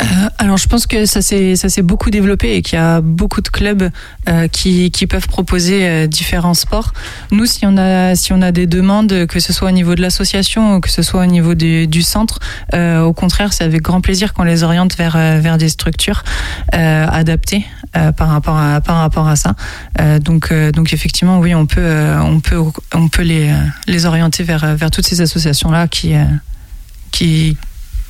Euh, 0.00 0.28
alors 0.38 0.56
je 0.56 0.68
pense 0.68 0.86
que 0.86 1.06
ça 1.06 1.22
s'est 1.22 1.82
beaucoup 1.82 2.10
développé 2.10 2.54
et 2.56 2.62
qu'il 2.62 2.78
y 2.78 2.82
a 2.82 3.00
beaucoup 3.00 3.40
de 3.40 3.48
clubs 3.48 3.90
euh, 4.28 4.48
qui, 4.48 4.90
qui 4.90 5.06
peuvent 5.06 5.26
proposer 5.26 5.86
euh, 5.86 6.06
différents 6.06 6.54
sports. 6.54 6.92
Nous, 7.30 7.46
si 7.46 7.66
on 7.66 7.76
a 7.76 8.14
si 8.14 8.32
on 8.32 8.42
a 8.42 8.52
des 8.52 8.66
demandes, 8.66 9.26
que 9.26 9.40
ce 9.40 9.52
soit 9.52 9.68
au 9.68 9.72
niveau 9.72 9.94
de 9.94 10.02
l'association 10.02 10.76
ou 10.76 10.80
que 10.80 10.90
ce 10.90 11.02
soit 11.02 11.22
au 11.22 11.26
niveau 11.26 11.54
du, 11.54 11.86
du 11.86 12.02
centre, 12.02 12.38
au 12.74 13.12
contraire, 13.12 13.52
c'est 13.52 13.64
avec 13.64 13.82
grand 13.82 14.00
plaisir 14.00 14.34
qu'on 14.34 14.44
les 14.44 14.62
oriente 14.62 14.96
vers 14.96 15.16
vers 15.16 15.58
des 15.58 15.68
structures 15.68 16.22
adaptées 16.72 17.64
par 17.92 18.28
rapport 18.28 18.56
à 18.56 18.80
par 18.80 18.96
rapport 18.96 19.28
à 19.28 19.36
ça. 19.36 19.54
donc 20.20 20.52
donc 20.52 20.92
effectivement, 20.92 21.38
oui, 21.40 21.54
on 21.54 21.66
peut 21.66 22.14
on 22.20 22.40
peut 22.40 22.58
on 22.94 23.08
peut 23.08 23.22
les 23.22 23.52
les 23.86 24.06
orienter 24.06 24.42
vers 24.42 24.76
vers 24.76 24.90
toutes 24.90 25.06
ces 25.06 25.20
associations 25.20 25.70
là 25.70 25.88
qui 25.88 26.14
qui 27.10 27.56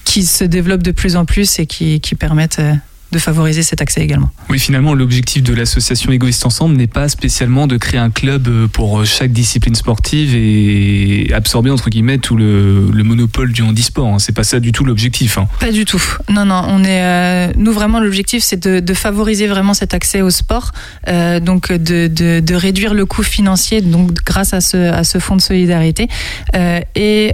qui 0.09 0.25
se 0.25 0.43
développent 0.43 0.83
de 0.83 0.91
plus 0.91 1.17
en 1.17 1.27
plus 1.27 1.59
et 1.59 1.67
qui, 1.67 2.01
qui 2.01 2.15
permettent 2.15 2.61
euh, 2.61 2.75
de 3.13 3.19
favoriser 3.19 3.63
cet 3.63 3.81
accès 3.81 4.03
également. 4.03 4.31
Oui, 4.51 4.59
finalement, 4.59 4.95
l'objectif 4.95 5.43
de 5.43 5.55
l'association 5.55 6.13
Égoïste 6.13 6.45
Ensemble 6.45 6.77
n'est 6.77 6.87
pas 6.87 7.09
spécialement 7.09 7.67
de 7.67 7.77
créer 7.77 8.01
un 8.01 8.11
club 8.11 8.49
euh, 8.49 8.67
pour 8.69 9.01
euh, 9.01 9.05
chaque 9.05 9.33
discipline 9.33 9.75
sportive 9.75 10.35
et 10.35 11.33
absorber, 11.33 11.71
entre 11.71 11.89
guillemets, 11.91 12.19
tout 12.19 12.37
le, 12.37 12.91
le 12.93 13.05
monopole 13.05 13.53
du 13.53 13.63
handisport. 13.63 14.09
Hein. 14.09 14.19
C'est 14.19 14.35
pas 14.35 14.45
ça 14.45 14.61
du 14.61 14.73
tout 14.73 14.85
l'objectif. 14.85 15.39
Hein. 15.39 15.49
Pas 15.61 15.73
du 15.73 15.85
tout. 15.85 16.03
Non, 16.29 16.45
non, 16.45 16.63
on 16.69 16.85
est, 16.85 17.03
euh, 17.03 17.53
nous, 17.57 17.73
vraiment, 17.73 18.01
l'objectif, 18.01 18.43
c'est 18.43 18.63
de, 18.63 18.81
de, 18.81 18.95
favoriser 18.95 19.47
vraiment 19.47 19.75
cet 19.75 19.95
accès 19.95 20.23
au 20.23 20.31
sport, 20.31 20.73
euh, 21.07 21.41
donc 21.41 21.73
de, 21.73 22.09
de, 22.09 22.41
de, 22.41 22.55
réduire 22.55 22.95
le 22.95 23.07
coût 23.07 23.23
financier, 23.23 23.81
donc 23.81 24.13
grâce 24.25 24.53
à 24.53 24.61
ce, 24.61 24.77
à 24.77 25.05
ce 25.05 25.19
fonds 25.19 25.37
de 25.37 25.41
solidarité. 25.41 26.09
Euh, 26.57 26.81
et, 26.95 27.33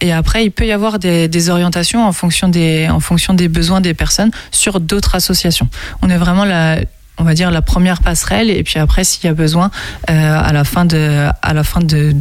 et 0.00 0.12
après, 0.12 0.44
il 0.44 0.50
peut 0.50 0.66
y 0.66 0.72
avoir 0.72 0.98
des, 0.98 1.28
des 1.28 1.50
orientations 1.50 2.06
en 2.06 2.12
fonction 2.12 2.48
des, 2.48 2.88
en 2.88 3.00
fonction 3.00 3.34
des 3.34 3.48
besoins 3.48 3.80
des 3.80 3.94
personnes 3.94 4.30
sur 4.50 4.80
d'autres 4.88 5.14
associations. 5.14 5.68
On 6.02 6.10
est 6.10 6.16
vraiment 6.16 6.44
la, 6.44 6.78
on 7.18 7.24
va 7.24 7.34
dire 7.34 7.50
la 7.50 7.62
première 7.62 8.00
passerelle 8.00 8.50
et 8.50 8.62
puis 8.62 8.78
après 8.78 9.04
s'il 9.04 9.24
y 9.24 9.28
a 9.28 9.34
besoin 9.34 9.70
euh, 10.10 10.40
à 10.40 10.52
la 10.52 10.64
fin 10.64 10.84
de 10.84 11.28
à 11.42 11.54
la 11.54 11.64
fin 11.64 11.80
de 11.80 12.14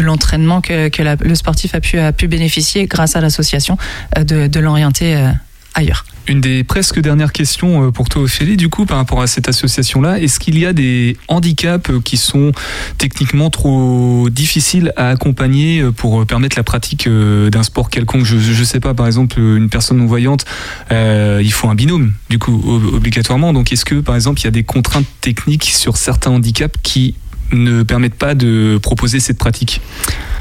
l'entraînement 0.00 0.60
que, 0.60 1.24
le 1.24 1.34
sportif 1.34 1.74
a 1.74 1.80
pu, 2.12 2.28
bénéficier 2.28 2.86
grâce 2.86 3.16
à 3.16 3.20
l'association 3.20 3.76
euh, 4.16 4.22
de, 4.22 4.46
de 4.46 4.60
l'orienter 4.60 5.16
euh, 5.16 5.32
ailleurs. 5.74 6.04
Une 6.28 6.42
des 6.42 6.62
presque 6.62 7.00
dernières 7.00 7.32
questions 7.32 7.86
euh, 7.86 7.90
pour 7.90 8.10
toi, 8.10 8.20
Ophélie, 8.20 8.58
du 8.58 8.68
coup, 8.68 8.84
par 8.84 8.98
rapport 8.98 9.22
à 9.22 9.26
cette 9.26 9.48
association-là, 9.48 10.20
est-ce 10.20 10.38
qu'il 10.38 10.58
y 10.58 10.66
a 10.66 10.74
des 10.74 11.16
handicaps 11.26 11.88
euh, 11.88 12.00
qui 12.04 12.18
sont 12.18 12.52
techniquement 12.98 13.48
trop 13.48 14.28
difficiles 14.30 14.92
à 14.96 15.08
accompagner 15.08 15.80
euh, 15.80 15.90
pour 15.90 16.26
permettre 16.26 16.58
la 16.58 16.64
pratique 16.64 17.08
d'un 17.08 17.62
sport 17.62 17.88
quelconque? 17.88 18.24
Je 18.24 18.36
ne 18.36 18.64
sais 18.64 18.78
pas, 18.78 18.92
par 18.92 19.06
exemple, 19.06 19.40
une 19.40 19.70
personne 19.70 19.96
non-voyante, 19.96 20.44
il 20.90 21.50
faut 21.50 21.68
un 21.68 21.74
binôme, 21.74 22.12
du 22.28 22.38
coup, 22.38 22.62
obligatoirement. 22.92 23.54
Donc, 23.54 23.72
est-ce 23.72 23.86
que, 23.86 23.94
par 23.94 24.14
exemple, 24.14 24.40
il 24.42 24.44
y 24.44 24.48
a 24.48 24.50
des 24.50 24.64
contraintes 24.64 25.06
techniques 25.22 25.64
sur 25.64 25.96
certains 25.96 26.32
handicaps 26.32 26.78
qui 26.82 27.14
ne 27.52 27.82
permettent 27.82 28.14
pas 28.14 28.34
de 28.34 28.78
proposer 28.82 29.20
cette 29.20 29.38
pratique 29.38 29.80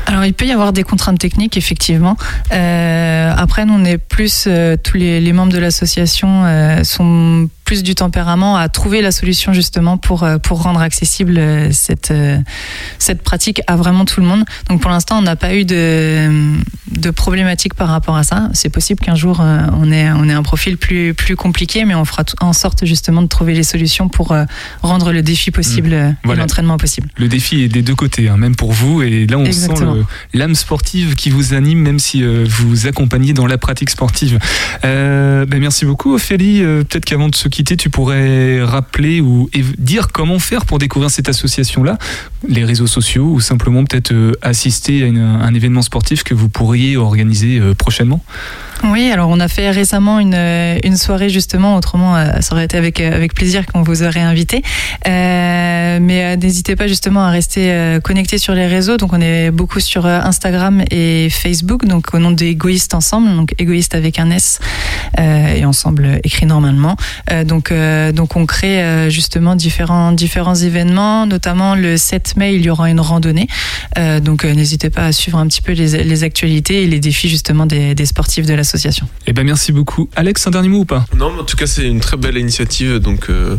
alors 0.08 0.24
il 0.24 0.34
peut 0.34 0.46
y 0.46 0.52
avoir 0.54 0.72
des 0.72 0.84
contraintes 0.84 1.20
techniques 1.20 1.58
effectivement. 1.58 2.15
Euh, 2.54 3.34
après 3.36 3.65
nous 3.65 3.74
on 3.74 3.84
est 3.84 3.98
plus 3.98 4.46
euh, 4.48 4.78
tous 4.82 4.96
les, 4.96 5.34
membres 5.34 5.52
de 5.52 5.60
l'association 5.60 6.46
euh, 6.46 6.84
sont 6.86 7.50
plus 7.68 7.84
du 7.84 7.96
tempérament 7.96 8.56
à 8.56 8.70
trouver 8.70 9.02
la 9.02 9.12
solution 9.12 9.52
justement 9.52 9.98
pour 9.98 10.24
euh, 10.24 10.38
pour 10.38 10.64
rendre 10.64 10.80
accessible 10.80 11.38
euh, 11.38 11.70
cette 11.74 12.12
euh, 12.12 12.38
cette 12.98 13.22
pratique 13.22 13.62
à 13.68 13.76
vraiment 13.76 14.06
tout 14.06 14.22
le 14.22 14.26
monde. 14.26 14.46
Donc 14.70 14.80
pour 14.82 14.90
l'instant, 14.90 15.20
on 15.20 15.22
n'a 15.22 15.36
pas 15.36 15.54
eu 15.54 15.66
de 15.66 16.56
de 16.90 17.10
problématique 17.12 17.74
par 17.74 17.90
rapport 17.90 18.16
à 18.16 18.24
ça. 18.24 18.50
C'est 18.54 18.70
possible 18.70 19.02
qu'un 19.02 19.16
jour 19.16 19.42
on 19.42 19.92
ait 19.92 20.10
on 20.12 20.30
ait 20.30 20.34
un 20.34 20.44
profil 20.44 20.78
plus 20.78 21.14
plus 21.14 21.36
compliqué, 21.36 21.84
mais 21.84 21.94
on 21.94 22.06
fera 22.06 22.24
en 22.40 22.54
sorte 22.54 22.86
justement 22.86 23.22
de 23.22 23.28
trouver 23.28 23.54
les 23.54 23.64
solutions 23.64 24.08
pour 24.08 24.34
rendre 24.82 25.12
le 25.12 25.22
défi 25.22 25.52
possible 25.52 25.90
mmh. 25.94 26.16
voilà. 26.24 26.44
l'entraînement 26.44 26.78
possible. 26.78 27.10
Le 27.18 27.28
défi 27.28 27.64
est 27.64 27.68
des 27.68 27.82
deux 27.82 27.96
côtés, 27.96 28.30
hein, 28.30 28.38
même 28.38 28.56
pour 28.56 28.72
vous. 28.72 29.02
Et 29.02 29.28
là, 29.28 29.38
on 29.38 29.44
Exactement. 29.44 29.96
sent 29.96 30.02
l'âme 30.34 30.56
sportive 30.56 31.16
qui 31.16 31.30
vous 31.30 31.54
anime, 31.54 31.80
même 31.80 32.00
si 32.00 32.24
vous 32.24 32.88
accompagnez 32.88 33.34
dans 33.34 33.46
la 33.46 33.58
pratique 33.58 33.90
sportive. 33.90 34.40
Euh, 34.86 35.46
ben 35.46 35.60
merci 35.60 35.86
beaucoup, 35.86 36.14
Ophélie. 36.14 36.62
Peut-être 36.62 37.04
qu'avant 37.04 37.28
de 37.28 37.36
se 37.36 37.50
tu 37.63 37.89
pourrais 37.89 38.63
rappeler 38.63 39.21
ou 39.21 39.50
dire 39.77 40.10
comment 40.12 40.40
faire 40.40 40.65
pour 40.65 40.79
découvrir 40.79 41.10
cette 41.10 41.29
association-là, 41.29 41.98
les 42.48 42.63
réseaux 42.63 42.88
sociaux 42.88 43.25
ou 43.25 43.40
simplement 43.40 43.84
peut-être 43.84 44.12
euh, 44.12 44.34
assister 44.42 45.04
à 45.04 45.08
un 45.46 45.54
événement 45.54 45.82
sportif 45.82 46.23
que 46.23 46.34
vous 46.34 46.50
pourriez 46.50 46.98
organiser 46.98 47.60
euh, 47.60 47.73
prochainement? 47.73 48.23
Oui, 48.84 49.10
alors 49.12 49.29
on 49.29 49.40
a 49.40 49.48
fait 49.48 49.71
récemment 49.71 50.19
une, 50.19 50.36
euh, 50.36 50.96
soirée 50.96 51.29
justement, 51.29 51.75
autrement 51.75 52.15
ça 52.42 52.54
aurait 52.54 52.65
été 52.65 52.77
avec, 52.77 53.34
plaisir 53.34 53.65
qu'on 53.65 53.82
vous 53.82 54.04
aurait 54.04 54.21
invité. 54.21 54.62
Mais 56.00 56.37
n'hésitez 56.37 56.75
pas 56.75 56.87
justement 56.87 57.23
à 57.23 57.29
rester 57.31 57.98
connecté 58.04 58.37
sur 58.37 58.54
les 58.54 58.67
réseaux. 58.67 58.98
Donc 58.98 59.13
on 59.13 59.21
est 59.21 59.52
beaucoup 59.52 59.79
sur 59.79 60.06
Instagram 60.06 60.83
et 60.91 61.29
Facebook, 61.29 61.85
donc 61.85 62.13
au 62.13 62.19
nom 62.19 62.31
d'Égoïste 62.31 62.93
Ensemble, 62.93 63.35
donc 63.35 63.54
égoïste 63.58 63.95
avec 63.95 64.19
un 64.19 64.29
S 64.31 64.60
euh, 65.19 65.56
et 65.56 65.65
ensemble 65.65 66.19
écrit 66.23 66.45
normalement. 66.45 66.95
Euh, 67.31 67.43
donc, 67.43 67.73
donc 68.13 68.35
on 68.35 68.45
crée 68.45 69.10
justement 69.10 69.56
différents, 69.56 70.12
différents 70.12 70.56
événements, 70.56 71.25
notamment 71.25 71.75
le 71.75 71.98
7 71.98 72.35
mai, 72.37 72.56
il 72.56 72.62
y 72.62 72.69
aura 72.69 72.89
une 72.89 73.00
randonnée. 73.00 73.48
donc 74.21 74.43
n'hésitez 74.43 74.89
pas 74.89 75.06
à 75.08 75.12
suivre 75.12 75.37
un 75.37 75.48
petit 75.48 75.62
peu 75.62 75.71
les, 75.71 76.04
les 76.04 76.23
actualités 76.23 76.83
et 76.83 76.87
les 76.87 77.00
défis 77.00 77.29
justement 77.29 77.65
des, 77.65 77.95
des 77.95 78.06
sportifs 78.06 78.45
de 78.45 78.54
la 78.54 78.58
l'association. 78.67 79.08
Eh 79.27 79.33
ben 79.33 79.45
merci 79.45 79.71
beaucoup. 79.71 80.10
Alex, 80.15 80.45
un 80.48 80.52
dernier 80.52 80.67
mot 80.67 80.79
ou 80.79 80.85
pas? 80.85 81.06
Non, 81.15 81.31
mais 81.31 81.41
en 81.41 81.45
tout 81.45 81.56
cas 81.56 81.67
c'est 81.67 81.87
une 81.87 82.02
très 82.02 82.17
belle 82.17 82.37
initiative, 82.37 83.00
donc 83.00 83.29
euh, 83.29 83.56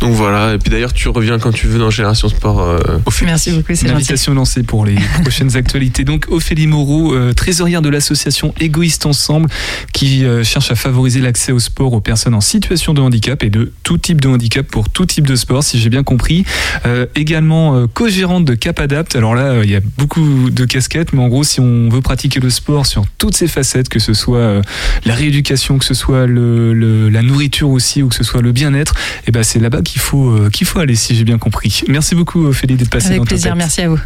donc 0.00 0.14
voilà. 0.14 0.54
Et 0.54 0.58
puis 0.58 0.70
d'ailleurs 0.70 0.92
tu 0.92 1.08
reviens 1.08 1.38
quand 1.38 1.52
tu 1.52 1.68
veux 1.68 1.77
dans 1.78 1.90
Génération 1.90 2.28
Sport. 2.28 2.60
Euh, 2.60 2.78
merci 3.22 3.52
beaucoup, 3.52 3.74
c'est 3.74 3.88
L'invitation 3.88 4.34
lancée 4.34 4.62
pour 4.62 4.84
les 4.84 4.96
prochaines 5.22 5.56
actualités. 5.56 6.04
Donc 6.04 6.26
Ophélie 6.30 6.66
Moreau, 6.66 7.14
euh, 7.14 7.32
trésorière 7.32 7.82
de 7.82 7.88
l'association 7.88 8.54
Égoïste 8.60 9.06
Ensemble, 9.06 9.48
qui 9.92 10.24
euh, 10.24 10.44
cherche 10.44 10.70
à 10.70 10.74
favoriser 10.74 11.20
l'accès 11.20 11.52
au 11.52 11.58
sport 11.58 11.92
aux 11.92 12.00
personnes 12.00 12.34
en 12.34 12.40
situation 12.40 12.94
de 12.94 13.00
handicap 13.00 13.42
et 13.42 13.50
de 13.50 13.72
tout 13.82 13.98
type 13.98 14.20
de 14.20 14.28
handicap 14.28 14.66
pour 14.66 14.88
tout 14.88 15.06
type 15.06 15.26
de 15.26 15.36
sport, 15.36 15.62
si 15.62 15.78
j'ai 15.78 15.90
bien 15.90 16.02
compris. 16.02 16.44
Euh, 16.86 17.06
également 17.14 17.86
co-gérante 17.88 18.44
de 18.44 18.54
Capadapt. 18.54 19.16
Alors 19.16 19.34
là, 19.34 19.62
il 19.64 19.70
y 19.70 19.76
a 19.76 19.80
beaucoup 19.96 20.50
de 20.50 20.64
casquettes, 20.64 21.12
mais 21.12 21.22
en 21.22 21.28
gros, 21.28 21.44
si 21.44 21.60
on 21.60 21.88
veut 21.88 22.00
pratiquer 22.00 22.40
le 22.40 22.50
sport 22.50 22.86
sur 22.86 23.04
toutes 23.18 23.36
ses 23.36 23.48
facettes, 23.48 23.88
que 23.88 23.98
ce 23.98 24.14
soit 24.14 24.38
euh, 24.38 24.62
la 25.04 25.14
rééducation, 25.14 25.78
que 25.78 25.84
ce 25.84 25.94
soit 25.94 26.26
le, 26.26 26.72
le, 26.72 27.08
la 27.08 27.22
nourriture 27.22 27.70
aussi, 27.70 28.02
ou 28.02 28.08
que 28.08 28.14
ce 28.14 28.24
soit 28.24 28.42
le 28.42 28.52
bien-être, 28.52 28.94
et 28.94 29.28
eh 29.28 29.30
ben 29.30 29.42
c'est 29.42 29.58
là-bas 29.58 29.82
qu'il 29.82 30.00
faut, 30.00 30.30
euh, 30.30 30.50
qu'il 30.50 30.66
faut 30.66 30.78
aller, 30.78 30.94
si 30.94 31.14
j'ai 31.14 31.24
bien 31.24 31.38
compris. 31.38 31.67
Merci 31.88 32.14
beaucoup, 32.14 32.46
Ophélie, 32.46 32.76
d'être 32.76 32.90
passée 32.90 33.08
avec 33.08 33.20
dans 33.20 33.24
plaisir, 33.24 33.52
Topette. 33.52 33.58
merci 33.58 33.80
à 33.82 33.88
vous. 33.88 33.98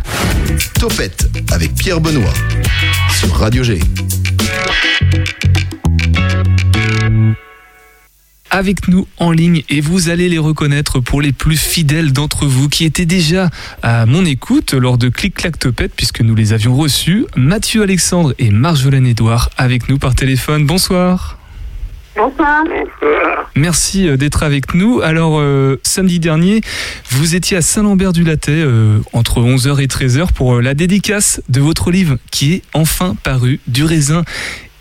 Topette 0.78 1.28
avec 1.50 1.74
Pierre 1.74 2.00
Benoît 2.00 2.34
sur 3.18 3.34
Radio 3.34 3.62
G. 3.62 3.80
avec 8.52 8.86
nous 8.86 9.08
en 9.18 9.32
ligne 9.32 9.62
et 9.70 9.80
vous 9.80 10.10
allez 10.10 10.28
les 10.28 10.38
reconnaître 10.38 11.00
pour 11.00 11.22
les 11.22 11.32
plus 11.32 11.56
fidèles 11.56 12.12
d'entre 12.12 12.44
vous 12.46 12.68
qui 12.68 12.84
étaient 12.84 13.06
déjà 13.06 13.48
à 13.82 14.04
mon 14.04 14.26
écoute 14.26 14.74
lors 14.74 14.98
de 14.98 15.08
Clic 15.08 15.34
Clac 15.34 15.58
Topette 15.58 15.92
puisque 15.96 16.20
nous 16.20 16.34
les 16.34 16.52
avions 16.52 16.76
reçus. 16.76 17.24
Mathieu 17.34 17.82
Alexandre 17.82 18.34
et 18.38 18.50
Marjolaine 18.50 19.06
Edouard 19.06 19.48
avec 19.56 19.88
nous 19.88 19.98
par 19.98 20.14
téléphone. 20.14 20.66
Bonsoir. 20.66 21.38
Bonsoir. 22.14 22.64
Merci 23.56 24.08
euh, 24.08 24.16
d'être 24.16 24.42
avec 24.42 24.74
nous. 24.74 25.00
Alors, 25.00 25.38
euh, 25.38 25.80
samedi 25.82 26.20
dernier, 26.20 26.60
vous 27.10 27.34
étiez 27.34 27.56
à 27.56 27.62
Saint-Lambert-du-Latet 27.62 28.52
euh, 28.52 28.98
entre 29.12 29.40
11h 29.40 29.80
et 29.82 29.86
13h 29.86 30.32
pour 30.32 30.60
la 30.60 30.74
dédicace 30.74 31.42
de 31.48 31.60
votre 31.60 31.90
livre 31.90 32.18
qui 32.30 32.54
est 32.54 32.62
enfin 32.74 33.16
paru, 33.22 33.60
Du 33.66 33.84
raisin 33.84 34.24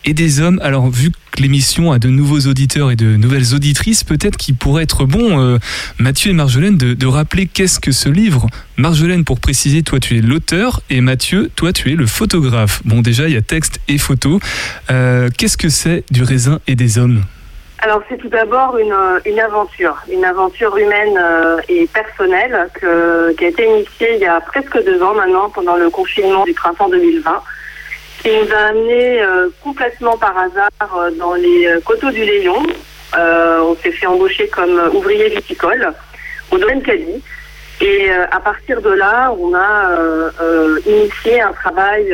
et 0.06 0.14
des 0.14 0.42
hommes. 0.42 0.60
Alors, 0.64 0.90
vu 0.90 1.12
que 1.12 1.42
l'émission 1.42 1.92
a 1.92 2.00
de 2.00 2.08
nouveaux 2.08 2.48
auditeurs 2.48 2.92
et 2.92 2.96
de 2.96 3.16
nouvelles 3.16 3.54
auditrices, 3.54 4.04
peut-être 4.04 4.38
qu'il 4.38 4.56
pourrait 4.56 4.84
être 4.84 5.06
bon, 5.06 5.40
euh, 5.40 5.58
Mathieu 6.00 6.32
et 6.32 6.34
Marjolaine, 6.34 6.78
de, 6.78 7.08
rappeler 7.08 7.46
qu'est-ce 7.46 7.80
que 7.80 7.92
ce 7.92 8.10
livre. 8.10 8.48
Marjolaine, 8.78 9.26
pour 9.26 9.40
préciser, 9.40 9.84
toi 9.84 10.00
tu 10.00 10.18
es 10.18 10.22
l'auteur 10.22 10.82
et 10.90 11.02
Mathieu, 11.02 11.52
toi 11.56 11.74
tu 11.74 11.92
es 11.92 11.96
le 11.96 12.06
photographe. 12.06 12.82
Bon, 12.86 13.02
déjà, 13.02 13.28
il 13.28 13.34
y 13.34 13.38
a 13.38 13.42
texte 13.42 13.82
et 13.88 13.98
photo. 13.98 14.40
Euh, 14.90 15.30
qu'est-ce 15.38 15.58
que 15.58 15.70
c'est 15.70 16.06
du 16.10 16.24
raisin 16.24 16.60
et 16.68 16.76
des 16.76 16.98
hommes? 16.98 17.22
Alors 17.84 18.02
c'est 18.08 18.18
tout 18.18 18.30
d'abord 18.30 18.78
une, 18.78 18.96
une 19.26 19.40
aventure, 19.40 19.98
une 20.12 20.24
aventure 20.24 20.78
humaine 20.78 21.18
euh, 21.18 21.58
et 21.68 21.88
personnelle 21.88 22.70
que, 22.80 23.34
qui 23.34 23.46
a 23.46 23.48
été 23.48 23.66
initiée 23.66 24.16
il 24.16 24.22
y 24.22 24.26
a 24.28 24.40
presque 24.40 24.78
deux 24.86 25.02
ans 25.02 25.16
maintenant 25.16 25.50
pendant 25.50 25.76
le 25.76 25.90
confinement 25.90 26.46
du 26.46 26.54
printemps 26.54 26.90
2020 26.90 27.42
qui 28.22 28.30
nous 28.30 28.54
a 28.54 28.68
amenés 28.70 29.22
euh, 29.22 29.50
complètement 29.64 30.18
par 30.18 30.38
hasard 30.38 30.70
euh, 30.98 31.12
dans 31.12 31.34
les 31.34 31.66
euh, 31.68 31.80
coteaux 31.82 32.12
du 32.12 32.24
Léon. 32.24 32.62
Euh, 33.18 33.60
on 33.62 33.76
s'est 33.78 33.92
fait 33.92 34.06
embaucher 34.08 34.48
comme 34.48 34.78
euh, 34.78 34.90
ouvrier 34.92 35.30
viticole 35.30 35.94
au 36.52 36.58
domaine 36.58 36.82
Cali. 36.82 37.22
Et 37.84 38.12
à 38.12 38.40
partir 38.40 38.80
de 38.80 38.92
là, 38.92 39.34
on 39.40 39.56
a 39.56 39.90
initié 40.86 41.42
un 41.42 41.52
travail 41.52 42.14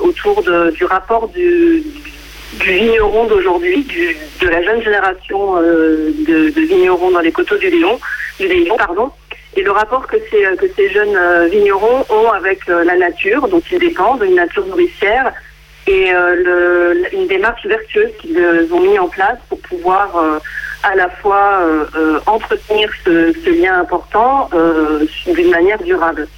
autour 0.00 0.44
de- 0.44 0.70
du 0.70 0.84
rapport 0.84 1.26
du, 1.26 1.82
du 2.52 2.66
vigneron 2.72 3.24
d'aujourd'hui, 3.26 3.84
de 4.40 4.46
la 4.48 4.62
jeune 4.62 4.80
génération 4.82 5.56
de, 5.60 6.50
de 6.54 6.60
vignerons 6.60 7.10
dans 7.10 7.18
les 7.18 7.32
coteaux 7.32 7.56
du 7.56 7.68
Léon, 7.68 7.98
du 8.38 8.46
Léon, 8.46 8.76
pardon, 8.76 9.10
et 9.56 9.62
le 9.62 9.70
rapport 9.70 10.06
que 10.06 10.16
ces, 10.30 10.44
ces 10.76 10.90
jeunes 10.90 11.16
euh, 11.16 11.46
vignerons 11.46 12.04
ont 12.10 12.30
avec 12.30 12.68
euh, 12.68 12.84
la 12.84 12.96
nature, 12.96 13.48
dont 13.48 13.62
ils 13.72 13.78
dépendent, 13.78 14.22
une 14.22 14.34
nature 14.34 14.66
nourricière, 14.66 15.32
et 15.86 16.12
euh, 16.12 16.94
une 17.12 17.26
démarche 17.26 17.64
vertueuse 17.64 18.10
qu'ils 18.20 18.38
euh, 18.38 18.66
ont 18.72 18.80
mis 18.80 18.98
en 18.98 19.08
place 19.08 19.38
pour 19.48 19.60
pouvoir 19.60 20.16
euh, 20.16 20.38
à 20.82 20.94
la 20.94 21.08
fois 21.08 21.60
euh, 21.60 21.84
euh, 21.96 22.20
entretenir 22.26 22.90
ce, 23.04 23.32
lien 23.50 23.80
important 23.80 24.50
euh, 24.52 25.06
d'une 25.26 25.50
manière 25.50 25.82
durable. 25.82 26.28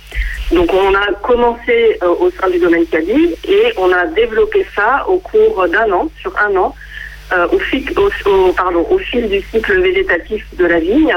Donc 0.52 0.72
on 0.72 0.94
a 0.94 1.12
commencé 1.22 1.98
euh, 2.02 2.08
au 2.20 2.30
sein 2.30 2.48
du 2.50 2.58
domaine 2.58 2.86
Cali 2.86 3.34
et 3.44 3.72
on 3.78 3.90
a 3.92 4.06
développé 4.06 4.66
ça 4.76 5.06
au 5.08 5.18
cours 5.18 5.66
d'un 5.68 5.90
an, 5.92 6.08
sur 6.20 6.32
un 6.38 6.54
an, 6.56 6.74
euh, 7.32 7.46
au, 7.48 7.56
au 8.94 8.98
fil 8.98 9.28
du 9.28 9.42
cycle 9.50 9.80
végétatif 9.80 10.46
de 10.56 10.66
la 10.66 10.78
vigne, 10.78 11.14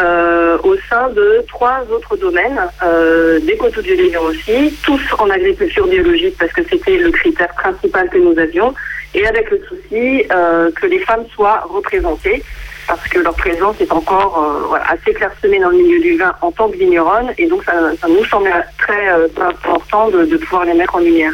euh, 0.00 0.58
au 0.62 0.76
sein 0.88 1.08
de 1.10 1.44
trois 1.48 1.80
autres 1.90 2.16
domaines, 2.16 2.60
euh, 2.82 3.38
des 3.40 3.56
coteaux 3.56 3.82
du 3.82 3.94
Léon 3.94 4.22
aussi, 4.22 4.74
tous 4.84 5.00
en 5.18 5.28
agriculture 5.30 5.86
biologique 5.86 6.36
parce 6.38 6.52
que 6.52 6.62
c'était 6.68 6.96
le 6.96 7.10
critère 7.10 7.52
principal 7.54 8.08
que 8.08 8.18
nous 8.18 8.38
avions, 8.38 8.74
et 9.14 9.26
avec 9.26 9.50
le 9.50 9.60
souci 9.68 10.24
euh, 10.32 10.70
que 10.72 10.86
les 10.86 11.00
femmes 11.00 11.24
soient 11.34 11.64
représentées 11.68 12.42
parce 12.88 13.06
que 13.08 13.20
leur 13.20 13.34
présence 13.34 13.80
est 13.80 13.92
encore 13.92 14.42
euh, 14.42 14.66
voilà, 14.68 14.84
assez 14.90 15.12
clairsemée 15.12 15.60
dans 15.60 15.70
le 15.70 15.76
milieu 15.76 16.00
du 16.00 16.16
vin 16.16 16.34
en 16.40 16.50
tant 16.50 16.68
que 16.68 16.76
vigneronne, 16.76 17.32
et 17.38 17.46
donc 17.46 17.62
ça, 17.64 17.74
ça 18.00 18.08
nous 18.08 18.24
semblait 18.24 18.52
très 18.78 19.08
euh, 19.10 19.28
important 19.40 20.08
de, 20.08 20.24
de 20.24 20.36
pouvoir 20.38 20.64
les 20.64 20.74
mettre 20.74 20.96
en 20.96 21.00
lumière. 21.00 21.32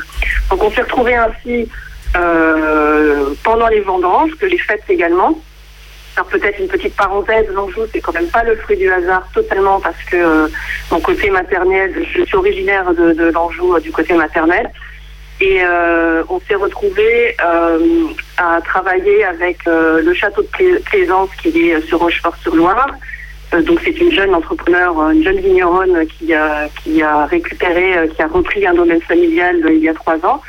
Donc 0.50 0.62
on 0.62 0.70
s'est 0.70 0.82
retrouvés 0.82 1.14
ainsi 1.14 1.68
euh, 2.16 3.30
pendant 3.44 3.68
les 3.68 3.80
vendanges, 3.80 4.34
que 4.40 4.46
les 4.46 4.58
fêtes 4.58 4.84
également. 4.88 5.38
Alors 6.18 6.30
peut-être 6.30 6.58
une 6.58 6.66
petite 6.66 6.96
parenthèse, 6.96 7.46
l'Anjou, 7.54 7.82
c'est 7.92 8.00
quand 8.00 8.12
même 8.12 8.26
pas 8.26 8.42
le 8.42 8.56
fruit 8.56 8.76
du 8.76 8.90
hasard 8.90 9.28
totalement, 9.32 9.78
parce 9.78 10.02
que 10.10 10.16
euh, 10.16 10.48
mon 10.90 10.98
côté 10.98 11.30
maternel, 11.30 11.94
je 12.12 12.24
suis 12.24 12.36
originaire 12.36 12.92
de, 12.92 13.30
l'Anjou 13.30 13.76
euh, 13.76 13.78
du 13.78 13.92
côté 13.92 14.14
maternel, 14.14 14.68
et 15.40 15.60
euh, 15.62 16.24
on 16.28 16.40
s'est 16.40 16.56
retrouvé 16.56 17.36
à 18.36 18.60
travailler 18.64 19.22
avec 19.22 19.58
le 19.66 20.12
château 20.12 20.42
de 20.42 20.48
Plai- 20.48 20.80
Plaisance 20.80 21.30
qui 21.40 21.70
est 21.70 21.80
sur 21.82 22.00
Rochefort-sur-Loire. 22.00 22.88
Donc 23.52 23.78
c'est 23.84 23.96
une 24.00 24.10
jeune 24.10 24.34
entrepreneur, 24.34 25.00
une 25.12 25.22
jeune 25.22 25.38
vigneronne 25.38 26.04
qui 26.08 26.34
a, 26.34 27.26
récupéré, 27.26 28.08
qui 28.08 28.22
a 28.22 28.26
repris 28.26 28.66
un 28.66 28.74
domaine 28.74 29.02
familial 29.02 29.60
il 29.70 29.84
y 29.84 29.88
a 29.88 29.94
trois 29.94 30.16
ans. 30.26 30.42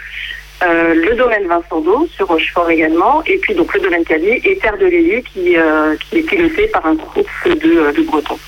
Euh, 0.61 0.93
le 0.93 1.15
domaine 1.15 1.47
Vincent 1.47 1.79
d'Eau 1.79 2.07
sur 2.15 2.27
Rochefort 2.27 2.69
également, 2.69 3.23
et 3.25 3.37
puis 3.37 3.55
donc 3.55 3.73
le 3.73 3.79
domaine 3.79 4.03
Cali 4.03 4.41
et 4.43 4.57
Terre 4.57 4.77
de 4.77 4.85
l'Élu 4.85 5.23
qui, 5.23 5.57
euh, 5.57 5.95
qui 5.95 6.17
est 6.17 6.23
piloté 6.23 6.67
par 6.67 6.85
un 6.85 6.95
groupe 6.95 7.27
de, 7.45 7.91
de 7.95 8.01
Bretons. 8.03 8.39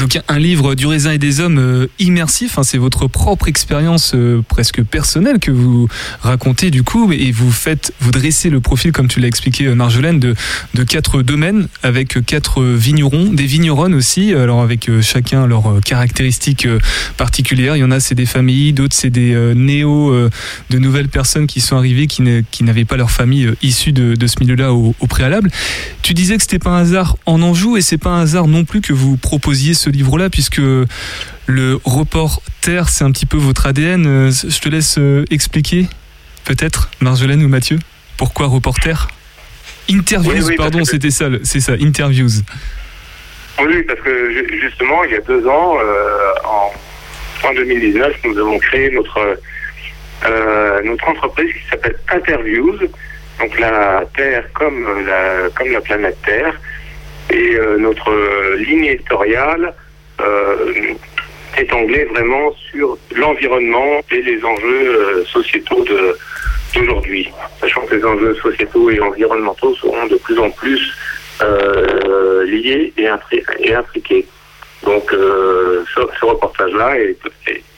Donc 0.00 0.18
un 0.28 0.38
livre 0.38 0.74
du 0.74 0.86
raisin 0.86 1.12
et 1.12 1.18
des 1.18 1.40
hommes 1.40 1.58
euh, 1.58 1.86
immersif, 1.98 2.56
hein, 2.56 2.62
c'est 2.62 2.78
votre 2.78 3.06
propre 3.06 3.48
expérience 3.48 4.12
euh, 4.14 4.40
presque 4.48 4.82
personnelle 4.82 5.38
que 5.38 5.50
vous 5.50 5.88
racontez 6.22 6.70
du 6.70 6.82
coup 6.82 7.12
et 7.12 7.30
vous 7.32 7.52
faites, 7.52 7.92
vous 8.00 8.10
dressez 8.10 8.48
le 8.48 8.60
profil 8.60 8.92
comme 8.92 9.08
tu 9.08 9.20
l'as 9.20 9.28
expliqué 9.28 9.66
euh, 9.66 9.74
Marjolaine 9.74 10.18
de, 10.18 10.34
de 10.72 10.84
quatre 10.84 11.20
domaines 11.20 11.68
avec 11.82 12.16
euh, 12.16 12.22
quatre 12.22 12.62
vignerons, 12.62 13.26
des 13.26 13.44
vigneronnes 13.44 13.92
aussi, 13.92 14.32
alors 14.32 14.62
avec 14.62 14.88
chacun 15.02 15.46
leurs 15.46 15.80
caractéristiques 15.84 16.66
particulières. 17.18 17.76
Il 17.76 17.80
y 17.80 17.84
en 17.84 17.90
a 17.90 18.00
c'est 18.00 18.14
des 18.14 18.24
familles, 18.24 18.72
d'autres 18.72 18.96
c'est 18.96 19.10
des 19.10 19.34
néo, 19.54 20.14
de 20.70 20.78
nouvelles 20.78 21.08
personnes 21.08 21.46
qui 21.46 21.60
sont 21.60 21.76
arrivées 21.76 22.06
qui 22.06 22.22
n'avaient 22.62 22.84
pas 22.86 22.96
leur 22.96 23.10
famille 23.10 23.50
issue 23.60 23.92
de, 23.92 24.14
de 24.14 24.26
ce 24.26 24.36
milieu-là 24.40 24.72
au, 24.72 24.94
au 24.98 25.06
préalable. 25.06 25.50
Tu 26.02 26.14
disais 26.14 26.36
que 26.36 26.42
c'était 26.42 26.58
pas 26.58 26.70
un 26.70 26.82
hasard 26.82 27.16
en 27.26 27.42
Anjou 27.42 27.76
et 27.76 27.82
c'est 27.82 27.98
pas 27.98 28.10
un 28.10 28.22
hasard 28.22 28.48
non 28.48 28.64
plus 28.64 28.80
que 28.80 28.92
vous 28.92 29.16
proposiez 29.16 29.74
ce 29.74 29.89
livre-là 29.90 30.30
puisque 30.30 30.60
le 31.46 31.80
reporter 31.84 32.88
c'est 32.88 33.04
un 33.04 33.10
petit 33.12 33.26
peu 33.26 33.36
votre 33.36 33.66
ADN. 33.66 34.06
Euh, 34.06 34.30
Je 34.30 34.58
te 34.60 34.68
laisse 34.68 34.96
euh, 34.98 35.24
expliquer 35.30 35.86
peut-être 36.44 36.90
Marjolaine 37.00 37.42
ou 37.44 37.48
Mathieu 37.48 37.78
pourquoi 38.16 38.46
reporter 38.46 39.08
Interviews, 39.90 40.32
Oui, 40.32 40.38
oui, 40.40 40.56
parce 40.56 40.70
pardon, 40.70 40.84
c'était 40.84 41.10
ça, 41.10 41.26
c'est 41.42 41.60
ça, 41.60 41.72
interviews. 41.80 42.28
Oui, 43.60 43.82
parce 43.82 44.00
que 44.00 44.30
ju- 44.30 44.60
justement, 44.62 45.02
il 45.04 45.12
y 45.12 45.16
a 45.16 45.20
deux 45.20 45.46
ans, 45.46 45.76
euh, 45.80 46.32
en, 46.44 47.48
en 47.48 47.54
2019, 47.54 48.12
nous 48.24 48.38
avons 48.38 48.58
créé 48.58 48.90
notre, 48.92 49.36
euh, 50.26 50.82
notre 50.84 51.08
entreprise 51.08 51.52
qui 51.52 51.68
s'appelle 51.70 51.96
Interviews, 52.14 52.76
donc 53.40 53.58
la 53.58 54.04
Terre 54.16 54.44
comme 54.52 54.84
la, 55.06 55.48
comme 55.56 55.72
la 55.72 55.80
planète 55.80 56.18
Terre. 56.24 56.54
Et 57.32 57.54
euh, 57.54 57.78
notre 57.78 58.10
euh, 58.10 58.56
ligne 58.56 58.86
éditoriale 58.86 59.72
euh, 60.20 60.72
est 61.56 61.72
anglée 61.72 62.04
vraiment 62.04 62.52
sur 62.70 62.98
l'environnement 63.14 64.00
et 64.10 64.22
les 64.22 64.44
enjeux 64.44 65.24
sociétaux 65.26 65.84
de 65.84 66.16
d'aujourd'hui. 66.74 67.28
Sachant 67.60 67.82
que 67.82 67.96
les 67.96 68.04
enjeux 68.04 68.34
sociétaux 68.36 68.90
et 68.90 69.00
environnementaux 69.00 69.74
seront 69.74 70.06
de 70.06 70.16
plus 70.16 70.38
en 70.38 70.50
plus 70.50 70.94
liés 72.46 72.92
et, 72.96 73.08
intriqués. 73.08 74.26
Donc 74.84 75.10
ce, 75.10 76.24
reportage-là 76.24 76.98
est, 76.98 77.16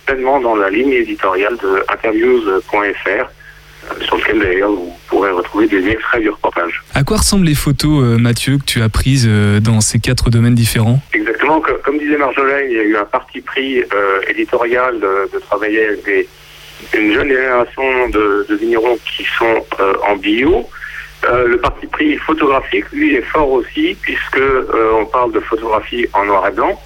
pleinement 0.05 0.41
dans 0.41 0.57
la 0.57 0.69
ligne 0.69 0.93
éditoriale 0.93 1.57
de 1.57 1.83
interviews.fr, 1.89 3.31
sur 4.01 4.17
lequel 4.17 4.39
d'ailleurs 4.41 4.71
vous 4.71 4.93
pourrez 5.09 5.31
retrouver 5.31 5.67
des 5.67 5.87
extraits 5.89 6.23
du 6.23 6.31
reportage. 6.31 6.83
À 6.95 7.03
quoi 7.05 7.19
ressemblent 7.19 7.47
les 7.47 7.55
photos, 7.55 8.03
euh, 8.03 8.19
Mathieu, 8.19 8.59
que 8.59 8.65
tu 8.65 8.81
as 8.83 8.89
prises 8.89 9.27
euh, 9.29 9.61
dans 9.61 9.81
ces 9.81 9.99
quatre 9.99 10.31
domaines 10.31 10.55
différents? 10.55 11.01
Exactement, 11.13 11.61
co- 11.61 11.73
comme 11.85 11.99
disait 11.99 12.17
Marjolaine, 12.17 12.67
il 12.71 12.77
y 12.77 12.81
a 12.81 12.85
eu 12.85 12.97
un 12.97 13.05
parti 13.05 13.41
pris 13.41 13.81
euh, 13.81 14.21
éditorial 14.29 15.01
de, 15.01 15.29
de 15.33 15.39
travailler 15.41 15.87
avec 15.87 16.05
des, 16.05 16.29
une 16.97 17.13
jeune 17.13 17.29
génération 17.29 18.09
de, 18.09 18.47
de 18.49 18.55
vignerons 18.55 18.99
qui 19.05 19.25
sont 19.39 19.65
euh, 19.81 19.95
en 20.09 20.17
bio. 20.17 20.69
Euh, 21.29 21.47
le 21.47 21.59
parti 21.59 21.87
pris 21.87 22.17
photographique, 22.17 22.85
lui, 22.93 23.15
est 23.15 23.23
fort 23.23 23.51
aussi, 23.51 23.97
puisque 24.01 24.39
euh, 24.39 24.93
on 25.01 25.07
parle 25.07 25.33
de 25.33 25.41
photographie 25.41 26.07
en 26.15 26.25
noir 26.25 26.49
et 26.49 26.53
blanc, 26.53 26.81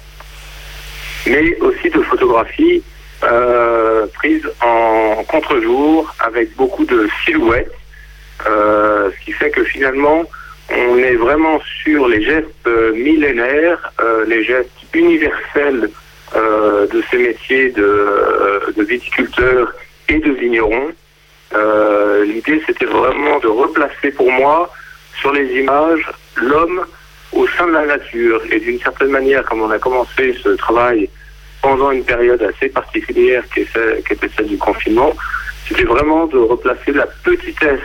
mais 1.25 1.57
aussi 1.59 1.89
de 1.89 2.01
photographie 2.03 2.83
euh, 3.23 4.05
prise 4.13 4.47
en 4.61 5.23
contre-jour 5.23 6.13
avec 6.19 6.55
beaucoup 6.55 6.85
de 6.85 7.07
silhouettes, 7.25 7.71
euh, 8.47 9.09
ce 9.11 9.25
qui 9.25 9.31
fait 9.31 9.49
que 9.49 9.63
finalement, 9.63 10.23
on 10.69 10.97
est 10.97 11.15
vraiment 11.15 11.59
sur 11.83 12.07
les 12.07 12.21
gestes 12.23 12.67
euh, 12.67 12.93
millénaires, 12.93 13.91
euh, 14.01 14.25
les 14.25 14.43
gestes 14.43 14.69
universels 14.93 15.89
euh, 16.35 16.87
de 16.87 17.01
ces 17.09 17.17
métiers 17.17 17.69
de, 17.71 17.83
euh, 17.83 18.59
de 18.75 18.83
viticulteurs 18.83 19.73
et 20.09 20.19
de 20.19 20.31
vignerons. 20.31 20.91
Euh, 21.53 22.25
L'idée, 22.25 22.61
c'était 22.65 22.85
vraiment 22.85 23.39
de 23.39 23.47
replacer 23.47 24.11
pour 24.11 24.29
moi 24.31 24.69
sur 25.19 25.31
les 25.31 25.47
images 25.55 26.05
l'homme 26.35 26.85
au 27.31 27.47
sein 27.47 27.67
de 27.67 27.71
la 27.71 27.85
nature. 27.85 28.41
Et 28.51 28.59
d'une 28.59 28.79
certaine 28.79 29.09
manière, 29.09 29.43
comme 29.45 29.61
on 29.61 29.71
a 29.71 29.79
commencé 29.79 30.37
ce 30.43 30.49
travail 30.49 31.09
pendant 31.67 31.91
une 31.91 32.05
période 32.05 32.41
assez 32.43 32.69
particulière 32.69 33.43
qui, 33.53 33.59
était 33.59 34.29
celle 34.37 34.47
du 34.47 34.57
confinement, 34.57 35.13
c'était 35.67 35.83
vraiment 35.83 36.25
de 36.25 36.37
replacer 36.37 36.93
la 36.93 37.05
petitesse 37.25 37.81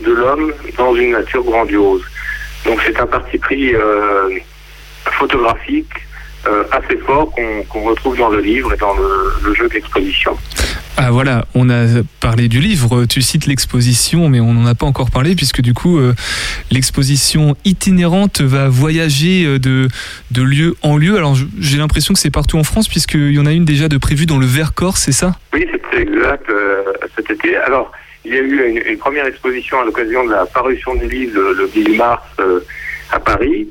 de 0.00 0.12
l'homme 0.12 0.52
dans 0.76 0.94
une 0.94 1.12
nature 1.12 1.42
grandiose. 1.42 2.02
Donc 2.66 2.82
c'est 2.84 3.00
un 3.00 3.06
parti 3.06 3.38
pris 3.38 3.74
euh, 3.74 4.28
photographique 5.18 5.94
euh, 6.46 6.64
assez 6.72 6.96
fort 6.98 7.32
qu'on 7.68 7.82
retrouve 7.82 8.16
dans 8.16 8.30
le 8.30 8.40
livre 8.40 8.72
et 8.72 8.76
dans 8.76 8.94
le, 8.94 9.32
le 9.44 9.54
jeu 9.54 9.68
d'exposition. 9.68 10.36
Ah 10.96 11.10
voilà, 11.10 11.46
on 11.54 11.70
a 11.70 11.86
parlé 12.20 12.48
du 12.48 12.60
livre, 12.60 13.06
tu 13.06 13.22
cites 13.22 13.46
l'exposition, 13.46 14.28
mais 14.28 14.40
on 14.40 14.52
n'en 14.52 14.66
a 14.66 14.74
pas 14.74 14.84
encore 14.84 15.10
parlé 15.10 15.34
puisque 15.34 15.62
du 15.62 15.72
coup 15.72 15.98
euh, 15.98 16.14
l'exposition 16.70 17.56
itinérante 17.64 18.42
va 18.42 18.68
voyager 18.68 19.44
euh, 19.46 19.58
de, 19.58 19.88
de 20.30 20.42
lieu 20.42 20.76
en 20.82 20.96
lieu. 20.96 21.16
Alors 21.16 21.34
j'ai 21.58 21.78
l'impression 21.78 22.12
que 22.12 22.20
c'est 22.20 22.30
partout 22.30 22.58
en 22.58 22.64
France 22.64 22.88
puisqu'il 22.88 23.32
y 23.32 23.38
en 23.38 23.46
a 23.46 23.52
une 23.52 23.64
déjà 23.64 23.88
de 23.88 23.96
prévue 23.96 24.26
dans 24.26 24.38
le 24.38 24.46
Vercors, 24.46 24.98
c'est 24.98 25.12
ça? 25.12 25.34
Oui, 25.54 25.66
c'est 25.90 26.00
exact 26.00 26.48
euh, 26.50 26.82
cet 27.16 27.30
été. 27.30 27.56
Alors, 27.56 27.90
il 28.24 28.34
y 28.34 28.36
a 28.36 28.40
eu 28.40 28.68
une, 28.68 28.92
une 28.92 28.98
première 28.98 29.26
exposition 29.26 29.80
à 29.80 29.84
l'occasion 29.84 30.24
de 30.24 30.30
la 30.30 30.46
parution 30.46 30.94
du 30.94 31.08
livre 31.08 31.32
le, 31.34 31.52
le 31.54 31.68
10 31.68 31.96
mars 31.96 32.22
euh, 32.38 32.60
à 33.10 33.18
Paris. 33.18 33.66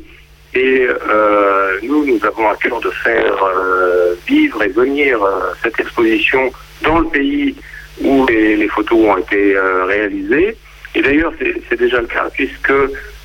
Et 0.53 0.85
euh, 1.09 1.79
nous, 1.83 2.05
nous 2.05 2.25
avons 2.25 2.49
à 2.49 2.55
cœur 2.55 2.79
de 2.81 2.89
faire 2.89 3.43
euh, 3.43 4.15
vivre 4.27 4.61
et 4.63 4.67
venir 4.67 5.23
euh, 5.23 5.29
cette 5.63 5.79
exposition 5.79 6.51
dans 6.81 6.99
le 6.99 7.07
pays 7.07 7.55
où 8.03 8.25
les, 8.27 8.67
photos 8.67 8.99
ont 8.99 9.17
été 9.17 9.55
euh, 9.55 9.85
réalisées. 9.85 10.57
Et 10.93 11.01
d'ailleurs, 11.01 11.31
c'est 11.69 11.77
déjà 11.77 12.01
le 12.01 12.07
cas, 12.07 12.27
puisque 12.33 12.71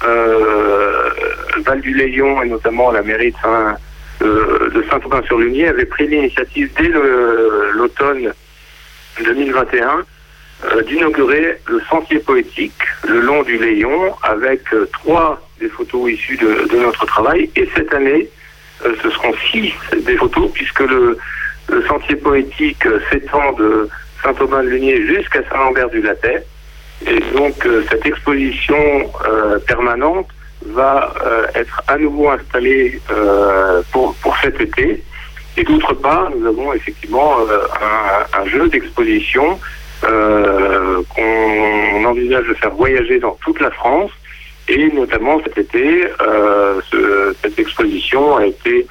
euh, 0.05 1.11
Val 1.65 1.81
du 1.81 1.95
Layon 1.95 2.43
et 2.43 2.49
notamment 2.49 2.93
la 2.93 3.03
mairie 3.03 3.33
de 3.33 3.37
Saint- 3.43 3.77
euh, 4.23 4.71
de 4.71 4.85
Saint-Aubin-sur-Lunier 4.89 5.69
avait 5.69 5.85
pris 5.85 6.07
l'initiative 6.07 6.71
dès 6.79 6.89
l'automne 7.73 8.33
2021 9.25 9.89
euh, 9.89 10.03
d'inaugurer 10.89 11.59
le 11.67 11.81
sentier 11.89 12.19
poétique 12.19 12.73
le 13.07 13.21
long 13.21 13.43
du 13.43 13.59
Layon 13.59 14.15
avec 14.23 14.61
euh, 14.73 14.89
trois 14.93 15.41
des 15.61 15.69
photos 15.69 16.11
issues 16.11 16.37
de, 16.37 16.77
notre 16.77 17.07
travail. 17.07 17.51
Et 17.57 17.69
cette 17.75 17.93
année, 17.93 18.29
euh, 18.85 18.95
ce 19.03 19.11
seront 19.11 19.35
six 19.51 19.73
des 20.05 20.17
photos 20.17 20.51
puisque 20.53 20.81
le, 20.81 21.19
sentier 21.89 22.17
poétique 22.17 22.87
euh, 22.87 23.01
s'étend 23.11 23.53
de 23.53 23.89
Saint-Aubin-de-Lunier 24.23 25.07
jusqu'à 25.07 25.43
Saint-Lambert-du-Latet. 25.49 26.45
Et 27.07 27.21
donc 27.35 27.67
euh, 27.67 27.85
cette 27.91 28.07
exposition 28.07 29.11
euh, 29.27 29.59
permanente 29.59 30.29
va 30.65 31.13
euh, 31.25 31.47
être 31.55 31.83
à 31.87 31.99
nouveau 31.99 32.31
installée 32.31 33.01
euh, 33.11 33.83
pour, 33.93 34.15
pour 34.17 34.37
cet 34.39 34.61
été. 34.61 35.03
Et 35.59 35.65
d'autre 35.65 35.95
part, 35.95 36.31
nous 36.31 36.47
avons 36.47 36.73
effectivement 36.73 37.37
euh, 37.41 37.67
un, 37.83 38.41
un 38.41 38.47
jeu 38.47 38.69
d'exposition 38.69 39.59
euh, 40.05 41.03
qu'on 41.15 42.05
envisage 42.05 42.47
de 42.47 42.55
faire 42.55 42.71
voyager 42.73 43.19
dans 43.19 43.37
toute 43.45 43.61
la 43.61 43.71
France. 43.71 44.11
Et 44.69 44.89
notamment 44.93 45.41
cet 45.45 45.59
été, 45.59 46.05
euh, 46.21 46.81
ce- 46.91 47.35
cette 47.43 47.59
exposition 47.59 48.37
a 48.37 48.47
été 48.47 48.87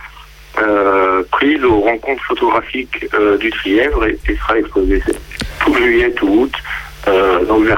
euh, 0.57 1.21
prise 1.31 1.61
aux 1.65 1.81
rencontres 1.81 2.23
photographiques 2.23 3.05
euh, 3.13 3.37
du 3.37 3.49
Trièvre 3.51 4.05
et, 4.05 4.17
et 4.29 4.35
sera 4.37 4.57
exposée 4.57 5.01
tout 5.59 5.73
juillet, 5.75 6.11
tout 6.11 6.27
août 6.27 6.53
euh, 7.07 7.45
dans 7.45 7.57
le. 7.57 7.75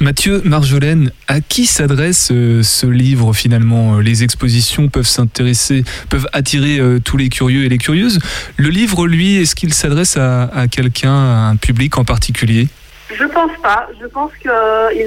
Mathieu 0.00 0.40
Marjolaine, 0.44 1.12
à 1.28 1.40
qui 1.40 1.66
s'adresse 1.66 2.30
euh, 2.32 2.62
ce 2.62 2.86
livre 2.86 3.32
finalement 3.32 3.96
Euh, 3.96 4.00
Les 4.00 4.22
expositions 4.22 4.88
peuvent 4.88 5.06
s'intéresser, 5.06 5.84
peuvent 6.08 6.28
attirer 6.32 6.80
tous 7.04 7.16
les 7.16 7.28
curieux 7.28 7.64
et 7.64 7.68
les 7.68 7.78
curieuses? 7.78 8.18
Le 8.56 8.68
livre, 8.68 9.06
lui, 9.06 9.36
est-ce 9.36 9.54
qu'il 9.54 9.74
s'adresse 9.74 10.16
à, 10.16 10.44
à 10.44 10.68
quelqu'un, 10.68 11.12
à 11.12 11.50
un 11.50 11.56
public 11.56 11.98
en 11.98 12.04
particulier? 12.04 12.68
Je 13.12 13.24
pense 13.24 13.50
pas. 13.62 13.88
Je 14.00 14.06
pense 14.06 14.30
qu'il 14.40 14.50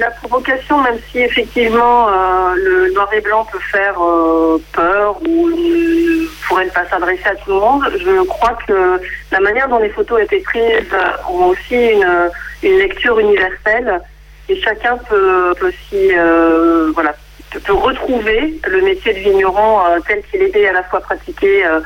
a 0.02 0.10
pour 0.20 0.30
vocation, 0.30 0.80
même 0.82 0.98
si 1.10 1.20
effectivement 1.20 2.08
euh, 2.08 2.54
le 2.56 2.92
noir 2.92 3.08
et 3.14 3.20
blanc 3.20 3.46
peut 3.50 3.58
faire 3.72 3.94
euh, 4.02 4.58
peur 4.72 5.16
ou 5.26 5.48
ne 5.50 6.26
pourrait 6.46 6.66
ne 6.66 6.70
pas 6.70 6.84
s'adresser 6.86 7.26
à 7.26 7.34
tout 7.36 7.50
le 7.50 7.60
monde, 7.60 7.82
je 7.98 8.22
crois 8.26 8.56
que 8.66 9.00
la 9.32 9.40
manière 9.40 9.68
dont 9.68 9.78
les 9.78 9.88
photos 9.88 10.20
étaient 10.22 10.40
prises 10.40 10.94
ont 11.30 11.46
aussi 11.46 11.74
une, 11.76 12.30
une 12.62 12.78
lecture 12.78 13.18
universelle 13.18 14.00
et 14.50 14.60
chacun 14.60 14.98
peut, 15.08 15.54
peut 15.58 15.72
s'y 15.88 16.10
euh, 16.14 16.90
voilà 16.94 17.14
peut- 17.64 17.72
retrouver 17.72 18.60
le 18.66 18.82
métier 18.82 19.14
de 19.14 19.18
vigneron 19.20 19.80
euh, 19.86 19.98
tel 20.06 20.22
qu'il 20.30 20.42
était 20.42 20.68
à 20.68 20.72
la 20.72 20.82
fois 20.82 21.00
pratiqué 21.00 21.64
euh, 21.64 21.80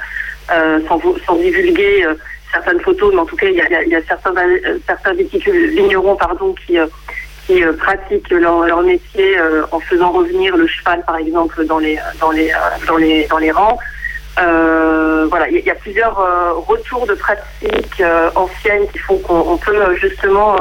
euh, 0.50 0.80
sans, 0.88 1.00
sans 1.24 1.36
divulguer 1.36 2.04
euh, 2.04 2.14
certaines 2.52 2.80
photos, 2.80 3.12
mais 3.14 3.20
en 3.20 3.26
tout 3.26 3.36
cas, 3.36 3.46
il 3.46 3.56
y 3.56 3.94
a, 3.94 4.02
certains, 4.06 4.34
euh, 4.36 4.78
certains 4.86 5.12
vignerons 5.12 6.16
pardon, 6.16 6.54
qui, 6.66 6.78
euh, 6.78 6.86
euh, 7.50 7.72
pratiquent 7.74 8.30
leur, 8.30 8.82
métier 8.82 9.36
en 9.72 9.80
faisant 9.80 10.12
revenir 10.12 10.56
le 10.56 10.66
cheval, 10.66 11.02
par 11.06 11.16
exemple, 11.16 11.64
dans 11.64 11.78
les, 11.78 11.98
dans 12.20 12.30
les, 12.30 12.52
dans 12.86 12.96
les, 12.96 13.26
dans 13.26 13.38
les 13.38 13.50
rangs. 13.50 13.78
Voilà, 14.36 15.48
il 15.48 15.64
y 15.64 15.70
a- 15.70 15.74
plusieurs 15.74 16.16
retours 16.66 17.06
de 17.06 17.14
pratiques 17.14 18.02
anciennes 18.34 18.86
qui 18.92 18.98
font 18.98 19.18
qu'on 19.18 19.40
on 19.52 19.56
peut 19.56 19.96
justement 19.96 20.56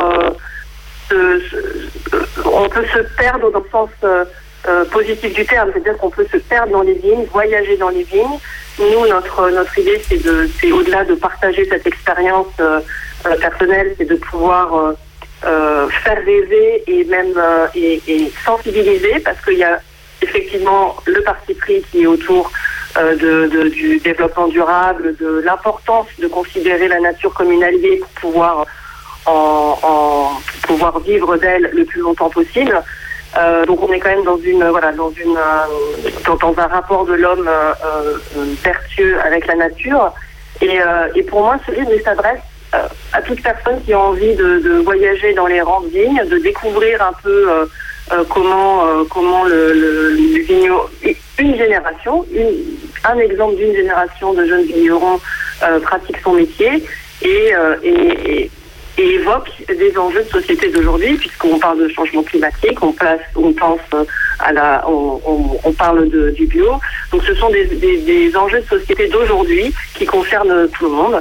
on 1.11 2.69
peut 2.69 2.85
se 2.93 2.99
perdre 3.17 3.51
dans 3.51 3.59
le 3.59 3.69
sens 3.71 3.89
euh, 4.67 4.85
positif 4.85 5.33
du 5.33 5.45
terme, 5.45 5.69
c'est-à-dire 5.71 5.97
qu'on 5.97 6.09
peut 6.09 6.27
se 6.31 6.37
perdre 6.37 6.71
dans 6.73 6.81
les 6.81 6.93
vignes, 6.95 7.25
voyager 7.31 7.77
dans 7.77 7.89
les 7.89 8.03
vignes. 8.03 8.39
Nous, 8.79 9.07
notre 9.07 9.49
notre 9.49 9.77
idée, 9.79 10.01
c'est 10.07 10.21
de, 10.23 10.47
c'est 10.59 10.71
au-delà 10.71 11.03
de 11.05 11.15
partager 11.15 11.65
cette 11.67 11.87
expérience 11.87 12.47
euh, 12.59 12.79
euh, 13.25 13.35
personnelle, 13.37 13.95
c'est 13.97 14.05
de 14.05 14.15
pouvoir 14.15 14.95
faire 15.41 16.17
rêver 16.25 16.83
et 16.87 17.03
même 17.05 17.33
et, 17.75 18.01
sensibiliser, 18.43 19.19
parce 19.23 19.39
qu'il 19.43 19.57
y 19.59 19.63
a 19.63 19.79
effectivement 20.21 20.95
le 21.05 21.21
parti 21.21 21.53
pris 21.53 21.83
qui 21.91 22.03
est 22.03 22.07
autour 22.07 22.51
du 23.21 23.99
développement 23.99 24.47
durable, 24.47 25.15
de 25.17 25.41
l'importance 25.45 26.07
de 26.17 26.27
considérer 26.27 26.87
la 26.87 26.99
nature 26.99 27.33
comme 27.35 27.51
une 27.51 27.63
alliée 27.63 27.97
pour 27.97 28.09
pouvoir 28.31 28.65
en- 29.25 29.77
pour 30.63 30.75
pouvoir 30.75 30.99
vivre 30.99 31.37
d'elle 31.37 31.69
le 31.73 31.85
plus 31.85 32.01
longtemps 32.01 32.29
possible. 32.29 32.81
Euh, 33.37 33.65
donc 33.65 33.83
on 33.87 33.91
est 33.93 33.99
quand 33.99 34.09
même 34.09 34.23
dans 34.23 34.37
une 34.37 34.63
voilà 34.69 34.91
dans 34.93 35.11
une 35.11 35.37
euh, 35.37 36.09
dans, 36.41 36.53
un 36.57 36.67
rapport 36.67 37.05
de 37.05 37.13
l'homme 37.13 37.47
euh, 37.47 37.73
euh, 37.85 38.17
vertueux 38.63 39.19
avec 39.23 39.45
la 39.47 39.55
nature. 39.55 40.11
Et, 40.61 40.79
euh, 40.81 41.07
et 41.13 41.21
pour 41.23 41.41
moi 41.41 41.57
ce 41.65 41.71
livre 41.71 41.91
s'adresse 42.03 42.39
euh, 42.73 42.79
à 43.13 43.21
toute 43.21 43.41
personne 43.43 43.79
qui 43.85 43.93
a 43.93 43.99
envie 43.99 44.33
de, 44.35 44.59
de 44.59 44.79
voyager 44.83 45.33
dans 45.33 45.45
les 45.45 45.61
rangs 45.61 45.81
de 45.81 45.89
vignes, 45.89 46.23
de 46.27 46.37
découvrir 46.39 47.01
un 47.03 47.13
peu 47.21 47.51
euh, 47.51 47.65
euh, 48.13 48.23
comment 48.29 48.85
euh, 48.87 49.03
comment 49.09 49.43
le, 49.43 50.11
vigno- 50.47 50.89
une 51.39 51.55
génération, 51.57 52.25
un 53.03 53.19
exemple 53.19 53.55
d'une 53.57 53.75
génération 53.75 54.33
de 54.33 54.45
jeunes 54.45 54.63
vignerons 54.65 55.19
euh, 55.63 55.79
pratique 55.79 56.17
son 56.23 56.33
métier 56.33 56.83
euh, 57.25 57.75
et, 57.83 58.49
et- 58.97 59.15
évoque 59.15 59.49
des 59.67 59.97
enjeux 59.97 60.23
de 60.23 60.29
société 60.29 60.69
d'aujourd'hui, 60.69 61.15
puisqu'on 61.17 61.59
parle 61.59 61.79
de 61.79 61.89
changement 61.89 62.23
climatique, 62.23 62.77
on, 62.81 62.93
on 63.35 63.53
pense 63.53 63.79
euh, 63.93 64.03
à 64.39 64.51
la, 64.53 64.83
on, 64.87 65.19
on- 65.25 65.57
on 65.63 65.71
parle 65.73 66.09
de, 66.09 66.29
du 66.31 66.45
bio. 66.45 66.71
Donc 67.11 67.23
ce 67.23 67.33
sont 67.35 67.49
des, 67.49 67.65
des- 67.65 67.97
des 67.97 68.35
enjeux 68.37 68.59
de 68.61 68.65
société 68.67 69.07
d'aujourd'hui 69.07 69.73
qui 69.95 70.05
concernent 70.05 70.67
tout 70.69 70.85
le 70.85 70.91
monde. 70.91 71.19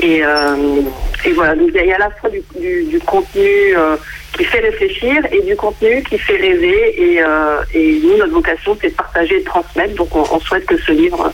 Et, 0.00 0.20
euh, 0.24 0.80
et 1.24 1.32
voilà, 1.32 1.56
donc 1.56 1.70
il 1.74 1.82
y 1.82 1.88
y 1.88 1.92
a 1.92 1.96
à 1.96 1.98
la 1.98 2.10
fois 2.10 2.30
du, 2.30 2.40
du- 2.58 2.84
du 2.84 3.00
contenu 3.00 3.76
euh, 3.76 3.96
qui 4.36 4.44
fait 4.44 4.60
réfléchir 4.60 5.16
et 5.32 5.40
du 5.42 5.56
contenu 5.56 6.02
qui 6.04 6.18
fait 6.18 6.36
rêver. 6.36 6.94
Et, 7.02 7.22
euh, 7.22 7.60
et 7.74 8.00
nous, 8.04 8.16
notre 8.16 8.32
vocation, 8.32 8.76
c'est 8.80 8.90
de 8.90 8.94
partager 8.94 9.36
et 9.36 9.40
de 9.40 9.44
transmettre. 9.44 9.94
Donc 9.96 10.14
on, 10.14 10.24
on 10.30 10.38
souhaite 10.40 10.66
que 10.66 10.76
ce 10.78 10.92
livre 10.92 11.32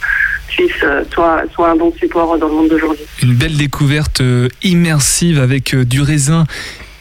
puisse 0.56 0.72
euh, 0.82 1.02
soit, 1.12 1.42
soit 1.52 1.70
un 1.70 1.76
bon 1.76 1.92
support 1.98 2.38
dans 2.38 2.48
le 2.48 2.54
monde 2.54 2.68
d'aujourd'hui. 2.68 3.04
Une 3.22 3.34
belle 3.34 3.56
découverte 3.56 4.20
euh, 4.20 4.48
immersive 4.62 5.38
avec 5.40 5.74
euh, 5.74 5.84
du 5.84 6.00
raisin 6.00 6.44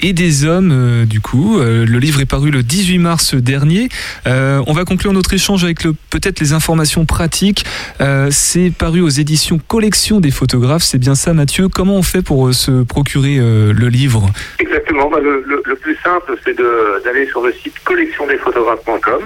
et 0.05 0.11
des 0.11 0.43
hommes, 0.43 0.71
euh, 0.73 1.05
du 1.05 1.21
coup. 1.21 1.59
Euh, 1.59 1.85
le 1.85 1.97
livre 1.99 2.19
est 2.19 2.25
paru 2.25 2.51
le 2.51 2.61
18 2.61 2.97
mars 2.97 3.35
dernier. 3.35 3.87
Euh, 4.27 4.61
on 4.67 4.73
va 4.73 4.83
conclure 4.83 5.13
notre 5.13 5.33
échange 5.33 5.63
avec 5.63 5.83
le- 5.85 5.93
peut-être 6.09 6.41
les 6.41 6.51
informations 6.51 7.05
pratiques. 7.05 7.63
Euh, 8.01 8.27
c'est 8.29 8.69
paru 8.77 8.99
aux 8.99 9.07
éditions 9.09 9.59
Collection 9.65 10.19
des 10.19 10.31
photographes. 10.31 10.83
C'est 10.83 10.97
bien 10.97 11.15
ça, 11.15 11.33
Mathieu. 11.33 11.69
Comment 11.69 11.95
on 11.95 12.03
fait 12.03 12.21
pour 12.21 12.47
euh, 12.47 12.51
se 12.53 12.83
procurer 12.83 13.37
euh, 13.39 13.71
le 13.71 13.87
livre? 13.87 14.29
Exactement. 14.59 15.09
Bah, 15.09 15.19
le, 15.21 15.41
le- 15.47 15.63
le 15.65 15.75
plus 15.77 15.95
simple, 16.03 16.35
c'est 16.43 16.57
de- 16.57 17.01
d'aller 17.05 17.25
sur 17.27 17.41
le 17.41 17.53
site 17.53 17.75
collectiondesphotographes.com 17.85 19.21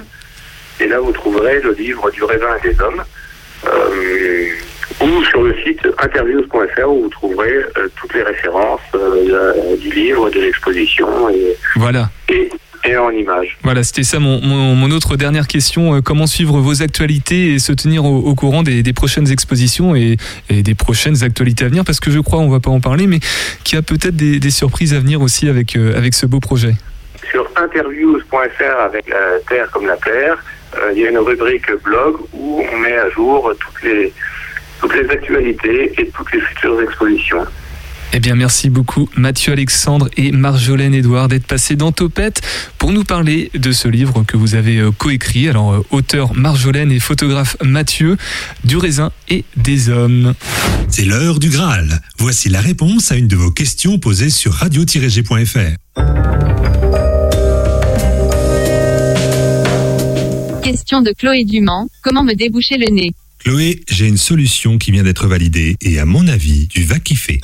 et 0.80 0.88
là, 0.88 0.99
vous 0.99 1.11
trouverez 1.11 1.59
le 1.63 1.73
livre 1.73 2.11
du 2.11 2.23
raisin 2.23 2.45
et 2.63 2.69
des 2.69 2.80
hommes. 2.82 3.01
Euh, 3.66 4.47
ou 5.01 5.24
sur 5.26 5.43
le 5.43 5.55
site 5.64 5.80
interviews.fr 5.99 6.88
où 6.89 7.03
vous 7.03 7.10
trouverez 7.10 7.53
euh, 7.78 7.88
toutes 7.99 8.14
les 8.14 8.24
références 8.24 8.80
euh, 8.95 9.76
du 9.78 9.91
livre, 9.91 10.30
de 10.30 10.39
l'exposition 10.39 11.30
et, 11.30 11.55
Voilà. 11.76 12.10
et, 12.30 12.49
et 12.86 12.97
en 12.97 13.12
images. 13.12 13.58
Voilà, 13.64 13.84
c'était 13.84 14.03
ça 14.03 14.20
mon, 14.20 14.41
mon- 14.41 14.76
mon 14.76 14.89
autre 14.91 15.16
dernière 15.16 15.45
question. 15.47 15.95
Euh, 15.95 16.01
Comment 16.01 16.26
suivre 16.26 16.60
vos 16.60 16.82
actualités 16.82 17.53
et 17.53 17.60
se 17.60 17.74
tenir 17.74 18.05
au, 18.05 18.18
au 18.18 18.34
courant 18.36 18.64
des, 18.64 18.82
des 18.82 18.93
prochaines 18.93 19.30
expositions 19.32 19.95
et, 19.95 20.18
et 20.49 20.64
des 20.64 20.76
prochaines 20.76 21.24
actualités 21.24 21.66
à 21.66 21.68
venir 21.68 21.84
Parce 21.86 21.99
que 21.99 22.10
je 22.10 22.20
crois, 22.20 22.39
on 22.39 22.49
va 22.49 22.60
pas 22.60 22.72
en 22.72 22.80
parler, 22.80 23.05
mais 23.08 23.20
qu'il 23.64 23.76
y 23.76 23.80
a 23.80 23.84
peut-être 23.84 24.16
des, 24.16 24.39
des 24.39 24.51
surprises 24.51 24.93
à 24.93 24.99
venir 24.99 25.22
aussi 25.22 25.47
avec, 25.49 25.76
euh, 25.76 25.95
avec 25.97 26.14
ce 26.16 26.26
beau 26.26 26.39
projet. 26.39 26.74
Sur 27.30 27.47
interviews.fr 27.55 28.80
avec 28.84 29.10
la 29.10 29.39
Terre 29.49 29.70
comme 29.72 29.86
la 29.86 29.97
Terre, 29.97 30.38
il 30.93 31.01
y 31.01 31.05
a 31.05 31.09
une 31.09 31.17
rubrique 31.17 31.71
blog 31.84 32.17
où 32.34 32.61
on 32.61 32.78
met 32.78 32.97
à 32.97 33.09
jour 33.09 33.51
toutes 33.59 33.84
les, 33.84 34.13
toutes 34.80 34.95
les 34.95 35.09
actualités 35.09 35.93
et 35.97 36.09
toutes 36.09 36.32
les 36.34 36.41
futures 36.41 36.82
expositions. 36.82 37.45
Eh 38.13 38.19
bien, 38.19 38.36
merci 38.36 38.69
beaucoup 38.69 39.09
Mathieu 39.15 39.51
Alexandre 39.51 40.09
et 40.15 40.32
Marjolaine 40.32 40.93
Edouard 40.93 41.28
d'être 41.28 41.45
passés 41.45 41.75
dans 41.75 41.91
Topette 41.91 42.41
pour 42.78 42.91
nous 42.91 43.03
parler 43.03 43.51
de 43.53 43.71
ce 43.71 43.89
livre 43.89 44.23
que 44.25 44.38
vous 44.38 44.55
avez 44.55 44.78
euh, 44.78 44.91
coécrit. 44.91 45.49
Alors, 45.49 45.73
euh, 45.73 45.86
auteur 45.91 46.34
Marjolaine 46.34 46.91
et 46.91 46.99
photographe 46.99 47.57
Mathieu, 47.61 48.17
du 48.63 48.78
raisin 48.78 49.11
et 49.30 49.43
des 49.57 49.89
hommes. 49.89 50.34
C'est 50.88 51.03
l'heure 51.03 51.39
du 51.39 51.49
Graal. 51.49 52.01
Voici 52.17 52.49
la 52.49 52.61
réponse 52.61 53.11
à 53.11 53.17
une 53.17 53.28
de 53.28 53.36
vos 53.36 53.51
questions 53.51 53.99
posées 53.99 54.30
sur 54.30 54.53
radio-g.fr. 54.53 55.75
Question 60.78 61.01
de 61.01 61.11
Chloé 61.11 61.43
Dumont. 61.43 61.89
Comment 62.03 62.23
me 62.23 62.36
déboucher 62.36 62.78
le 62.78 62.93
nez? 62.93 63.11
Chloé, 63.39 63.82
j'ai 63.89 64.07
une 64.07 64.15
solution 64.15 64.78
qui 64.78 64.91
vient 64.91 65.01
d'être 65.01 65.25
validée 65.25 65.75
et 65.82 65.97
à 65.97 66.05
mon 66.05 66.28
avis, 66.28 66.67
tu 66.67 66.84
vas 66.84 66.99
kiffer. 66.99 67.39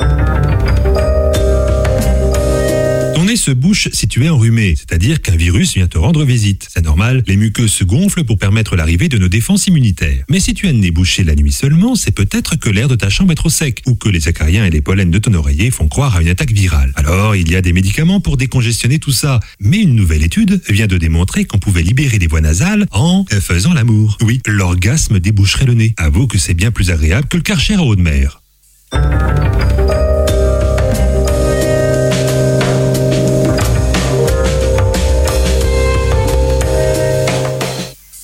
Se 3.43 3.51
bouche 3.51 3.89
si 3.91 4.07
tu 4.07 4.23
es 4.23 4.29
enrhumé, 4.29 4.73
c'est-à-dire 4.73 5.21
qu'un 5.21 5.35
virus 5.35 5.73
vient 5.73 5.87
te 5.87 5.97
rendre 5.97 6.23
visite. 6.23 6.65
C'est 6.73 6.85
normal, 6.85 7.23
les 7.27 7.35
muqueuses 7.35 7.73
se 7.73 7.83
gonflent 7.83 8.23
pour 8.23 8.37
permettre 8.37 8.77
l'arrivée 8.77 9.09
de 9.09 9.17
nos 9.17 9.27
défenses 9.27 9.67
immunitaires. 9.67 10.23
Mais 10.29 10.39
si 10.39 10.53
tu 10.53 10.65
as 10.69 10.71
le 10.71 10.77
nez 10.77 10.91
bouché 10.91 11.25
la 11.25 11.35
nuit 11.35 11.51
seulement, 11.51 11.95
c'est 11.95 12.11
peut-être 12.11 12.55
que 12.55 12.69
l'air 12.69 12.87
de 12.87 12.95
ta 12.95 13.09
chambre 13.09 13.33
est 13.33 13.35
trop 13.35 13.49
sec 13.49 13.81
ou 13.85 13.95
que 13.95 14.07
les 14.07 14.29
acariens 14.29 14.63
et 14.63 14.69
les 14.69 14.79
pollens 14.79 15.11
de 15.11 15.19
ton 15.19 15.33
oreiller 15.33 15.71
font 15.71 15.89
croire 15.89 16.15
à 16.15 16.21
une 16.21 16.29
attaque 16.29 16.53
virale. 16.53 16.93
Alors, 16.95 17.35
il 17.35 17.51
y 17.51 17.57
a 17.57 17.61
des 17.61 17.73
médicaments 17.73 18.21
pour 18.21 18.37
décongestionner 18.37 18.99
tout 18.99 19.11
ça. 19.11 19.41
Mais 19.59 19.81
une 19.81 19.93
nouvelle 19.93 20.23
étude 20.23 20.61
vient 20.69 20.87
de 20.87 20.97
démontrer 20.97 21.43
qu'on 21.43 21.59
pouvait 21.59 21.83
libérer 21.83 22.19
les 22.19 22.27
voies 22.27 22.39
nasales 22.39 22.87
en 22.91 23.25
faisant 23.25 23.73
l'amour. 23.73 24.17
Oui, 24.21 24.39
l'orgasme 24.47 25.19
déboucherait 25.19 25.65
le 25.65 25.73
nez. 25.73 25.95
Avoue 25.97 26.27
que 26.27 26.37
c'est 26.37 26.53
bien 26.53 26.71
plus 26.71 26.91
agréable 26.91 27.27
que 27.27 27.35
le 27.35 27.43
karcher 27.43 27.73
à 27.73 27.83
eau 27.83 27.97
de 27.97 28.01
mer. 28.01 28.41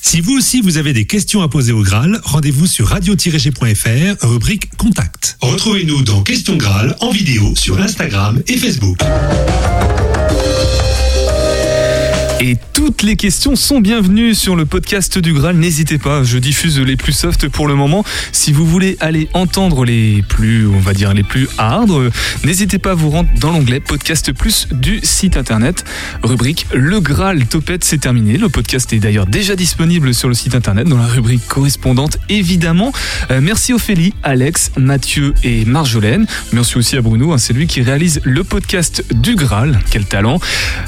Si 0.01 0.21
vous 0.21 0.37
aussi 0.37 0.61
vous 0.61 0.77
avez 0.77 0.93
des 0.93 1.05
questions 1.05 1.41
à 1.41 1.49
poser 1.49 1.71
au 1.71 1.83
Graal, 1.83 2.19
rendez-vous 2.23 2.67
sur 2.67 2.87
radio-g.fr, 2.87 4.27
rubrique 4.27 4.75
Contact. 4.77 5.37
Retrouvez-nous 5.41 6.01
dans 6.03 6.23
Question 6.23 6.55
Graal 6.55 6.95
en 7.01 7.11
vidéo 7.11 7.55
sur 7.55 7.79
Instagram 7.79 8.41
et 8.47 8.57
Facebook. 8.57 8.97
Et 12.41 12.55
toutes 12.73 13.03
les 13.03 13.17
questions 13.17 13.57
sont 13.57 13.81
bienvenues 13.81 14.33
sur 14.33 14.55
le 14.55 14.65
podcast 14.65 15.19
du 15.19 15.33
Graal. 15.33 15.57
N'hésitez 15.57 15.97
pas, 15.97 16.23
je 16.23 16.37
diffuse 16.37 16.79
les 16.79 16.95
plus 16.95 17.11
soft 17.11 17.49
pour 17.49 17.67
le 17.67 17.75
moment. 17.75 18.05
Si 18.31 18.53
vous 18.53 18.65
voulez 18.65 18.95
aller 19.01 19.27
entendre 19.33 19.83
les 19.83 20.23
plus, 20.25 20.65
on 20.65 20.79
va 20.79 20.93
dire 20.93 21.13
les 21.13 21.23
plus 21.23 21.49
hard, 21.57 21.91
n'hésitez 22.45 22.79
pas 22.79 22.91
à 22.91 22.93
vous 22.93 23.09
rendre 23.09 23.29
dans 23.41 23.51
l'onglet 23.51 23.81
podcast 23.81 24.31
plus 24.31 24.69
du 24.71 25.01
site 25.03 25.35
internet. 25.35 25.83
Rubrique 26.23 26.65
Le 26.73 27.01
Graal 27.01 27.45
Topette, 27.45 27.83
c'est 27.83 27.97
terminé. 27.97 28.37
Le 28.37 28.47
podcast 28.47 28.93
est 28.93 28.99
d'ailleurs 28.99 29.25
déjà 29.25 29.57
disponible 29.57 30.13
sur 30.13 30.29
le 30.29 30.33
site 30.33 30.55
internet 30.55 30.87
dans 30.87 30.97
la 30.97 31.07
rubrique 31.07 31.45
correspondante, 31.45 32.19
évidemment. 32.29 32.93
Euh, 33.31 33.41
merci 33.41 33.73
Ophélie, 33.73 34.13
Alex, 34.23 34.71
Mathieu 34.77 35.33
et 35.43 35.65
Marjolaine. 35.65 36.25
Merci 36.53 36.77
aussi 36.77 36.95
à 36.95 37.01
Bruno, 37.01 37.33
hein, 37.33 37.37
c'est 37.37 37.51
lui 37.51 37.67
qui 37.67 37.81
réalise 37.81 38.21
le 38.23 38.45
podcast 38.45 39.03
du 39.13 39.35
Graal. 39.35 39.81
Quel 39.91 40.05
talent. 40.05 40.39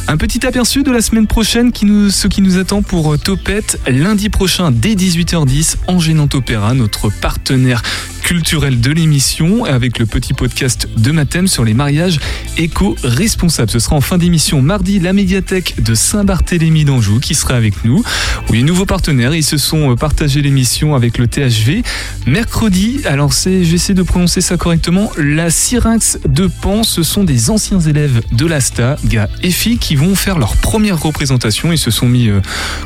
Un 0.08 0.16
petit 0.16 0.46
aperçu 0.46 0.84
de 0.84 0.92
la 0.92 1.02
semaine 1.02 1.28
prochaine 1.28 1.41
ce 1.44 2.28
qui 2.28 2.42
nous 2.42 2.58
attend 2.60 2.84
pour 2.84 3.18
Topette 3.18 3.80
lundi 3.88 4.30
prochain 4.30 4.70
dès 4.70 4.94
18h10 4.94 5.78
en 5.88 6.00
Gênant 6.00 6.30
Opéra, 6.34 6.76
notre 6.76 7.10
partenaire 7.10 7.82
culturel 8.22 8.80
de 8.80 8.92
l'émission 8.92 9.66
avec 9.66 9.98
le 9.98 10.06
petit 10.06 10.34
podcast 10.34 10.88
de 10.96 11.12
Mathem 11.12 11.48
sur 11.48 11.66
les 11.66 11.74
mariages 11.74 12.20
éco-responsables. 12.58 13.72
Ce 13.72 13.80
sera 13.80 13.96
en 13.96 14.02
fin 14.02 14.20
d'émission 14.20 14.62
mardi 14.62 15.00
la 15.00 15.14
médiathèque 15.14 15.82
de 15.82 15.96
Saint-Barthélemy 15.96 16.86
d'Anjou 16.86 17.20
qui 17.20 17.34
sera 17.34 17.56
avec 17.56 17.84
nous. 17.84 18.04
Oui, 18.50 18.64
nouveaux 18.64 18.86
partenaires, 18.86 19.34
ils 19.34 19.44
se 19.44 19.58
sont 19.58 19.96
partagés 19.96 20.42
l'émission 20.42 20.94
avec 20.94 21.18
le 21.18 21.28
THV. 21.28 21.82
Mercredi, 22.28 23.02
alors 23.06 23.34
c'est, 23.34 23.64
j'essaie 23.64 23.96
de 23.96 24.04
prononcer 24.04 24.42
ça 24.42 24.58
correctement, 24.58 25.12
la 25.18 25.50
Syrinx 25.50 26.20
de 26.26 26.48
Pan, 26.48 26.84
ce 26.84 27.02
sont 27.02 27.24
des 27.24 27.50
anciens 27.50 27.80
élèves 27.80 28.22
de 28.32 28.46
l'ASTA, 28.46 28.98
gars 29.06 29.30
et 29.42 29.52
filles, 29.52 29.80
qui 29.80 29.96
vont 29.96 30.14
faire 30.14 30.38
leur 30.38 30.56
première 30.56 31.02
représentation. 31.02 31.31
Ils 31.72 31.78
se 31.78 31.92
sont 31.92 32.08
mis 32.08 32.30
euh, 32.30 32.42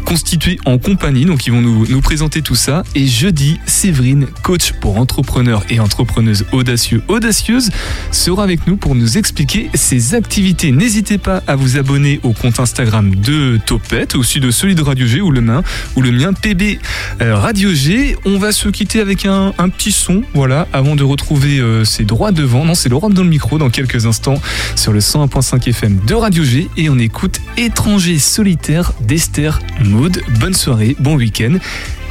constitués 0.05 0.59
en 0.65 0.77
compagnie, 0.77 1.25
donc 1.25 1.47
ils 1.47 1.51
vont 1.51 1.61
nous, 1.61 1.87
nous 1.87 2.01
présenter 2.01 2.41
tout 2.41 2.55
ça. 2.55 2.83
Et 2.93 3.07
jeudi, 3.07 3.59
Séverine, 3.65 4.27
coach 4.43 4.73
pour 4.73 4.97
entrepreneurs 4.97 5.63
et 5.69 5.79
entrepreneuse 5.79 6.45
audacieux, 6.51 7.01
audacieuse, 7.07 7.69
sera 8.11 8.43
avec 8.43 8.67
nous 8.67 8.77
pour 8.77 8.95
nous 8.95 9.17
expliquer 9.17 9.69
ses 9.73 10.15
activités. 10.15 10.71
N'hésitez 10.71 11.17
pas 11.17 11.41
à 11.47 11.55
vous 11.55 11.77
abonner 11.77 12.19
au 12.23 12.33
compte 12.33 12.59
Instagram 12.59 13.15
de 13.15 13.59
Topette, 13.65 14.15
aussi 14.15 14.39
de 14.39 14.51
celui 14.51 14.75
de 14.75 14.81
Radio 14.81 15.07
G 15.07 15.21
ou 15.21 15.31
le 15.31 15.41
mien, 15.41 15.63
ou 15.95 16.01
le 16.01 16.11
mien 16.11 16.33
PB 16.33 16.79
euh, 17.21 17.35
Radio 17.35 17.73
G. 17.73 18.15
On 18.25 18.37
va 18.37 18.51
se 18.51 18.69
quitter 18.69 18.99
avec 18.99 19.25
un, 19.25 19.53
un 19.57 19.69
petit 19.69 19.91
son, 19.91 20.23
voilà, 20.33 20.67
avant 20.73 20.95
de 20.95 21.03
retrouver 21.03 21.59
euh, 21.59 21.83
ses 21.83 22.03
droits 22.03 22.31
devant. 22.31 22.65
Non, 22.65 22.75
c'est 22.75 22.89
l'Europe 22.89 23.13
dans 23.13 23.23
le 23.23 23.29
micro 23.29 23.57
dans 23.57 23.69
quelques 23.69 24.05
instants 24.05 24.39
sur 24.75 24.93
le 24.93 24.99
101.5 24.99 25.69
FM 25.69 25.99
de 26.05 26.13
Radio 26.13 26.43
G 26.43 26.69
et 26.77 26.89
on 26.89 26.99
écoute 26.99 27.39
Étranger 27.57 28.19
solitaire 28.35 28.91
d'Esther 28.99 29.61
Maud. 29.85 30.21
Bonne 30.41 30.53
soirée, 30.53 30.93
bon 30.99 31.15
week-end 31.15 31.55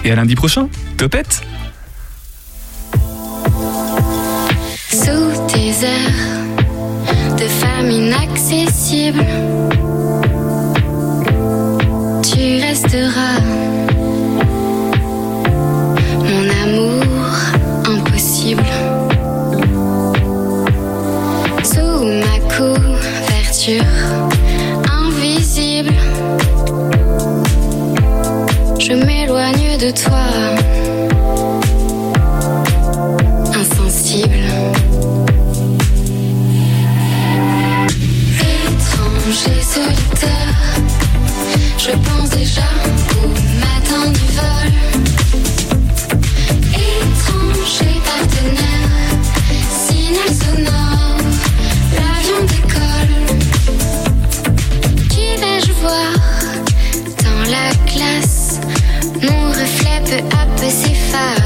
et 0.07 0.11
à 0.11 0.15
lundi 0.15 0.35
prochain. 0.35 0.71
Topette 0.97 1.43
Sous 4.89 5.47
tes 5.49 5.85
airs 5.85 7.37
de 7.37 7.45
femme 7.45 7.91
inaccessible, 7.91 9.23
tu 12.23 12.59
resteras 12.63 13.41
mon 16.25 16.49
amour 16.65 17.35
impossible. 17.85 18.65
Sous 21.63 22.03
ma 22.03 22.39
couverture 22.57 24.24
m'éloigne 29.35 29.79
de 29.79 29.91
toi. 29.91 30.25
Insensible. 33.55 34.45
Étranger 38.41 39.63
solitaire, 39.63 40.55
je 41.79 41.91
pense 41.91 42.31
déjà 42.31 42.63
peu 60.05 60.17
à 60.37 60.47
peu 60.57 60.69
s'efface. 60.69 61.44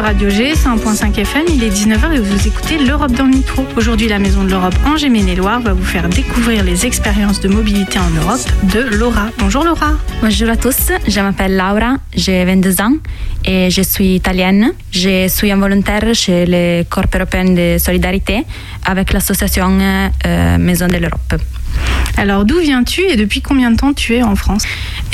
Radio 0.00 0.30
G, 0.30 0.52
101.5 0.54 1.18
FM, 1.18 1.44
il 1.48 1.64
est 1.64 1.70
19h 1.70 2.14
et 2.14 2.20
vous 2.20 2.46
écoutez 2.46 2.78
l'Europe 2.78 3.10
dans 3.12 3.24
le 3.24 3.30
micro. 3.30 3.64
Aujourd'hui, 3.76 4.06
la 4.06 4.18
Maison 4.18 4.44
de 4.44 4.50
l'Europe 4.50 4.74
en 4.86 4.96
Gémené-Loire 4.96 5.60
va 5.60 5.72
vous 5.72 5.84
faire 5.84 6.08
découvrir 6.08 6.62
les 6.62 6.86
expériences 6.86 7.40
de 7.40 7.48
mobilité 7.48 7.98
en 7.98 8.10
Europe 8.10 8.40
de 8.72 8.80
Laura. 8.96 9.30
Bonjour 9.38 9.64
Laura. 9.64 9.92
Bonjour 10.22 10.50
à 10.50 10.56
tous, 10.56 10.92
je 11.06 11.20
m'appelle 11.20 11.56
Laura, 11.56 11.96
j'ai 12.14 12.44
22 12.44 12.80
ans 12.80 12.94
et 13.44 13.70
je 13.70 13.82
suis 13.82 14.14
italienne. 14.14 14.72
Je 14.92 15.26
suis 15.28 15.50
un 15.50 15.56
volontaire 15.56 16.14
chez 16.14 16.44
le 16.46 16.84
Corps 16.84 17.04
européen 17.12 17.44
de 17.44 17.78
solidarité 17.78 18.44
avec 18.84 19.12
l'association 19.12 19.78
euh, 20.26 20.58
Maison 20.58 20.86
de 20.86 20.96
l'Europe. 20.96 21.34
Alors 22.20 22.44
d'où 22.44 22.58
viens-tu 22.58 23.02
et 23.02 23.16
depuis 23.16 23.40
combien 23.40 23.70
de 23.70 23.76
temps 23.76 23.92
tu 23.92 24.14
es 24.16 24.22
en 24.22 24.34
France 24.34 24.64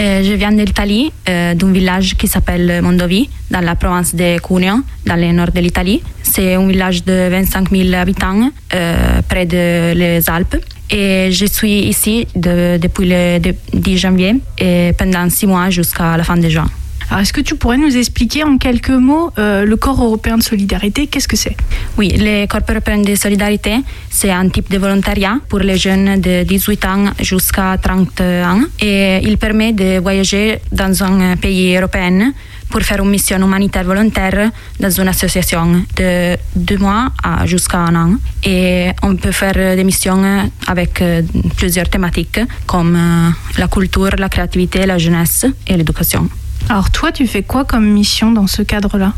Euh, 0.00 0.24
je 0.24 0.32
viens 0.32 0.50
d'Italie, 0.50 1.12
euh, 1.28 1.54
d'un 1.54 1.70
village 1.70 2.16
qui 2.16 2.26
s'appelle 2.26 2.80
Mondovi, 2.82 3.28
dans 3.50 3.60
la 3.60 3.74
province 3.76 4.12
de 4.14 4.38
Cuneo, 4.40 4.76
dans 5.06 5.14
le 5.16 5.30
nord 5.32 5.52
de 5.52 5.60
l'Italie. 5.60 6.02
C'est 6.22 6.54
un 6.54 6.66
village 6.66 7.04
de 7.04 7.28
25 7.30 7.70
000 7.70 7.94
habitants, 7.94 8.50
euh, 8.74 9.20
près 9.28 9.46
de 9.46 9.92
les 9.94 10.28
Alpes. 10.28 10.56
Et 10.90 11.28
je 11.30 11.46
suis 11.46 11.78
ici 11.92 12.26
de- 12.34 12.76
depuis 12.84 13.06
le 13.08 13.38
de- 13.38 13.54
10 13.72 13.98
janvier 13.98 14.34
et 14.58 14.90
pendant 14.98 15.28
six 15.30 15.46
mois 15.46 15.70
jusqu'à 15.70 16.16
la 16.16 16.24
fin 16.24 16.36
de 16.36 16.48
juin. 16.48 16.68
Alors, 17.10 17.22
est-ce 17.22 17.32
que 17.32 17.40
tu 17.40 17.54
pourrais 17.56 17.76
nous 17.76 17.96
expliquer 17.96 18.44
en 18.44 18.58
quelques 18.58 18.90
mots 18.90 19.30
euh, 19.38 19.64
le 19.64 19.76
corps 19.76 20.02
européen 20.02 20.36
de 20.38 20.42
solidarité 20.42 21.06
Qu'est-ce 21.06 21.28
que 21.28 21.36
c'est? 21.36 21.56
Oui, 21.96 22.12
le 22.16 22.46
Corps 22.46 22.62
européen 22.68 22.98
de 22.98 23.14
solidarité, 23.14 23.76
c'est 24.10 24.30
un 24.30 24.48
type 24.48 24.70
de 24.70 24.78
volontariat 24.78 25.38
pour 25.48 25.60
les 25.60 25.76
jeunes 25.76 26.20
de 26.20 26.42
18 26.42 26.84
ans 26.86 27.04
jusqu'à 27.20 27.76
30 27.80 28.20
ans 28.20 28.60
et 28.80 29.20
il 29.22 29.38
permet 29.38 29.72
de 29.72 30.00
voyager 30.00 30.58
dans 30.72 31.02
un 31.04 31.36
pays 31.36 31.76
européen 31.76 32.32
pour 32.68 32.82
faire 32.82 33.00
une 33.02 33.10
mission 33.10 33.38
humanitaire 33.38 33.84
volontaire 33.84 34.50
dans 34.80 34.90
une 34.90 35.08
association 35.08 35.84
de 35.96 36.36
deux 36.56 36.78
mois 36.78 37.10
à 37.22 37.46
jusqu'à 37.46 37.78
un 37.78 37.94
an. 37.94 38.14
Et 38.42 38.88
on 39.02 39.14
peut 39.14 39.30
faire 39.30 39.76
des 39.76 39.84
missions 39.84 40.50
avec 40.66 41.00
euh, 41.00 41.22
plusieurs 41.56 41.88
thématiques 41.88 42.40
comme 42.66 42.96
euh, 42.96 43.30
la 43.58 43.68
culture, 43.68 44.16
la 44.18 44.28
créativité, 44.28 44.86
la 44.86 44.98
jeunesse 44.98 45.46
et 45.68 45.76
l'éducation. 45.76 46.28
Alors, 46.68 46.90
toi, 46.90 47.12
tu 47.12 47.26
fais 47.26 47.42
quoi 47.42 47.64
comme 47.64 47.86
mission 47.86 48.32
dans 48.32 48.46
ce 48.46 48.62
cadre-là? 48.62 49.12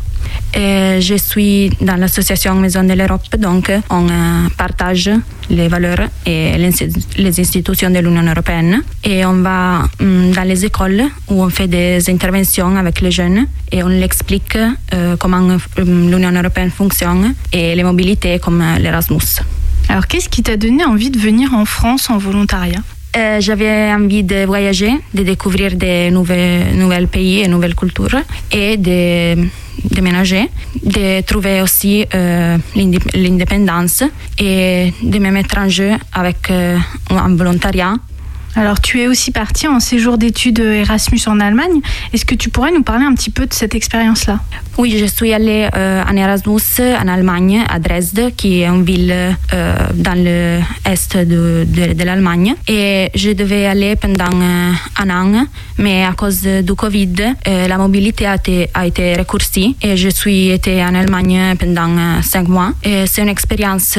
Et 0.53 0.99
je 1.01 1.15
suis 1.15 1.69
dans 1.81 1.95
l'association 1.95 2.55
Maison 2.55 2.83
de 2.83 2.93
l'Europe, 2.93 3.23
donc 3.37 3.71
on 3.89 4.07
euh, 4.09 4.47
partage 4.57 5.09
les 5.49 5.67
valeurs 5.67 6.07
et 6.25 6.57
les 6.57 7.39
institutions 7.39 7.89
de 7.89 7.99
l'Union 7.99 8.23
européenne. 8.23 8.81
Et 9.03 9.25
on 9.25 9.41
va 9.41 9.87
hum, 9.99 10.31
dans 10.31 10.43
les 10.43 10.65
écoles 10.65 11.03
où 11.29 11.43
on 11.43 11.49
fait 11.49 11.67
des 11.67 12.09
interventions 12.09 12.75
avec 12.75 13.01
les 13.01 13.11
jeunes 13.11 13.45
et 13.71 13.83
on 13.83 13.87
l'explique 13.87 14.57
euh, 14.93 15.15
comment 15.17 15.37
hum, 15.37 15.59
l'Union 16.11 16.31
européenne 16.31 16.71
fonctionne 16.71 17.33
et 17.53 17.75
les 17.75 17.83
mobilités 17.83 18.39
comme 18.39 18.61
euh, 18.61 18.79
l'Erasmus. 18.79 19.41
Alors, 19.89 20.07
qu'est-ce 20.07 20.29
qui 20.29 20.43
t'a 20.43 20.57
donné 20.57 20.83
envie 20.85 21.11
de 21.11 21.19
venir 21.19 21.53
en 21.53 21.65
France 21.65 22.09
en 22.09 22.17
volontariat? 22.17 22.81
Euh, 23.15 23.39
J'avais 23.39 23.91
envie 23.93 24.23
de 24.23 24.45
voyager, 24.45 24.91
de 25.13 25.23
découvrir 25.23 25.71
nouvelles, 26.11 26.75
nouvelles 26.75 27.07
pays 27.07 27.39
et 27.39 27.47
nouvelles 27.47 27.73
cultures 27.75 28.19
et 28.51 28.77
de 28.77 29.47
déménager, 29.95 30.49
de 30.83 31.21
trouver 31.21 31.61
aussi 31.61 32.05
euh, 32.13 32.57
l'indép- 32.75 33.15
l'indépendance 33.15 34.03
et 34.39 34.93
de 35.01 35.19
me 35.19 35.31
mettre 35.31 35.57
en 35.57 35.69
jeu 35.69 35.91
avec 36.13 36.51
euh, 36.51 36.77
un 37.09 37.35
volontariat. 37.35 37.93
Alors, 38.57 38.81
tu 38.81 38.99
es 38.99 39.07
aussi 39.07 39.29
parti 39.29 39.67
en 39.67 39.79
séjour 39.79 40.17
d'études 40.17 40.57
Erasmus 40.57 41.21
en 41.27 41.39
Allemagne. 41.39 41.79
Est-ce 42.11 42.25
que 42.25 42.33
tu 42.33 42.49
pourrais 42.49 42.71
nous 42.71 42.81
parler 42.81 43.05
un 43.05 43.13
petit 43.13 43.29
peu 43.29 43.45
de 43.45 43.53
cette 43.53 43.75
expérience-là? 43.75 44.39
Oui, 44.79 44.95
je 44.99 45.05
suis 45.05 45.31
allée 45.31 45.67
euh, 45.75 46.03
en 46.03 46.15
Erasmus 46.15 46.61
en 46.79 47.07
Allemagne, 47.07 47.63
à 47.69 47.77
Dresde, 47.77 48.35
qui 48.35 48.61
est 48.61 48.67
une 48.67 48.83
ville 48.83 49.11
euh, 49.11 49.75
dans 49.93 50.13
l'est 50.13 51.17
de, 51.17 52.03
l'Allemagne. 52.03 52.55
Et 52.67 53.09
je 53.13 53.31
devais 53.31 53.67
aller 53.67 53.95
pendant 53.95 54.25
euh, 54.25 54.71
un 54.97 55.09
an, 55.09 55.45
mais 55.77 56.03
à 56.03 56.13
cause 56.13 56.41
du 56.41 56.73
Covid, 56.73 57.35
la 57.45 57.77
mobilité 57.77 58.25
a 58.25 58.35
été, 58.35 58.69
a 58.73 59.17
raccourcie 59.17 59.75
et 59.81 59.97
je 59.97 60.09
suis 60.09 60.49
été 60.49 60.83
en 60.83 60.95
Allemagne 60.95 61.55
pendant 61.59 62.21
cinq 62.21 62.47
mois. 62.47 62.73
C'est 62.83 63.21
une 63.21 63.29
expérience 63.29 63.97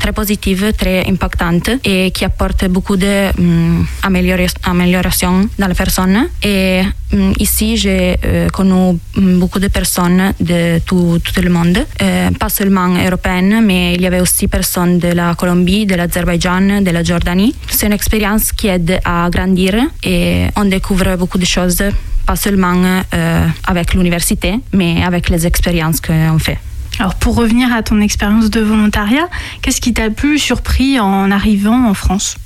très 0.00 0.12
positive, 0.12 0.72
très 0.76 1.06
impactante 1.08 1.70
et 1.84 2.10
qui 2.10 2.24
apporte 2.24 2.66
beaucoup 2.66 2.96
de 2.96 3.30
hum, 3.38 3.86
amélioration 4.02 5.48
dans 5.58 5.68
la 5.68 5.74
personne. 5.74 6.28
Et 6.42 6.82
hum, 7.12 7.32
ici, 7.38 7.76
j'ai 7.76 8.16
connu 8.52 8.98
beaucoup 9.16 9.58
de 9.58 9.68
personnes 9.68 10.32
de 10.40 10.78
tout, 10.80 11.18
tout 11.22 11.40
le 11.40 11.50
monde, 11.50 11.78
euh, 12.02 12.30
pas 12.32 12.48
seulement 12.48 12.88
européennes, 12.88 13.62
mais 13.64 13.94
il 13.94 14.02
y 14.02 14.06
avait 14.06 14.20
aussi 14.20 14.48
personnes 14.48 14.98
de 14.98 15.08
la 15.08 15.34
Colombie, 15.34 15.86
de 15.86 15.94
l'Azerbaïdjan, 15.94 16.82
de 16.82 16.90
la 16.90 17.02
Jordanie. 17.02 17.54
C'est 17.68 17.86
une 17.86 17.92
expérience 17.92 18.52
qui 18.52 18.68
aide 18.68 19.00
à 19.04 19.28
grandir 19.30 19.74
et 20.02 20.46
on 20.56 20.64
découvre 20.64 21.16
beaucoup 21.16 21.38
de 21.38 21.44
choses, 21.44 21.82
pas 22.26 22.36
seulement 22.36 23.02
euh, 23.14 23.46
avec 23.66 23.94
l'université, 23.94 24.54
mais 24.72 25.02
avec 25.04 25.28
les 25.28 25.46
expériences 25.46 26.00
qu'on 26.00 26.38
fait. 26.38 26.58
Alors, 26.98 27.14
pour 27.14 27.34
revenir 27.36 27.72
à 27.74 27.82
ton 27.82 28.00
expérience 28.00 28.48
de 28.50 28.60
volontariat, 28.60 29.28
qu'est-ce 29.60 29.80
qui 29.80 29.92
t'a 29.92 30.08
plus 30.10 30.38
surpris 30.38 30.98
en 30.98 31.30
arrivant 31.30 31.88
en 31.88 31.94
France? 31.94 32.36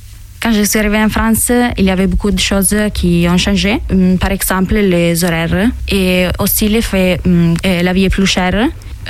Quand 0.42 0.52
je 0.52 0.62
suis 0.62 0.78
arrivée 0.78 1.02
en 1.02 1.10
France, 1.10 1.52
il 1.76 1.84
y 1.84 1.90
avait 1.90 2.06
beaucoup 2.06 2.30
de 2.30 2.38
choses 2.38 2.74
qui 2.94 3.26
ont 3.28 3.36
changé. 3.36 3.80
Hum, 3.92 4.16
Par 4.18 4.30
exemple, 4.32 4.74
les 4.76 5.22
horaires 5.24 5.68
et 5.88 6.28
aussi 6.38 6.68
le 6.68 6.80
fait 6.80 7.20
hum, 7.26 7.54
la 7.62 7.92
vie 7.92 8.04
est 8.04 8.08
plus 8.10 8.26
chère. 8.26 8.54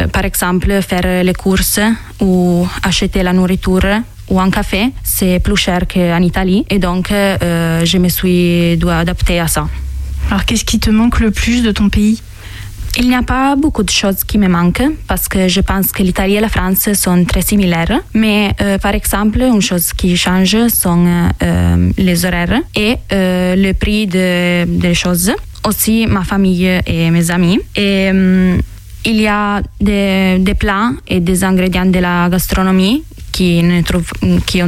Euh, 0.01 0.07
Par 0.09 0.25
exemple, 0.25 0.81
faire 0.83 1.23
les 1.25 1.33
courses 1.35 1.81
ou 2.21 2.67
acheter 2.83 3.23
la 3.23 3.33
nourriture 3.33 4.03
ou 4.29 4.41
un 4.41 4.51
café, 4.51 4.91
c'est 5.05 5.39
plus 5.41 5.57
cher 5.57 5.81
qu'en 5.93 6.21
Italie. 6.23 6.65
Et 6.69 6.79
donc, 6.79 7.11
euh, 7.13 7.85
je 7.85 7.99
me 7.99 8.09
suis 8.09 8.77
dû 8.77 8.89
adapter 8.89 9.39
à 9.41 9.47
ça. 9.47 9.69
Alors, 10.31 10.45
qu'est-ce 10.45 10.65
qui 10.65 10.79
te 10.81 10.91
manque 10.91 11.21
le 11.21 11.31
plus 11.31 11.63
de 11.63 11.71
ton 11.73 11.89
pays? 11.89 12.21
Il 12.99 13.09
n'y 13.09 13.15
a 13.15 13.23
pas 13.23 13.57
beaucoup 13.57 13.83
de 13.83 13.91
choses 13.91 14.25
qui 14.25 14.37
me 14.37 14.49
manquent 14.49 14.83
parce 15.07 15.29
que 15.29 15.49
je 15.49 15.61
pense 15.61 15.93
que 15.93 16.03
l'Italie 16.03 16.35
et 16.35 16.41
la 16.41 16.49
France 16.49 16.93
sont 16.95 17.25
très 17.25 17.41
similaires. 17.43 18.01
Mais 18.15 18.53
euh, 18.61 18.79
par 18.79 18.95
exemple, 18.95 19.41
une 19.41 19.63
chose 19.63 19.93
qui 19.93 20.17
change 20.17 20.57
sont 20.69 21.07
euh, 21.43 21.91
les 21.97 22.25
horaires 22.27 22.61
et 22.75 22.97
euh, 23.13 23.55
le 23.57 23.73
prix 23.75 24.07
de- 24.07 24.65
des 24.67 24.95
choses. 24.95 25.33
Aussi 25.67 26.07
ma 26.07 26.25
famille 26.25 26.69
et 26.87 27.11
mes 27.11 27.31
amis. 27.31 27.59
Il 27.77 29.19
y 29.19 29.27
a 29.29 29.63
des, 29.81 30.37
des 30.41 30.55
plats 30.55 30.91
et 31.09 31.21
des 31.21 31.43
ingrédients 31.43 31.87
de 31.87 31.99
la 32.01 32.29
gastronomie 32.31 33.03
qui 33.33 33.63
ne 33.63 33.83
trouve, 33.83 34.11
qui 34.47 34.61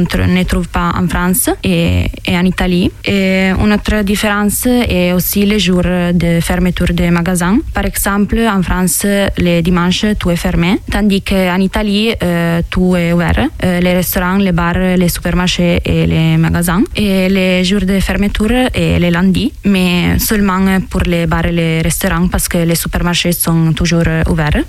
pas 0.71 0.91
en 0.95 1.07
France 1.07 1.49
et, 1.63 2.09
et 2.25 2.37
en 2.37 2.45
Italie. 2.45 2.91
Et 3.05 3.49
une 3.49 3.73
autre 3.73 4.03
différence 4.03 4.65
est 4.65 5.13
aussi 5.13 5.45
les 5.45 5.59
jours 5.59 5.83
de 5.83 6.39
fermeture 6.41 6.93
des 6.93 7.09
magasins. 7.09 7.59
Par 7.73 7.85
exemple, 7.85 8.39
en 8.39 8.61
France, 8.61 9.05
les 9.37 9.61
dimanches, 9.61 10.05
tout 10.19 10.31
est 10.31 10.35
fermé, 10.35 10.79
tandis 10.91 11.21
qu'en 11.21 11.59
Italie, 11.59 12.13
euh, 12.21 12.61
tout 12.69 12.95
est 12.95 13.13
ouvert. 13.13 13.47
Euh, 13.63 13.79
les 13.79 13.93
restaurants, 13.93 14.37
les 14.37 14.51
bars, 14.51 14.97
les 14.97 15.09
supermarchés 15.09 15.81
et 15.85 16.05
les 16.05 16.37
magasins. 16.37 16.83
Et 16.95 17.29
les 17.29 17.63
jours 17.63 17.81
de 17.81 17.99
fermeture 17.99 18.69
est 18.73 18.99
les 18.99 19.11
lundis, 19.11 19.53
mais 19.65 20.19
seulement 20.19 20.79
pour 20.89 21.01
les 21.01 21.25
bars 21.25 21.45
et 21.45 21.51
les 21.51 21.81
restaurants 21.81 22.27
parce 22.27 22.47
que 22.47 22.59
les 22.59 22.75
supermarchés 22.75 23.31
sont 23.31 23.73
toujours 23.73 24.07
ouverts. 24.27 24.63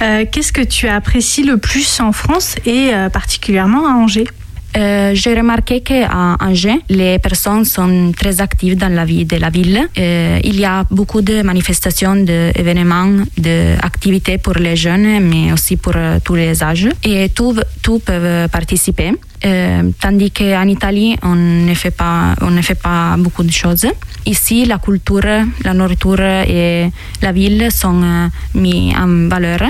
Euh, 0.00 0.24
Qu'est-ce 0.30 0.52
que 0.52 0.62
tu 0.62 0.88
apprécies 0.88 1.42
le 1.42 1.58
plus 1.58 2.00
en 2.00 2.12
France 2.12 2.54
et 2.64 2.90
euh, 2.92 3.08
particulièrement 3.08 3.86
à 3.86 3.94
Angers? 3.94 4.28
Euh, 4.76 5.12
J'ai 5.14 5.34
remarqué 5.34 5.80
qu'à 5.80 6.36
Angers, 6.40 6.80
les 6.88 7.18
personnes 7.18 7.64
sont 7.64 8.12
très 8.16 8.40
actives 8.40 8.76
dans 8.76 8.92
la 8.94 9.04
vie 9.04 9.24
de 9.24 9.36
la 9.36 9.50
ville. 9.50 9.88
Il 9.96 10.60
y 10.60 10.64
a 10.64 10.84
beaucoup 10.90 11.22
de 11.22 11.42
manifestations, 11.42 12.14
d'événements, 12.16 13.24
d'activités 13.36 14.38
pour 14.38 14.54
les 14.54 14.76
jeunes, 14.76 15.20
mais 15.20 15.52
aussi 15.52 15.76
pour 15.78 15.94
tous 16.22 16.34
les 16.34 16.62
âges. 16.62 16.88
Et 17.02 17.30
tous 17.30 17.58
tous 17.82 17.98
peuvent 18.00 18.48
participer. 18.50 19.12
Tandis 20.00 20.30
qu'en 20.30 20.68
Italie, 20.68 21.16
on 21.22 21.34
ne, 21.34 21.74
fait 21.74 21.90
pas, 21.90 22.34
on 22.42 22.50
ne 22.50 22.60
fait 22.62 22.80
pas 22.80 23.16
beaucoup 23.18 23.44
de 23.44 23.50
choses. 23.52 23.86
Ici, 24.26 24.66
la 24.66 24.78
culture, 24.78 25.46
la 25.64 25.74
nourriture 25.74 26.20
et 26.20 26.90
la 27.22 27.32
ville 27.32 27.68
sont 27.72 28.30
mis 28.54 28.94
en 28.94 29.28
valeur, 29.28 29.60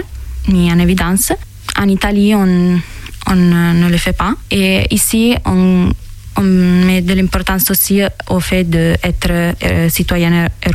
mis 0.49 0.71
en 0.73 0.79
évidence. 0.79 1.33
En 1.79 1.89
Italie, 1.89 2.35
on, 2.35 2.81
on 3.31 3.35
ne 3.37 3.89
le 3.89 3.97
fait 3.99 4.13
pas. 4.17 4.35
Et 4.51 4.93
ici, 4.93 5.35
on, 5.45 5.91
on 6.37 6.43
met 6.43 7.03
de 7.03 7.15
l'importance 7.15 7.71
aussi 7.71 8.01
au 8.31 8.41
fait 8.41 8.65
d'être 8.65 9.31
euh, 9.31 9.89
citoyen 9.89 10.33
euro- 10.67 10.73